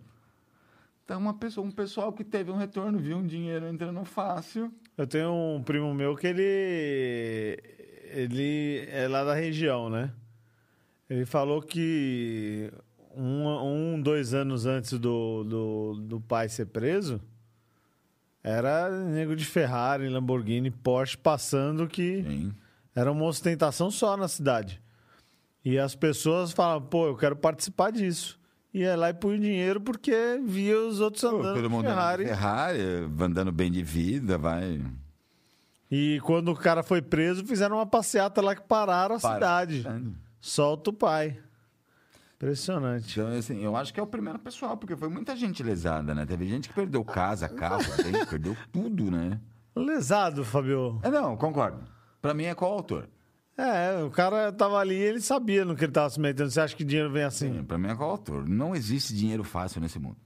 [1.04, 4.72] Então, uma pessoa, um pessoal que teve um retorno, viu um dinheiro entrando fácil.
[4.96, 7.58] Eu tenho um primo meu que ele.
[8.14, 10.12] Ele é lá da região, né?
[11.10, 12.72] Ele falou que
[13.14, 17.20] um, um dois anos antes do, do, do pai ser preso,
[18.42, 22.54] era nego de Ferrari, Lamborghini, Porsche passando que Sim.
[22.94, 24.80] era uma ostentação só na cidade.
[25.64, 28.40] E as pessoas falavam, pô, eu quero participar disso.
[28.74, 32.24] Ia lá e punha o dinheiro porque via os outros andando Todo mundo Ferrari.
[32.24, 32.80] Ferrari,
[33.20, 34.80] andando bem de vida, vai.
[35.90, 39.34] E quando o cara foi preso, fizeram uma passeata lá que pararam a Para.
[39.34, 39.86] cidade.
[40.40, 41.38] Solta o pai.
[42.42, 43.20] Impressionante.
[43.20, 46.26] Então, assim, eu acho que é o primeiro pessoal, porque foi muita gente lesada, né?
[46.26, 49.38] Teve gente que perdeu casa, carro, bem, perdeu tudo, né?
[49.76, 50.98] Lesado, Fabio.
[51.04, 51.80] É, não, concordo.
[52.20, 53.08] Pra mim é qual autor?
[53.56, 56.50] É, o cara tava ali e ele sabia no que ele tava se metendo.
[56.50, 57.58] Você acha que dinheiro vem assim?
[57.58, 58.48] Sim, pra mim é qual autor.
[58.48, 60.16] Não existe dinheiro fácil nesse mundo.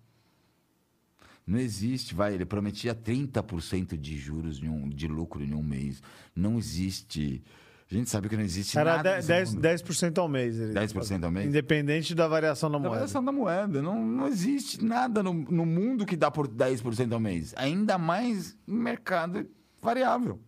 [1.46, 6.02] Não existe, vai, ele prometia 30% de juros de, um, de lucro em um mês.
[6.34, 7.44] Não existe.
[7.88, 9.10] A gente sabe que não existe Era nada.
[9.10, 9.62] 10%, nesse 10, mundo.
[9.62, 10.58] 10% ao mês.
[10.58, 11.46] Ele 10% ao mês?
[11.46, 12.94] Independente da variação da Da moeda.
[12.96, 13.80] variação da moeda.
[13.80, 17.54] Não, não existe nada no, no mundo que dá por 10% ao mês.
[17.56, 19.48] Ainda mais em mercado
[19.80, 20.40] variável.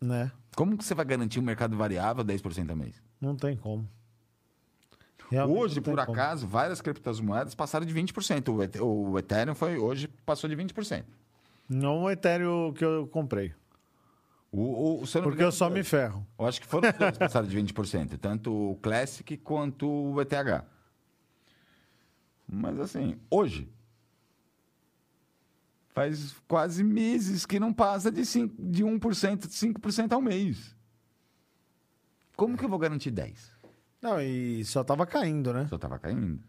[0.00, 0.30] Né?
[0.54, 3.02] Como que você vai garantir um mercado variável 10% ao mês?
[3.20, 3.88] Não tem como.
[5.28, 6.12] Realmente hoje, por como.
[6.12, 8.80] acaso, várias criptomoedas passaram de 20%.
[8.80, 11.04] O, o Ethereum foi, hoje passou de 20%.
[11.68, 13.52] Não o Ethereum que eu comprei.
[14.52, 16.26] O, o, eu Porque eu só me ferro.
[16.38, 18.18] Eu acho que foram os dois que passaram de 20%.
[18.18, 20.64] Tanto o Classic quanto o ETH.
[22.48, 23.72] Mas assim, hoje.
[25.90, 30.74] Faz quase meses que não passa de, 5, de 1%, 5% ao mês.
[32.36, 33.34] Como que eu vou garantir 10%?
[34.00, 35.66] Não, e só tava caindo, né?
[35.68, 36.40] Só estava caindo.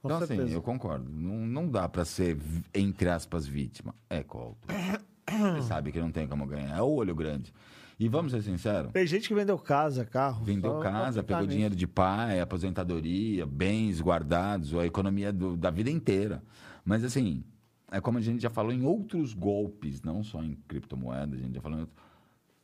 [0.00, 0.44] Com então, certeza.
[0.44, 1.10] assim, eu concordo.
[1.10, 2.38] Não, não dá para ser,
[2.72, 3.94] entre aspas, vítima.
[4.08, 4.68] É colto.
[5.28, 6.76] Você sabe que não tem como ganhar.
[6.78, 7.52] É o olho grande.
[7.98, 8.90] E vamos ser sinceros.
[8.92, 10.44] Tem gente que vendeu casa, carro.
[10.44, 16.42] Vendeu casa, pegou dinheiro de pai, aposentadoria, bens guardados, a economia do- da vida inteira.
[16.84, 17.44] Mas assim,
[17.92, 21.54] é como a gente já falou em outros golpes, não só em criptomoedas, a gente
[21.54, 21.98] já falou em outros.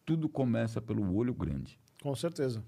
[0.04, 1.78] Tudo começa pelo olho grande.
[2.02, 2.64] Com certeza.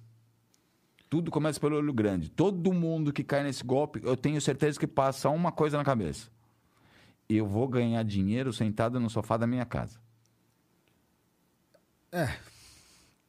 [1.10, 2.30] Tudo começa pelo olho grande.
[2.30, 6.30] Todo mundo que cai nesse golpe, eu tenho certeza que passa uma coisa na cabeça.
[7.36, 9.98] Eu vou ganhar dinheiro sentado no sofá da minha casa.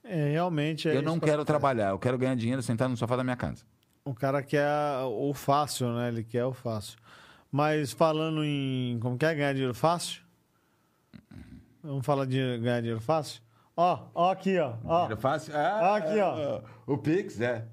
[0.03, 2.97] É, realmente é eu isso não que quero trabalhar, eu quero ganhar dinheiro sentado no
[2.97, 3.63] sofá da minha casa.
[4.03, 4.67] O cara quer
[5.05, 6.09] o fácil, né?
[6.09, 6.97] Ele quer o fácil.
[7.49, 8.99] Mas falando em.
[8.99, 10.21] Como que é ganhar dinheiro fácil?
[11.81, 13.41] Vamos falar de ganhar dinheiro fácil?
[13.77, 14.75] Ó, ó aqui, ó.
[14.83, 15.01] ó.
[15.01, 15.55] Dinheiro fácil?
[15.55, 16.61] Ah, Aqui, ó.
[16.85, 17.65] O Pix, é.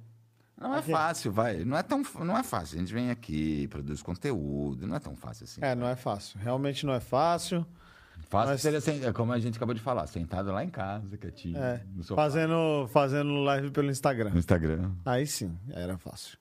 [0.61, 1.65] Não é fácil, vai.
[1.65, 2.77] Não é, tão, não é fácil.
[2.77, 4.87] A gente vem aqui, produz conteúdo.
[4.87, 5.61] Não é tão fácil assim.
[5.65, 6.39] É, não é fácil.
[6.39, 7.67] Realmente não é fácil.
[8.29, 11.57] Fácil Mas- seria, é como a gente acabou de falar, sentado lá em casa, quietinho,
[11.59, 12.23] É, no sofá.
[12.23, 14.31] fazendo, fazendo live pelo Instagram.
[14.31, 14.93] No Instagram.
[15.05, 16.39] Aí sim, era fácil.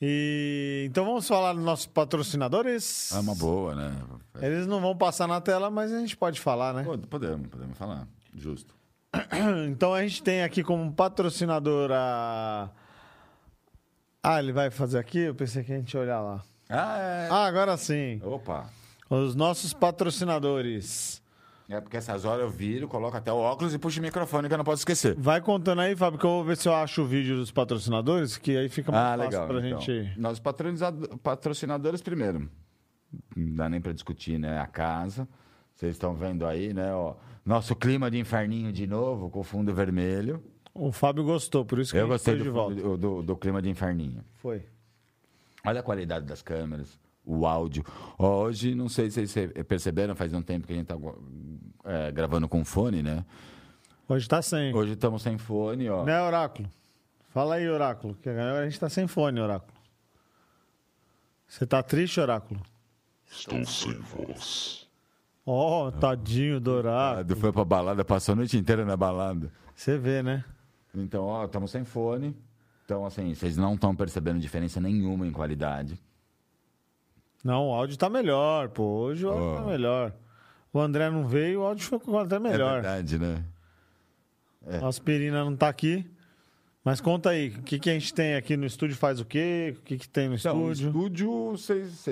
[0.00, 3.12] E então vamos falar dos nossos patrocinadores.
[3.12, 3.94] É uma boa, né?
[4.40, 6.84] Eles não vão passar na tela, mas a gente pode falar, né?
[7.08, 8.08] Podemos, podemos falar.
[8.34, 8.74] Justo.
[9.68, 12.70] Então a gente tem aqui como patrocinador a.
[14.22, 15.18] Ah, ele vai fazer aqui?
[15.18, 16.42] Eu pensei que a gente ia olhar lá.
[16.68, 17.28] Ah, é.
[17.30, 18.20] Ah, agora sim.
[18.24, 18.70] Opa.
[19.10, 21.20] Os nossos patrocinadores.
[21.68, 24.54] É porque essas horas eu viro, coloco até o óculos e puxo o microfone que
[24.54, 25.14] eu não posso esquecer.
[25.18, 28.36] Vai contando aí, Fábio, que eu vou ver se eu acho o vídeo dos patrocinadores,
[28.36, 29.46] que aí fica mais Ah, fácil legal.
[29.48, 29.80] pra então.
[29.80, 30.20] gente.
[30.20, 32.48] Nossos patrocinado- patrocinadores primeiro.
[33.34, 34.58] Não dá nem pra discutir, né?
[34.60, 35.26] A casa.
[35.74, 36.94] Vocês estão vendo aí, né?
[36.94, 37.14] Ó,
[37.44, 40.42] nosso clima de inferninho de novo, com o fundo vermelho.
[40.74, 42.74] O Fábio gostou, por isso que Eu gostei fez do, de volta.
[42.80, 44.24] fundo- do, do clima de inferninho.
[44.36, 44.64] Foi.
[45.64, 47.84] Olha a qualidade das câmeras, o áudio.
[48.18, 50.96] Hoje, não sei se vocês perceberam, faz um tempo que a gente tá
[51.84, 53.24] é, gravando com fone, né?
[54.08, 54.74] Hoje tá sem.
[54.74, 56.04] Hoje estamos sem fone, ó.
[56.04, 56.68] Né, Oráculo?
[57.30, 59.72] Fala aí, Oráculo, que agora a gente tá sem fone, Oráculo.
[61.46, 62.60] Você tá triste, Oráculo?
[63.30, 64.88] Estou sem voz.
[65.46, 67.26] Ó, tadinho do Oráculo.
[67.32, 69.52] Ah, Foi pra balada, passou a noite inteira na balada.
[69.74, 70.44] Você vê, né?
[70.94, 72.36] Então, ó, estamos sem fone.
[72.84, 75.98] Então, assim, vocês não estão percebendo diferença nenhuma em qualidade.
[77.42, 78.82] Não, o áudio tá melhor, pô.
[78.84, 79.56] Hoje o áudio Ó.
[79.56, 80.12] tá melhor.
[80.72, 82.74] O André não veio, o áudio ficou até É melhor.
[82.82, 83.44] verdade, né?
[84.80, 86.08] a aspirina não tá aqui.
[86.84, 88.96] Mas conta aí, o que, que a gente tem aqui no estúdio?
[88.96, 89.74] Faz o quê?
[89.78, 90.88] O que, que tem no Então, estúdio?
[90.88, 92.04] estúdio, vocês,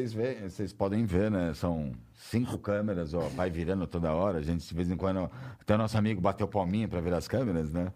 [0.49, 1.53] vocês podem ver, né?
[1.55, 4.39] São cinco câmeras, ó, vai virando toda hora.
[4.39, 5.29] A gente, de vez em quando,
[5.61, 7.93] até o nosso amigo bateu palminha para ver as câmeras, né?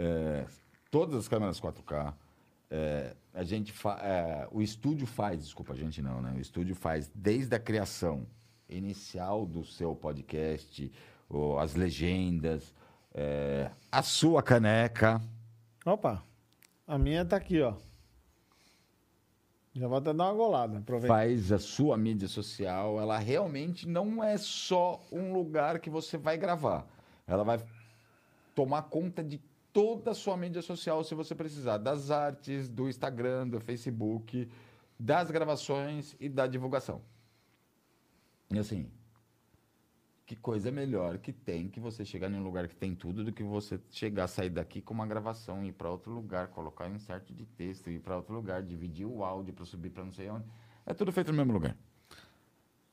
[0.00, 0.46] É,
[0.90, 2.14] todas as câmeras 4K.
[2.70, 6.32] É, a gente é, o estúdio faz, desculpa, a gente não, né?
[6.36, 8.26] O estúdio faz desde a criação
[8.68, 10.92] inicial do seu podcast,
[11.28, 12.74] o- as legendas,
[13.12, 15.20] é, a sua caneca.
[15.84, 16.22] Opa,
[16.86, 17.74] a minha tá aqui, ó.
[19.74, 21.14] Já vou até dar uma golada, aproveita.
[21.14, 26.36] faz a sua mídia social, ela realmente não é só um lugar que você vai
[26.36, 26.84] gravar.
[27.26, 27.60] Ela vai
[28.54, 29.40] tomar conta de
[29.72, 34.48] toda a sua mídia social se você precisar, das artes, do Instagram, do Facebook,
[34.98, 37.00] das gravações e da divulgação.
[38.50, 38.90] E assim,
[40.26, 43.32] que coisa melhor que tem que você chegar em um lugar que tem tudo do
[43.32, 47.32] que você chegar, sair daqui com uma gravação, ir para outro lugar, colocar um insert
[47.32, 50.44] de texto, ir para outro lugar, dividir o áudio para subir para não sei onde.
[50.84, 51.76] É tudo feito no mesmo lugar.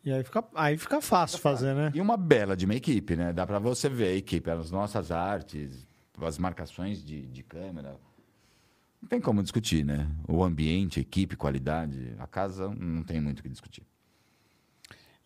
[0.06, 1.92] E aí fica, aí fica fácil fazer, né?
[1.94, 3.34] E uma bela de uma equipe, né?
[3.34, 5.88] Dá para você ver a equipe, as nossas artes,
[6.22, 8.00] as marcações de, de câmera.
[9.02, 10.10] Não tem como discutir, né?
[10.28, 12.16] O ambiente, equipe, qualidade.
[12.18, 13.84] A casa não tem muito o que discutir.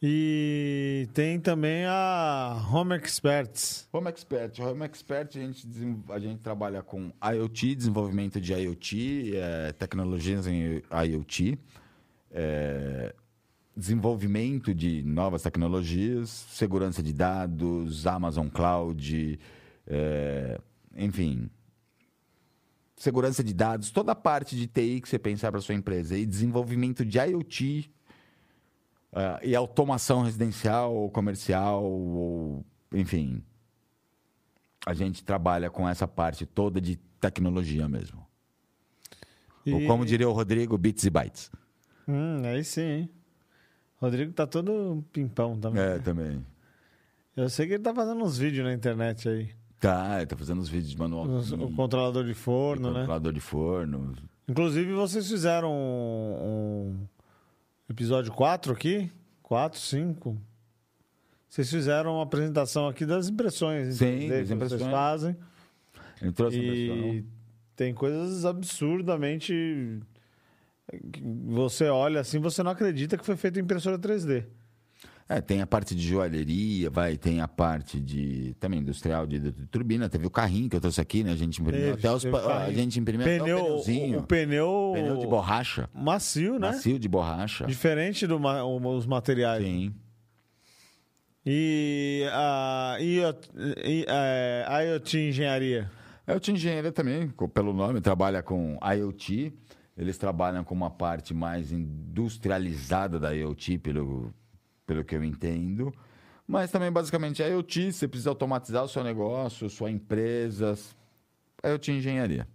[0.01, 3.87] E tem também a Home Experts.
[3.91, 4.57] Home Expert.
[4.61, 5.67] Home Expert, a gente,
[6.09, 11.59] a gente trabalha com IoT, desenvolvimento de IoT, eh, tecnologias em IoT,
[12.31, 13.13] eh,
[13.75, 19.37] desenvolvimento de novas tecnologias, segurança de dados, Amazon Cloud,
[19.85, 20.61] eh,
[20.95, 21.49] enfim,
[22.95, 26.25] segurança de dados, toda a parte de TI que você pensar para sua empresa e
[26.25, 27.89] desenvolvimento de IoT
[29.13, 33.43] ah, e automação residencial ou comercial ou enfim
[34.85, 38.25] a gente trabalha com essa parte toda de tecnologia mesmo
[39.67, 41.51] ou E- como diria o Rodrigo bits e bytes
[42.07, 43.09] Hum, aí sim, hein?
[43.97, 45.81] Rodrigo tá todo pimpão também.
[45.81, 46.45] é também
[47.35, 49.53] Eu sei que ele tá fazendo uns vídeos na internet aí.
[49.79, 52.99] Tá ele tá fazendo os vídeos de manual o controlador de forno, né?
[52.99, 54.15] controlador de forno
[54.49, 57.07] Inclusive, vocês fizeram um, um
[57.87, 59.11] episódio 4 aqui?
[59.43, 60.35] 4, 5.
[61.47, 63.97] Vocês fizeram uma apresentação aqui das impressões.
[63.97, 64.81] Sim, 3D das que impressões.
[64.81, 65.37] Vocês fazem.
[66.19, 67.25] ele trouxe um E
[67.75, 69.99] tem coisas absurdamente.
[71.45, 74.45] Você olha assim, você não acredita que foi feito em impressora 3D.
[75.31, 79.51] É, tem a parte de joalheria, vai, tem a parte de também industrial de, de
[79.67, 81.31] turbina, teve o carrinho que eu trouxe aqui, né?
[81.31, 84.23] A gente imprimiu Teve, até os a gente imprimiu até o Pneu, o, pneuzinho, o
[84.23, 86.69] pneu, pneu de borracha, macio, né?
[86.71, 87.67] macio de borracha.
[87.67, 88.39] Diferente dos
[88.97, 89.63] os materiais.
[89.63, 89.93] Sim.
[91.45, 93.49] E a IoT,
[93.85, 95.91] I- é, IoT Engenharia.
[96.27, 99.51] O Team Engenharia também, pelo nome, trabalha com IoT.
[99.97, 104.31] Eles trabalham com uma parte mais industrializada da IoT, pelo,
[104.89, 105.93] pelo que eu entendo.
[106.47, 110.75] Mas também, basicamente, é IoT, você precisa automatizar o seu negócio, sua empresa.
[111.63, 112.47] IoT Engenharia.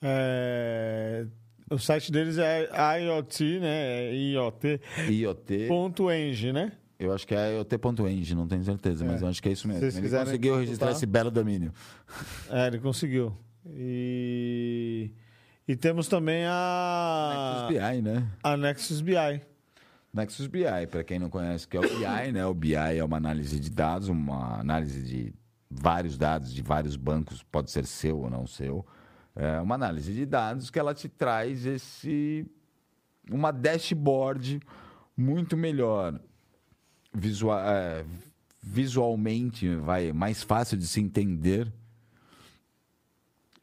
[0.00, 1.26] É,
[1.70, 2.66] o site deles é
[3.02, 4.08] IoT, né?
[4.10, 6.52] É IoT.eng, IoT.
[6.52, 6.72] né?
[6.98, 9.24] Eu acho que é o T.eng, não tenho certeza, mas É.
[9.24, 9.84] eu acho que é isso mesmo.
[9.84, 11.72] Ele conseguiu registrar esse belo domínio.
[12.48, 13.36] É, ele conseguiu.
[13.66, 15.10] E,
[15.68, 18.28] e temos também a, Nexus BI, né?
[18.42, 19.14] a Nexus BI.
[20.14, 22.46] Nexus BI, para quem não conhece, que é o BI, né?
[22.46, 25.34] O BI é uma análise de dados, uma análise de
[25.68, 28.86] vários dados de vários bancos, pode ser seu ou não seu.
[29.34, 32.46] É uma análise de dados que ela te traz esse
[33.28, 34.60] uma dashboard
[35.16, 36.20] muito melhor
[37.12, 38.04] visual, é,
[38.62, 41.72] visualmente vai mais fácil de se entender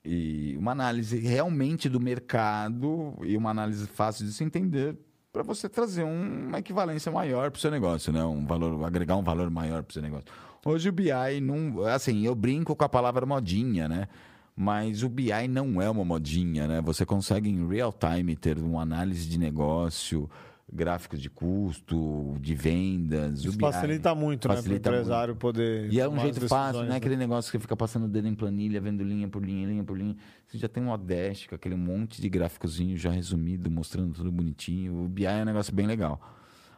[0.03, 4.97] e uma análise realmente do mercado e uma análise fácil de se entender
[5.31, 8.23] para você trazer um- uma equivalência maior para o seu negócio, né?
[8.23, 10.25] Um valor, agregar um valor maior para o seu negócio.
[10.65, 14.07] Hoje o BI não, assim, eu brinco com a palavra modinha, né?
[14.55, 16.81] Mas o BI não é uma modinha, né?
[16.81, 20.29] Você consegue em real time ter uma análise de negócio,
[20.71, 23.39] gráficos de custo, de vendas.
[23.39, 24.53] Isso o BI facilita muito, né?
[24.53, 25.01] Para o facilita muito.
[25.01, 25.91] empresário poder.
[25.91, 28.33] E é um jeito fácil, não é aquele negócio que fica passando o dedo em
[28.33, 30.15] planilha, vendo linha por linha, linha por linha.
[30.47, 35.03] Você já tem um com aquele monte de gráficozinho já resumido, mostrando tudo bonitinho.
[35.03, 36.19] O BI é um negócio bem legal.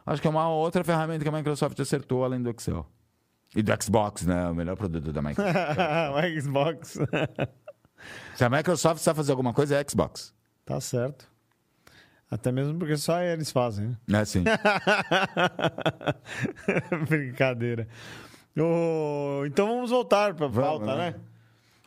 [0.04, 2.86] Acho que é uma outra ferramenta que a Microsoft acertou além do Excel.
[3.56, 4.48] E do Xbox, né?
[4.48, 5.56] O melhor produto da Microsoft.
[5.56, 6.98] o Xbox.
[8.34, 10.34] Se a Microsoft sabe fazer alguma coisa, é Xbox.
[10.64, 11.33] tá certo.
[12.34, 14.18] Até mesmo porque só eles fazem, né?
[14.18, 14.42] É assim.
[17.08, 17.86] Brincadeira.
[18.58, 21.10] Ô, então vamos voltar para a pauta, né?
[21.12, 21.20] né?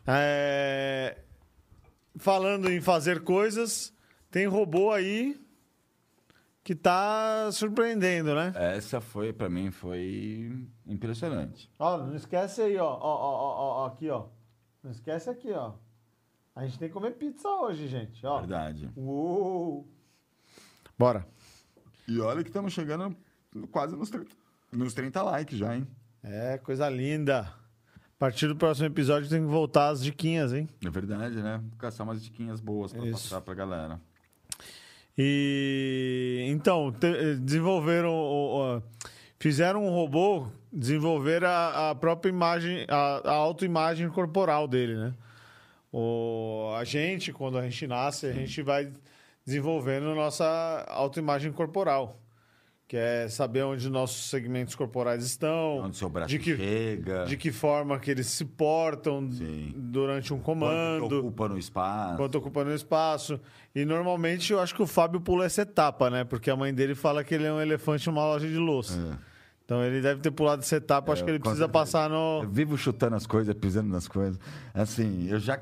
[0.07, 1.17] É,
[2.15, 3.93] Falando em fazer coisas,
[4.31, 5.37] tem robô aí
[6.63, 8.53] que tá surpreendendo, né?
[8.55, 11.69] Essa foi, pra mim, foi impressionante.
[11.77, 12.87] Ó, não esquece aí, ó.
[12.87, 14.27] Ó, ó, ó, ó, ó, aqui, ó.
[14.81, 15.73] Não esquece aqui, ó.
[16.55, 18.39] A gente tem que comer pizza hoje, gente, ó.
[18.39, 18.89] Verdade.
[18.95, 19.96] Uou.
[20.97, 21.25] Bora.
[22.07, 23.15] E olha que estamos chegando
[23.71, 24.27] quase nos 30,
[24.71, 25.87] nos 30 likes já, hein?
[26.23, 27.41] É, coisa linda.
[27.41, 30.67] A partir do próximo episódio tem que voltar as diquinhas, hein?
[30.83, 31.61] É verdade, né?
[31.77, 33.11] Caçar umas diquinhas boas Isso.
[33.11, 34.01] passar pra galera.
[35.17, 38.83] E então, te- desenvolveram, o- o-
[39.39, 45.13] fizeram um robô desenvolver a, a própria imagem, a, a autoimagem corporal dele, né?
[45.91, 48.91] O, a gente, quando a gente nasce, a gente vai
[49.47, 52.19] desenvolvendo nossa autoimagem corporal,
[52.85, 57.23] que é saber onde nossos segmentos corporais estão, Onde seu braço de que, chega.
[57.25, 59.73] de que forma que eles se portam Sim.
[59.73, 62.17] durante um quanto comando ocupa no espaço.
[62.17, 63.39] quanto ocupando espaço.
[63.73, 66.25] E normalmente eu acho que o Fábio pula essa etapa, né?
[66.25, 68.99] Porque a mãe dele fala que ele é um elefante numa loja de louça.
[69.23, 69.27] É.
[69.63, 71.11] Então ele deve ter pulado essa etapa.
[71.13, 72.49] acho É, que ele precisa passar Eu no.
[72.49, 74.39] vivo chutando as coisas, pisando nas coisas.
[74.73, 75.59] Assim, eu já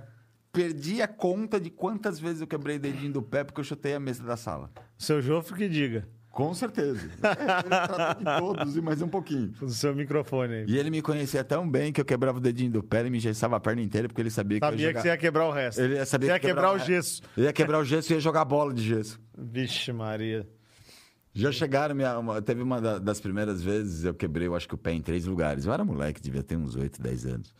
[0.55, 3.93] perdi a conta de quantas vezes eu quebrei o dedinho do pé porque eu chutei
[3.93, 4.71] a mesa da sala.
[4.97, 6.07] Seu Jofre que diga.
[6.31, 6.99] Com certeza.
[7.05, 9.47] Ele tratou de todos e mais um pouquinho.
[9.57, 10.65] Do seu microfone aí.
[10.67, 13.17] E ele me conhecia tão bem que eu quebrava o dedinho do pé e me
[13.19, 15.47] engessava a perna inteira porque ele sabia que eu Sabia ia que você ia quebrar
[15.47, 15.79] o resto.
[15.81, 17.21] Ele ia saber Você ia que quebrar o quebrava- gesso.
[17.37, 19.17] Ele ia quebrar o gesso e ia jogar bola de gesso.
[19.37, 20.45] Vixe, Maria.
[21.33, 24.75] Já chegaram, minha, uma- teve uma da- das primeiras vezes, eu quebrei, eu acho que
[24.75, 25.65] o pé em três lugares.
[25.65, 27.53] Eu era moleque, devia ter uns 8, 10 anos.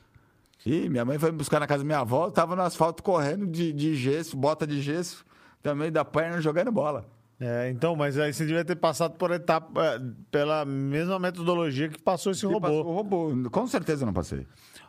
[0.66, 3.46] E minha mãe foi me buscar na casa da minha avó, tava no asfalto correndo
[3.46, 5.24] de, de gesso, bota de gesso,
[5.62, 7.06] também da perna jogando bola.
[7.40, 10.00] É, então, mas aí você devia ter passado por etapa, eh,
[10.32, 12.62] pela mesma metodologia que passou esse E robô.
[12.62, 13.50] passou o robô.
[13.52, 14.48] Com certeza não passei.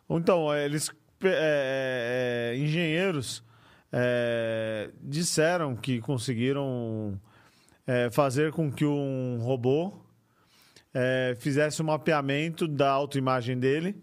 [0.08, 0.88] Então, eh, eles,
[1.18, 3.42] pe- eh, eh, engenheiros,
[3.92, 7.20] eh, disseram que conseguiram
[8.10, 9.92] fazer com que um robô
[11.38, 13.94] fizesse um mapeamento da autoimagem dele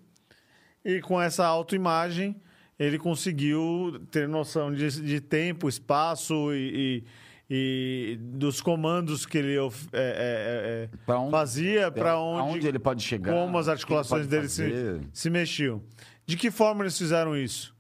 [0.84, 2.36] e com essa autoimagem
[2.80, 7.04] ele conseguiu ter noção de, de tempo, espaço e,
[7.50, 12.68] e- e dos comandos que ele eh, eh, eh, Pra onde- fazia para Aonde onde
[12.68, 13.32] ele pode chegar.
[13.32, 15.82] como as articulações dele se, se mexiam.
[16.26, 17.76] De que forma eles fizeram isso?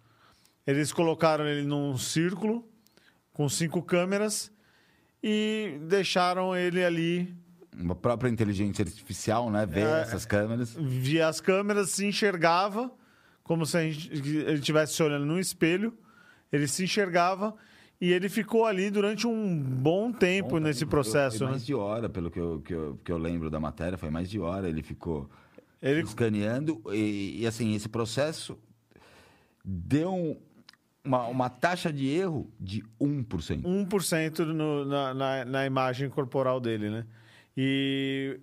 [0.68, 2.68] Eles colocaram ele num círculo
[3.32, 4.52] com cinco câmeras
[5.24, 7.34] e deixaram ele ali
[7.78, 9.66] Uma própria inteligência artificial, né?
[9.66, 10.02] Ver É.
[10.02, 10.76] essas câmeras.
[10.80, 12.92] via as câmeras, se enxergava
[13.44, 15.94] como se a gente- ele estivesse se olhando num espelho.
[16.52, 17.56] Ele se enxergava
[18.00, 21.40] e ele ficou ali durante um bom tempo Bom, nesse processo.
[21.40, 21.52] Foi né?
[21.54, 24.30] mais de hora, pelo que eu, que, eu, que eu lembro da matéria, foi mais
[24.30, 24.70] de hora.
[24.70, 25.30] Ele ficou
[25.82, 28.58] Ele escaneando e, e, assim, esse processo
[29.66, 30.38] deu um-
[31.04, 33.64] uma, uma taxa de erro de 1%.
[33.68, 37.06] 1% no, na, na, na imagem corporal dele, né?
[37.56, 38.40] E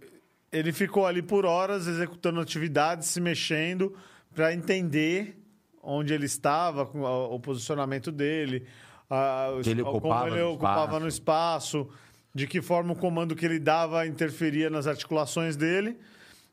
[0.53, 3.95] ele ficou ali por horas executando atividades, se mexendo
[4.35, 5.37] para entender
[5.83, 8.67] onde ele estava, o posicionamento dele,
[9.09, 11.01] a- ele como ocupava ele no ocupava espaço.
[11.01, 11.89] no espaço,
[12.35, 15.97] de que forma o comando que ele dava interferia nas articulações dele.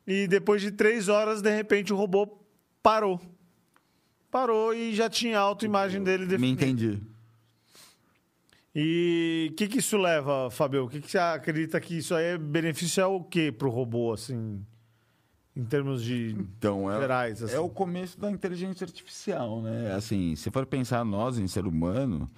[0.08, 2.40] E depois de três horas, de repente, o robô
[2.82, 3.22] parou.
[4.32, 6.64] Parou e já tinha a autoimagem dele Me definida.
[6.66, 7.02] entendi.
[8.80, 10.86] E o que, que isso leva, Fabio?
[10.86, 14.14] O que, que você acredita que isso aí é benefício é o quê pro robô,
[14.14, 14.64] assim,
[15.56, 17.42] em termos de Então, é, gerais?
[17.42, 17.56] Assim?
[17.56, 19.96] é o começo da inteligência artificial, né?
[19.96, 22.30] Assim, se for pensar nós em ser humano,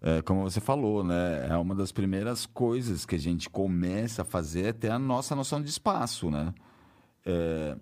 [0.00, 1.48] é, como você falou, né?
[1.50, 5.34] É uma das primeiras coisas que a gente começa a fazer é ter a nossa
[5.34, 6.54] noção de espaço, né?
[7.26, 7.76] É,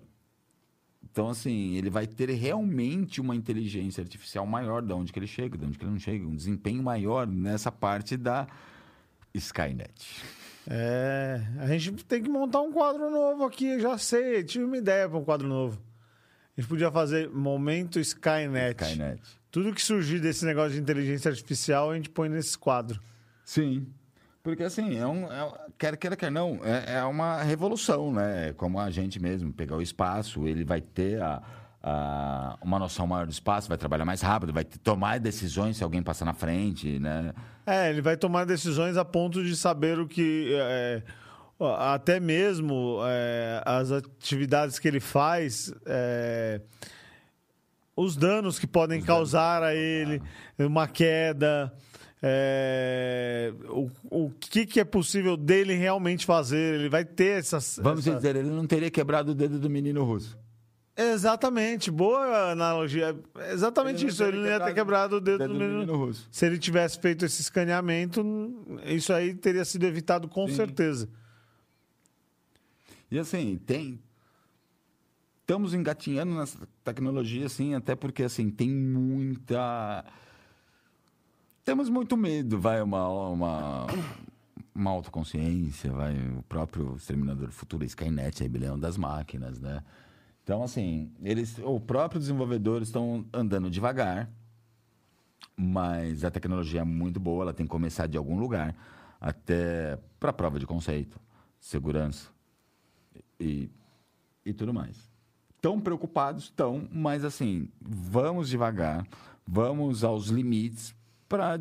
[1.19, 5.57] então, assim, ele vai ter realmente uma inteligência artificial maior de onde que ele chega,
[5.57, 8.47] de onde que ele não chega, um desempenho maior nessa parte da
[9.33, 10.23] Skynet.
[10.65, 15.09] É, a gente tem que montar um quadro novo aqui, já sei, tive uma ideia
[15.09, 15.77] para um quadro novo.
[16.57, 18.81] A gente podia fazer Momento Skynet.
[18.81, 19.21] Skynet.
[19.51, 22.97] Tudo que surgir desse negócio de inteligência artificial, a gente põe nesse quadro.
[23.43, 23.87] Sim.
[24.49, 28.49] Porque assim, é um, é, quer queira, quer não, é, é uma revolução, né?
[28.49, 31.41] É Como a gente mesmo pegar o espaço, ele vai ter a,
[31.83, 36.01] a- uma noção maior do espaço, vai trabalhar mais rápido, vai tomar decisões se alguém
[36.03, 37.33] passar na frente, né?
[37.65, 40.51] É, ele vai tomar decisões a ponto de saber o que.
[40.55, 41.03] é,
[41.59, 46.61] ó, até mesmo é, as atividades que ele faz, é,
[47.95, 50.21] os danos que podem causar a ele,
[50.57, 51.71] uma queda.
[52.21, 56.75] É, o, o que, que é possível dele realmente fazer?
[56.75, 57.79] Ele vai ter essas.
[57.81, 60.37] Vamos essa- dizer, ele não teria quebrado o dedo do menino russo.
[60.97, 63.17] Exatamente, boa analogia.
[63.37, 64.21] É Exatamente Ele isso.
[64.21, 65.95] Ele não ia ter quebrado o dedo, do menino.
[65.95, 66.27] russo.
[66.29, 68.21] Se ele tivesse feito esse escaneamento,
[68.85, 70.55] isso aí teria sido evitado com Sim.
[70.55, 71.07] certeza.
[73.09, 73.97] E assim, tem.
[75.41, 80.03] Estamos engatinhando nessa tecnologia, assim, até porque assim, tem muita.
[81.69, 83.85] Temos muito medo, vai, uma, uma,
[84.73, 89.83] uma autoconsciência, vai, o próprio Exterminador Futuro, Skynet, a rebelião das máquinas, né?
[90.43, 94.31] Então, assim, eles, o próprio desenvolvedores estão andando devagar,
[95.55, 98.75] mas a tecnologia é muito boa, ela tem que começar de algum lugar,
[99.21, 101.19] até para prova de conceito,
[101.59, 102.31] segurança
[103.39, 103.69] e,
[104.43, 105.07] e tudo mais.
[105.55, 106.45] Estão preocupados?
[106.45, 109.05] Estão, mas assim, vamos devagar,
[109.45, 110.97] vamos aos limites
[111.29, 111.55] para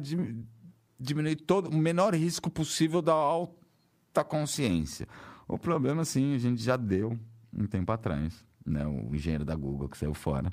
[0.99, 5.07] diminuir todo o menor risco possível da alta consciência.
[5.47, 7.19] O problema, sim, a gente já deu
[7.53, 8.87] um tempo atrás, né?
[8.87, 10.51] O engenheiro da Google que saiu fora.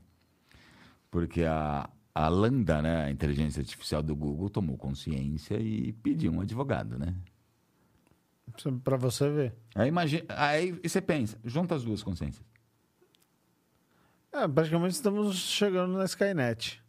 [1.09, 6.41] Porque a, a Lambda, né, a inteligência artificial do Google, tomou consciência e pediu um
[6.41, 7.15] advogado, né?
[8.83, 9.55] Pra você ver.
[9.73, 12.45] Aí, imagina, aí você pensa, junta as duas consciências.
[14.31, 16.84] É, praticamente estamos chegando na Skynet.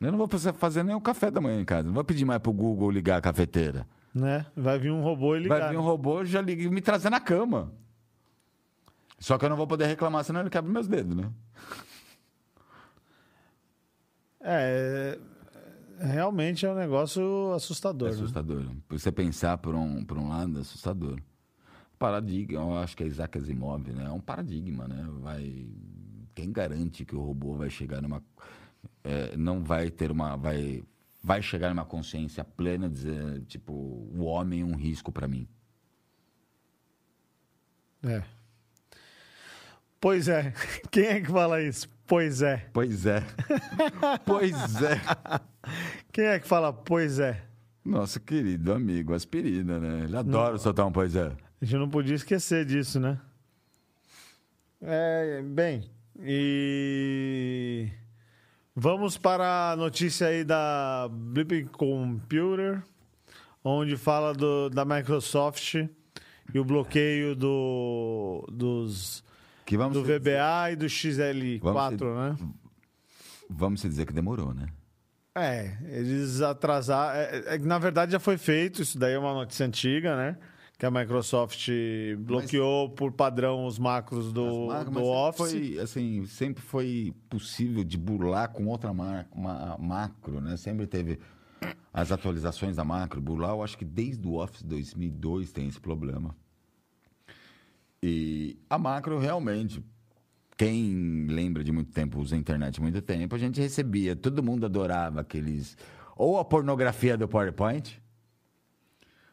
[0.00, 1.86] Eu não vou fazer nem o café da manhã em casa.
[1.86, 3.86] Não vou pedir mais pro Google ligar a cafeteira.
[4.14, 4.46] Né?
[4.56, 5.60] Vai vir um robô e ligar.
[5.60, 7.72] Vai vir um robô já liga, e me trazer na cama.
[9.18, 11.30] Só que eu não vou poder reclamar, senão ele quebra meus dedos, né?
[14.40, 15.18] É,
[15.98, 18.08] realmente é um negócio assustador.
[18.08, 18.16] É né?
[18.16, 18.64] assustador.
[18.88, 21.20] Por você pensar por um, por um lado, é assustador.
[21.98, 24.06] Paradigma, eu acho que é Isaac Asimov, né?
[24.06, 25.06] É um paradigma, né?
[25.20, 25.66] Vai...
[26.34, 28.22] Quem garante que o robô vai chegar numa...
[29.04, 30.36] é, não vai ter uma...
[30.36, 30.82] Vai,
[31.22, 35.48] vai chegar numa consciência plena, dizer, tipo, o homem é um risco para mim.
[38.02, 38.22] É.
[40.00, 40.52] Pois é.
[40.90, 41.88] Quem é que fala isso?
[42.06, 42.68] Pois é.
[42.72, 43.22] Pois é.
[44.24, 45.00] pois é.
[46.10, 47.44] Quem é que fala pois é?
[47.84, 50.04] Nosso querido amigo Aspirina, né?
[50.04, 51.26] Ele adora soltar um pois é.
[51.60, 53.20] A gente não podia esquecer disso, né?
[54.82, 56.99] É, bem, e
[58.80, 62.82] vamos para a notícia aí da Blipping Computer,
[63.62, 65.74] onde fala do, da Microsoft
[66.54, 69.22] e o bloqueio do, dos,
[69.66, 72.48] Que vamos, do VBA e do XL4, Vamos né?
[73.50, 74.66] vamos se dizer que demorou, né?
[75.34, 77.18] É, eles atrasaram.
[77.18, 80.38] É, é, na verdade, já foi feito, isso daí é uma notícia antiga, né?
[80.80, 81.68] Que a Microsoft
[82.20, 85.50] bloqueou por padrão os macros do, As marcas, do mas Office.
[85.50, 90.56] sempre Foi, assim, sempre foi possível de burlar com outra mar, uma macro, né?
[90.56, 91.18] Sempre teve
[91.92, 93.20] as atualizações da macro.
[93.20, 96.34] Burlar, eu acho que desde o Office 2002 tem esse problema.
[98.02, 99.84] E a macro realmente,
[100.56, 104.42] quem lembra de muito tempo, usa a internet há muito tempo, a gente recebia, todo
[104.42, 105.76] mundo adorava aqueles.
[106.16, 108.00] Ou a pornografia do PowerPoint,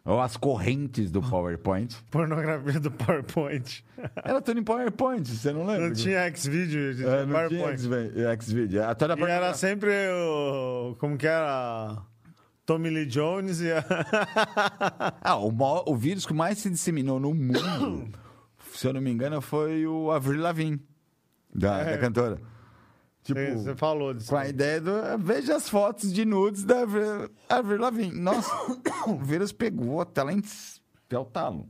[0.07, 1.95] ou as correntes do PowerPoint.
[2.09, 3.84] Pornografia do PowerPoint.
[4.23, 5.88] Era tudo em PowerPoint, você não lembra?
[5.89, 7.77] Não tinha X-Video de É, não PowerPoint.
[7.81, 8.84] tinha Xvideo.
[8.85, 10.95] A toda E era sempre o.
[10.97, 11.97] Como que era?
[12.65, 13.84] Tommy Lee Jones e a.
[15.21, 15.53] Ah, o,
[15.85, 17.59] o vírus que mais se disseminou no mundo
[18.73, 20.79] se eu não me engano, foi o Avril Lavigne,
[21.53, 21.91] da, É.
[21.91, 22.39] da cantora.
[23.28, 24.30] Tipo, Você falou disso.
[24.30, 24.91] com a ideia do...
[25.20, 26.84] Veja as fotos de nudes da
[27.49, 28.18] Avril, Lavigne.
[28.18, 28.49] Nossa,
[29.06, 30.41] o vírus pegou a tela em
[31.06, 31.68] até o talo.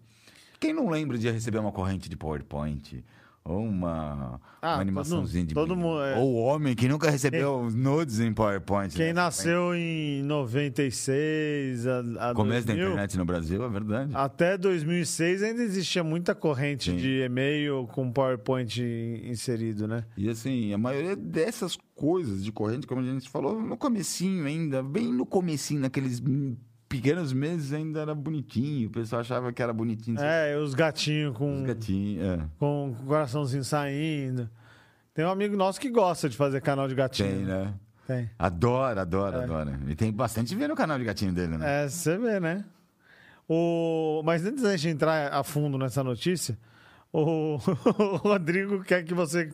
[0.59, 3.03] Quem não lembra de receber uma corrente de PowerPoint...
[3.49, 5.53] Ou uma, Ah, uma animaçãozinha todo- de...
[5.55, 6.17] todo mundo, é.
[6.17, 8.93] Ou o homem que nunca recebeu nudes em PowerPoint.
[8.95, 9.13] Quem né?
[9.13, 14.11] nasceu em 96, a, a Começo da 2000, internet no Brasil, é verdade.
[14.13, 16.97] Até 2006 ainda existia muita corrente Sim.
[16.97, 18.81] de e-mail com PowerPoint
[19.23, 20.03] inserido, né?
[20.17, 24.83] E assim, a maioria dessas coisas de corrente, como a gente falou, no comecinho ainda,
[24.83, 26.19] bem no comecinho, naqueles
[26.87, 28.87] pequenos meses ainda era bonitinho.
[28.87, 30.19] O pessoal achava que era bonitinho.
[30.19, 32.39] É, os gatinhos com, Os gatinhos, é.
[32.57, 34.49] com o coraçãozinho saindo.
[35.13, 37.29] Tem um amigo nosso que gosta de fazer canal de gatinho.
[37.29, 37.73] Tem, né?
[38.05, 38.29] Tem.
[38.37, 39.43] Adora, adora, É.
[39.43, 39.79] adora.
[39.87, 41.83] E tem bastante ver no canal de gatinho dele, né?
[41.83, 42.63] É, você vê, né?
[43.49, 44.21] O...
[44.23, 46.57] Mas antes da gente entrar a fundo nessa notícia,
[47.11, 47.55] o,
[47.99, 49.51] o Rodrigo quer que você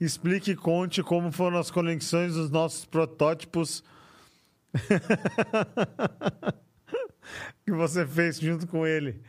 [0.00, 3.82] explique e conte como foram as conexões dos nossos protótipos
[7.64, 9.20] que você fez junto com ele.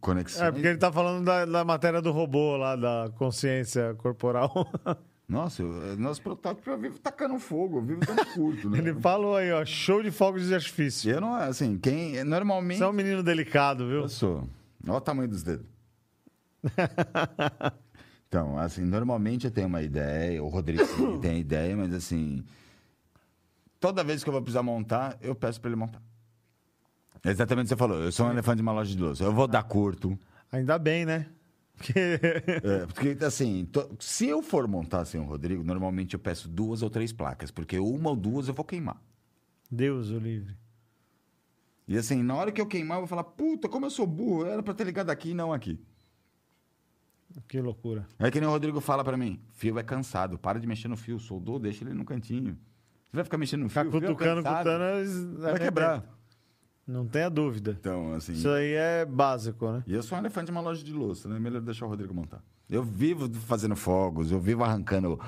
[0.00, 0.46] Conexão.
[0.46, 4.52] É, porque ele tá falando da, da matéria do robô lá, da consciência corporal.
[5.28, 8.78] Nossa, eu- nosso protótipo eu vivo tacando fogo, vivo dando curto, né?
[8.78, 11.10] Ele falou aí, ó, show de fogos de artifício.
[11.10, 12.22] Eu não, assim, quem.
[12.22, 12.78] Normalmente.
[12.78, 14.02] Você é um menino delicado, viu?
[14.02, 14.48] Eu sou.
[14.86, 15.66] Olha o tamanho dos dedos.
[18.28, 20.84] então, assim, normalmente eu tenho uma ideia, o Rodrigo
[21.18, 22.44] tem ideia, mas assim.
[23.80, 26.00] Toda vez que eu vou precisar montar, eu peço pra ele montar.
[27.24, 27.98] Exatamente o que você falou.
[28.02, 29.24] Eu sou um elefante de uma loja de louça.
[29.24, 30.18] Eu vou dar curto.
[30.52, 31.26] Ainda bem, né?
[31.76, 31.92] Porque...
[31.98, 36.82] É, porque, assim, to- se eu for montar sem o Rodrigo, normalmente eu peço duas
[36.82, 39.00] ou três placas, porque uma ou duas eu vou queimar.
[39.70, 40.56] Deus o livre.
[41.88, 44.44] E assim, na hora que eu queimar, eu vou falar, puta, como eu sou burro,
[44.46, 45.78] era pra ter ligado aqui e não aqui.
[47.48, 48.06] Que loucura.
[48.18, 50.96] É que nem o Rodrigo fala pra mim, fio é cansado, para de mexer no
[50.96, 52.56] fio, soldou, deixa ele no cantinho.
[53.10, 55.58] Você vai ficar mexendo no Ficar fio, o fio é cutucando, cansado, cutando, eles- vai
[55.58, 56.15] quebrar.
[56.86, 57.76] Não tenha dúvida.
[57.80, 59.82] Então, assim, Isso aí é básico, né?
[59.86, 61.38] e eu sou um elefante de uma loja de louça, né?
[61.38, 62.42] Melhor deixar o Rodrigo montar.
[62.70, 65.18] Eu vivo fazendo fogos, eu vivo arrancando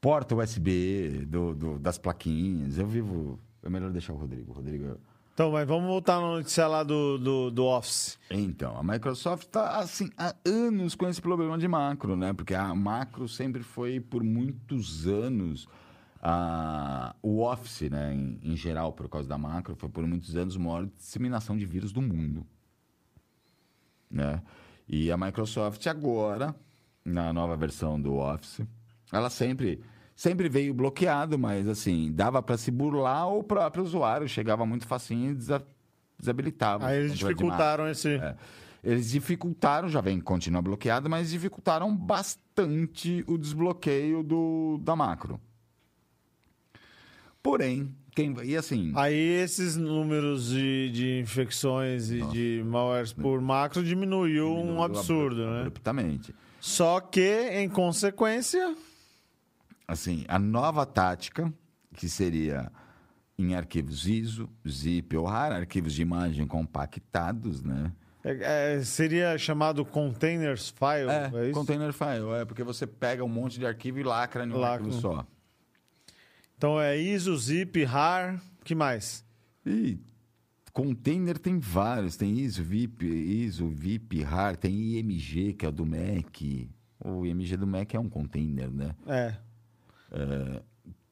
[0.00, 3.38] porta USB do, do- das plaquinhas, eu vivo...
[3.62, 4.52] É melhor deixar o Rodrigo.
[4.52, 4.96] O Rodrigo...
[5.34, 8.18] Então, mas vamos voltar no noticiário lá do, do, do Office.
[8.28, 12.32] Então, a Microsoft está assim há anos com esse problema de macro, né?
[12.32, 15.68] Porque a macro sempre foi por muitos anos
[16.20, 18.14] a, o Office, né?
[18.14, 21.64] Em, em geral, por causa da macro, foi por muitos anos a maior disseminação de
[21.66, 22.46] vírus do mundo,
[24.10, 24.42] né?
[24.88, 26.54] E a Microsoft agora,
[27.04, 28.62] na nova versão do Office,
[29.12, 29.80] ela sempre
[30.14, 35.30] sempre veio bloqueado, mas assim dava para se burlar o próprio usuário, chegava muito facinho
[35.30, 35.64] e desa-
[36.18, 36.86] desabilitava.
[36.86, 38.14] Aí eles dificultaram esse.
[38.16, 38.36] É.
[38.82, 45.40] Eles dificultaram, já vem, continua bloqueado, mas dificultaram bastante o desbloqueio do, da macro.
[47.42, 53.82] Porém, quem, e assim, Aí esses números de, de infecções e de malwares por macro
[53.84, 55.58] diminuiu, um diminuiu absurdo, abru- né?
[55.60, 56.34] Abruptamente.
[56.60, 58.74] Só que, em consequência,
[59.86, 61.50] Assim, a nova tática,
[61.94, 62.70] que seria
[63.38, 67.90] em arquivos ISO, zip ou RAR, arquivos de imagem compactados, né?
[68.24, 71.52] é- é, seria chamado containers file, é, isso?
[71.58, 74.92] container file, é, porque você pega um monte de arquivo e lacra em um arquivo
[75.00, 75.24] só.
[76.58, 79.24] Então é ISO, zip, RAR, que mais?
[79.64, 79.96] E
[80.72, 85.86] container tem vários, tem ISO, VIP, ISO, VIP, RAR, tem IMG, que é o do
[85.86, 86.40] Mac.
[87.04, 88.92] O IMG do Mac é um container, né?
[89.06, 89.34] É,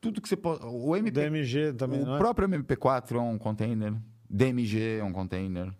[0.00, 0.64] Tudo que você pode...
[0.64, 2.18] O, MP, DMG também, o não é?
[2.18, 3.94] próprio MP4 é um container.
[4.28, 5.72] DMG é um container.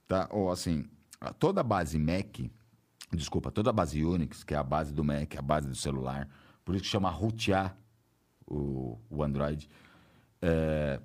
[0.07, 0.27] Tá?
[0.31, 0.85] Ou assim,
[1.39, 2.39] toda a base Mac,
[3.11, 6.27] desculpa, toda a base Unix, que é a base do Mac, a base do celular,
[6.65, 7.77] por isso que chama rotear
[8.45, 9.69] o, o Android.
[10.41, 10.99] É,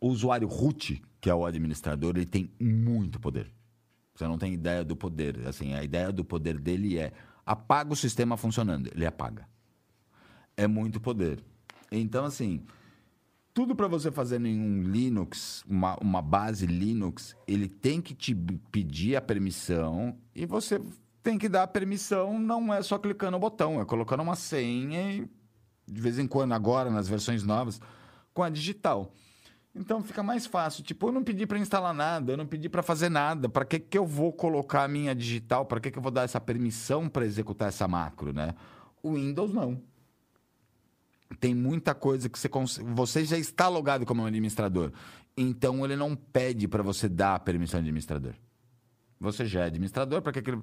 [0.00, 3.50] o usuário root, que é o administrador, ele tem muito poder.
[4.14, 5.46] Você não tem ideia do poder.
[5.46, 7.12] Assim, a ideia do poder dele é
[7.44, 8.90] apaga o sistema funcionando.
[8.94, 9.48] Ele apaga.
[10.56, 11.42] É muito poder.
[11.90, 12.64] Então, assim,
[13.52, 18.34] tudo para você fazer em um Linux, uma, uma base Linux, ele tem que te
[18.72, 20.80] pedir a permissão e você
[21.22, 25.12] tem que dar a permissão, não é só clicando no botão, é colocando uma senha
[25.12, 25.30] e,
[25.86, 27.80] de vez em quando, agora, nas versões novas,
[28.34, 29.12] com a digital.
[29.74, 30.84] Então fica mais fácil.
[30.84, 33.48] Tipo, eu não pedi para instalar nada, eu não pedi para fazer nada.
[33.48, 35.66] Para que, que eu vou colocar a minha digital?
[35.66, 38.54] Para que, que eu vou dar essa permissão para executar essa macro, né?
[39.02, 39.82] O Windows não
[41.34, 42.78] tem muita coisa que você cons...
[42.78, 44.92] você já está logado como administrador.
[45.36, 48.34] Então ele não pede para você dar a permissão de administrador.
[49.18, 50.60] Você já é administrador, para que aquele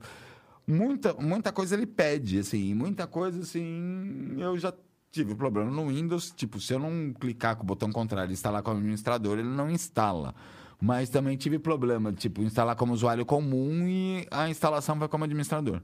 [0.67, 4.73] muita muita coisa ele pede, assim, muita coisa assim, eu já
[5.11, 8.77] tive problema no Windows, tipo, se eu não clicar com o botão contrário instalar como
[8.77, 10.33] administrador, ele não instala.
[10.79, 15.81] Mas também tive problema, tipo, instalar como usuário comum e a instalação vai como administrador.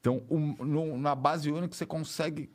[0.00, 2.50] Então, o- no- na base Unix você consegue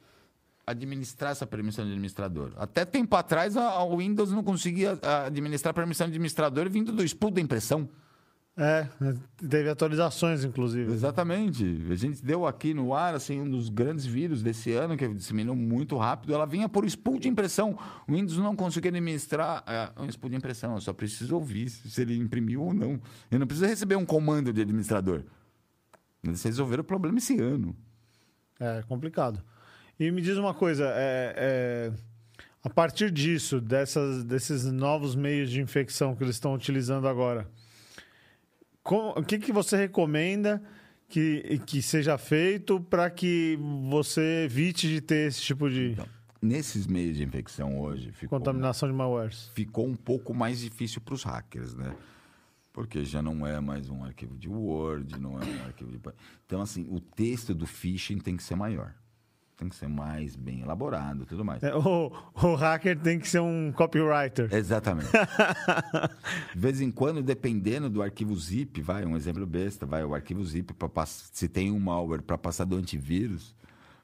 [0.65, 2.51] administrar essa permissão de administrador.
[2.57, 7.03] Até tempo atrás, a, a Windows não conseguia a, administrar permissão de administrador vindo do
[7.03, 7.87] spool da impressão.
[8.57, 8.87] É,
[9.49, 10.91] teve atualizações, inclusive.
[10.93, 11.63] Exatamente.
[11.91, 15.55] A gente deu aqui no ar, assim, um dos grandes vírus desse ano, que disseminou
[15.55, 16.33] muito rápido.
[16.33, 17.77] Ela vinha por spool de impressão.
[18.07, 20.75] O Windows não conseguia administrar é, um spool de impressão.
[20.75, 22.99] Eu só preciso ouvir se ele imprimiu ou não.
[23.29, 25.23] Eu não preciso receber um comando de administrador.
[26.23, 27.75] Eles resolveram o problema esse ano.
[28.57, 29.43] É complicado.
[29.99, 31.91] E me diz uma coisa, é, é,
[32.63, 37.47] a partir disso, dessas, desses novos meios de infecção que eles estão utilizando agora,
[38.93, 40.61] o que, que você recomenda
[41.07, 43.57] que, que seja feito para que
[43.89, 46.07] você evite de ter esse tipo de Então,
[46.41, 49.49] nesses meios de infecção hoje, ficou, contaminação de malwares?
[49.55, 51.95] ficou um pouco mais difícil para os hackers, né?
[52.71, 55.99] Porque já não é mais um arquivo de Word, não é um arquivo de...
[56.45, 58.93] Então, assim, o texto do phishing tem que ser maior.
[59.57, 61.63] Tem que ser mais bem elaborado e tudo mais.
[61.63, 64.53] É, o, o hacker tem que ser um copywriter.
[64.53, 65.09] Exatamente.
[66.53, 70.43] De vez em quando, dependendo do arquivo zip, vai, um exemplo besta, vai, o arquivo
[70.43, 73.55] zip, pra se tem um malware para passar do antivírus,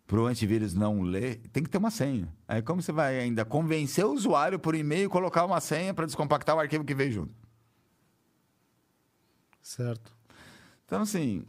[0.08, 2.28] para o antivírus não ler, tem que ter uma senha.
[2.48, 6.56] Aí como você vai ainda convencer o usuário por e-mail colocar uma senha para descompactar
[6.56, 7.34] o arquivo que veio junto?
[9.62, 10.14] Certo.
[10.86, 11.46] Então, assim.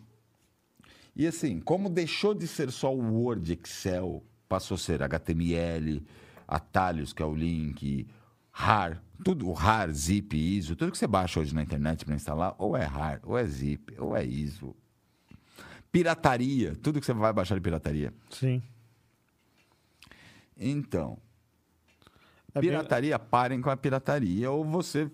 [1.14, 6.02] E assim, como deixou de ser só o Word, Excel, passou a ser HTML,
[6.48, 8.06] atalhos, que é o link,
[8.51, 12.55] RAR, tudo, o RAR, zip, ISO, tudo que você baixa hoje na internet para instalar,
[12.59, 14.74] ou é RAR, ou é zip, ou é ISO.
[15.90, 18.12] Pirataria, tudo que você vai baixar de pirataria.
[18.30, 18.62] Sim.
[20.56, 21.18] Então,
[22.55, 25.10] É bem- pirataria, parem com a pirataria, ou você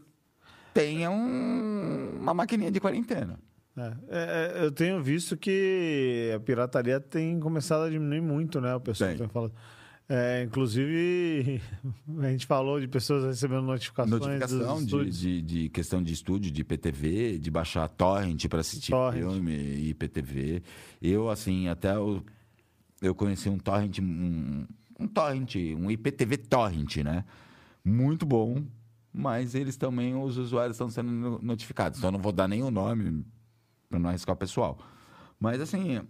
[0.72, 3.38] tenha um- uma maquininha de quarentena.
[3.78, 3.92] É,
[4.56, 8.74] é, é, eu tenho visto que a pirataria tem começado a diminuir muito, né?
[8.74, 9.18] O pessoal Tem.
[9.18, 9.52] tem falado.
[10.10, 11.60] É, inclusive,
[12.20, 16.62] a gente falou de pessoas recebendo notificações Notificação de, de, de questão de estúdio, de
[16.62, 19.18] IPTV, de baixar torrent para assistir Torrent.
[19.20, 19.54] filme,
[19.90, 20.62] IPTV.
[21.02, 22.24] Eu, assim, até eu,
[23.02, 24.64] eu conheci um torrent, um,
[24.98, 27.22] um torrent, um IPTV torrent, né?
[27.84, 28.62] Muito bom,
[29.12, 31.98] mas eles também, os usuários estão sendo no- notificados.
[31.98, 33.24] Então, eu não vou dar nem o nome
[33.88, 34.78] para não arriscar o pessoal.
[35.40, 36.00] Mas, assim,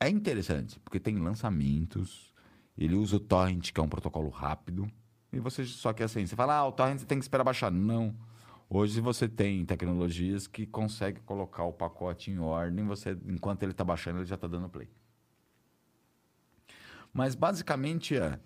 [0.00, 2.32] é interessante, porque tem lançamentos,
[2.76, 4.90] ele usa o torrent, que é um protocolo rápido,
[5.32, 7.70] e você só que assim, você fala, ah, o torrent você tem que esperar baixar.
[7.70, 8.14] Não.
[8.70, 13.84] Hoje você tem tecnologias que conseguem colocar o pacote em ordem, você, enquanto ele está
[13.84, 14.88] baixando, ele já está dando play.
[17.12, 18.38] Mas basicamente é,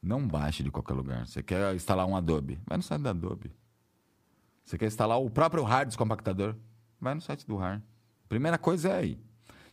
[0.00, 1.26] não baixe de qualquer lugar.
[1.26, 3.52] Você quer instalar um Adobe, vai no site da Adobe.
[4.64, 6.54] Você quer instalar o próprio RAR descompactador,
[7.00, 7.82] vai no site do RAR.
[8.28, 9.18] Primeira coisa é aí.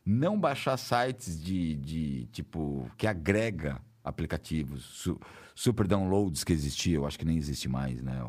[0.05, 5.19] Não baixar sites de, de tipo, que agrega aplicativos, su-
[5.55, 8.23] super downloads que existia, eu acho que nem existe mais, né?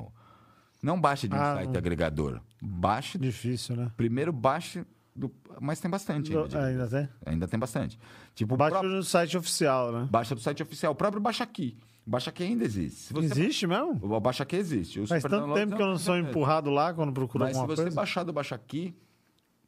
[0.83, 1.77] Não baixe de um Ah, site não.
[1.79, 2.41] agregador.
[2.63, 3.91] Baixe, Difícil, né?
[3.97, 5.31] primeiro baixe do...
[5.61, 6.49] Mas tem bastante ainda.
[6.49, 7.09] de- Ainda tem?
[7.27, 7.99] Ainda tem bastante.
[8.35, 10.09] Tipo, o Bate próprio- no site oficial, né?
[10.11, 10.93] Baixa do site oficial.
[10.93, 11.77] O próprio Baixa Aqui.
[12.07, 13.01] O Baixa Aqui ainda existe.
[13.09, 13.99] Se você- Existe mesmo?
[14.01, 15.01] O Baixa Aqui existe.
[15.01, 17.59] O Faz Super tanto tempo que eu não sou empurrado lá quando procuro Mas se
[17.61, 17.97] alguma você coisa.
[17.97, 18.95] baixar do Baixa Aqui,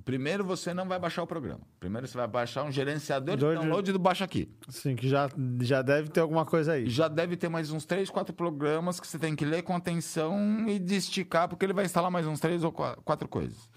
[0.04, 1.60] primeiro você não vai baixar o programa.
[1.80, 3.60] Primeiro você vai baixar um gerenciador de Doido.
[3.60, 4.48] download do Baixa Aqui.
[4.68, 5.28] Sim, que já,
[5.62, 6.88] já deve ter alguma coisa aí.
[6.88, 10.64] Já deve ter mais uns três, quatro programas que você tem que ler com atenção
[10.68, 13.68] e desticar, porque ele vai instalar mais uns três ou qua- quatro coisas.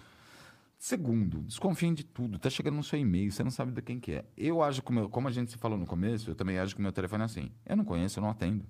[0.81, 2.39] Segundo, desconfiem de tudo.
[2.39, 4.25] Tá chegando no seu e-mail, você não sabe de quem que é.
[4.35, 6.73] Eu acho que, o meu, como a gente se falou no começo, eu também acho
[6.73, 7.51] que o meu telefone é assim.
[7.63, 8.65] Eu não conheço, eu não atendo.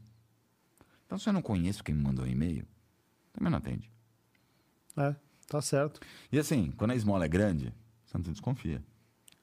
[1.06, 2.68] Então, se eu não conheço quem me mandou o e-mail,
[3.32, 3.90] também não atende.
[4.98, 5.16] É,
[5.48, 6.02] tá certo.
[6.30, 7.74] E assim, quando a esmola é grande,
[8.04, 8.84] você não desconfia.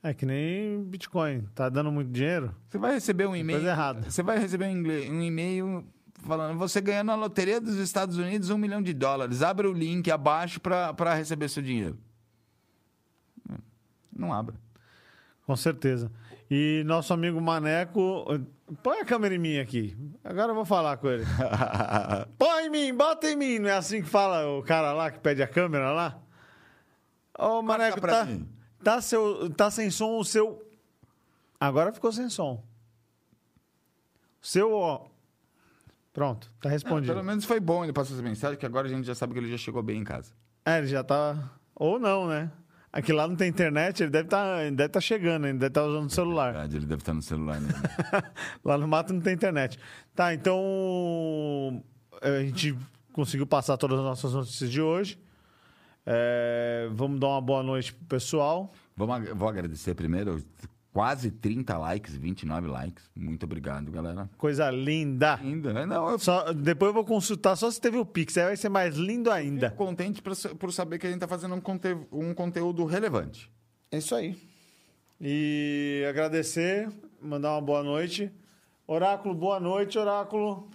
[0.03, 1.49] É que nem Bitcoin.
[1.55, 2.55] Tá dando muito dinheiro?
[2.69, 3.61] Você vai receber um e-mail.
[3.61, 4.11] Coisa errada.
[4.11, 5.87] Você vai receber um um e-mail
[6.23, 9.41] falando: você ganhou na loteria dos Estados Unidos um milhão de dólares.
[9.43, 11.99] Abre o link abaixo para receber seu dinheiro.
[14.19, 14.57] Não abra.
[15.47, 16.11] Com certeza.
[16.51, 18.25] E nosso amigo Maneco.
[18.83, 19.97] Põe a câmera em mim aqui.
[20.25, 21.25] Agora eu vou falar com ele.
[22.37, 23.59] Põe em mim, bota em mim.
[23.59, 26.19] Não é assim que fala o cara lá que pede a câmera lá?
[27.39, 28.49] Ô, Maneco, pra tá, mim.
[28.83, 30.63] tá, seu, tá sem som o seu.
[31.61, 32.63] Agora ficou sem som.
[34.43, 35.07] O seu, ó.
[36.13, 37.13] Pronto, tá respondido.
[37.13, 39.39] Pelo menos foi bom ele passar essa mensagem, que agora a gente já sabe que
[39.39, 40.33] ele já chegou bem em casa.
[40.65, 41.51] É, ele já tá.
[41.75, 42.51] Ou não, né?
[42.93, 45.85] Aqui lá não tem internet, ele deve estar tá, deve tá chegando, ele deve estar
[45.85, 46.53] usando o celular.
[46.53, 47.61] Verdade, ele deve estar no celular.
[47.61, 47.69] Né?
[48.65, 49.79] Lá no mato não tem internet.
[50.15, 51.83] Tá, então
[52.23, 52.77] a gente
[53.13, 55.19] conseguiu passar todas as nossas notícias de hoje.
[56.07, 58.73] É, vamos dar uma boa noite pro pessoal.
[58.97, 60.43] Vamos, vou agradecer primeiro.
[60.99, 63.09] Quase 30 likes, 29 likes.
[63.15, 64.29] Muito obrigado, galera.
[64.37, 65.37] Coisa linda.
[65.37, 65.87] Ainda, né?
[65.87, 68.69] Não, eu Só, depois eu vou consultar só se teve o Pix, aí vai ser
[68.69, 69.71] mais lindo ainda.
[69.71, 73.49] fico contente por, por saber que a gente tá fazendo um, conte- um conteúdo relevante.
[73.93, 74.37] É isso aí.
[75.21, 76.89] E agradecer,
[77.23, 78.33] mandar uma boa noite.
[78.85, 80.69] Oráculo, boa noite, Oráculo.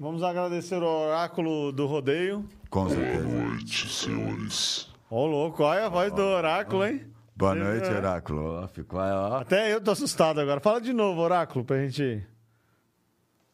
[0.00, 2.42] Vamos agradecer o Oráculo do Rodeio.
[2.70, 3.28] Com Boa certeza.
[3.28, 4.88] noite, senhores.
[5.10, 7.02] Ô, louco, olha a voz do Oráculo, hein?
[7.38, 7.96] Boa noite, é.
[7.96, 8.66] Oráculo.
[8.66, 9.36] Ficou, ó.
[9.36, 10.58] Até eu tô assustado agora.
[10.58, 12.26] Fala de novo, Oráculo, pra gente.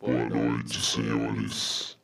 [0.00, 1.98] Boa noite, senhores.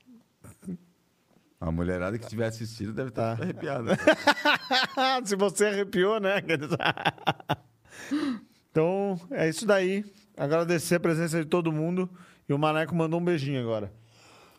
[1.58, 3.42] A mulherada que estiver assistindo deve estar Tá.
[3.42, 3.96] arrepiada.
[5.24, 6.42] Se você arrepiou, né?
[8.70, 10.04] então, é isso daí.
[10.36, 12.10] Agradecer a presença de todo mundo.
[12.46, 13.90] E o Maneco mandou um beijinho agora.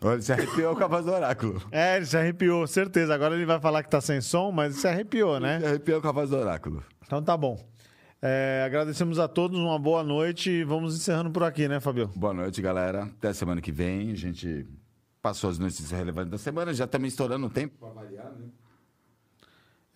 [0.03, 1.61] Ele se arrepiou com a voz do Oráculo.
[1.71, 3.13] É, ele se arrepiou, certeza.
[3.13, 5.59] Agora ele vai falar que tá sem som, mas se arrepiou, né?
[5.59, 6.83] Se arrepiou com a voz do Oráculo.
[7.05, 7.63] Então tá bom.
[8.19, 12.07] É, agradecemos a todos, uma boa noite e vamos encerrando por aqui, né, Fabio?
[12.15, 13.03] Boa noite, galera.
[13.03, 14.11] Até semana que vem.
[14.11, 14.67] A gente
[15.21, 16.73] passou as notícias relevantes da semana.
[16.73, 17.77] Já estamos estourando o tempo.
[17.79, 18.47] Pra variar, né?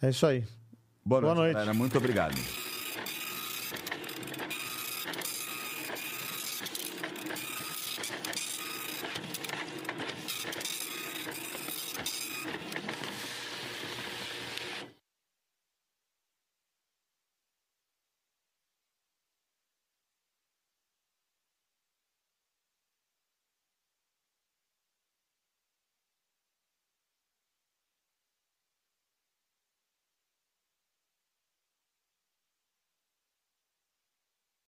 [0.02, 0.44] É isso aí.
[1.04, 1.54] Boa, Boa noite, noite.
[1.54, 1.74] galera.
[1.74, 2.36] Muito obrigado.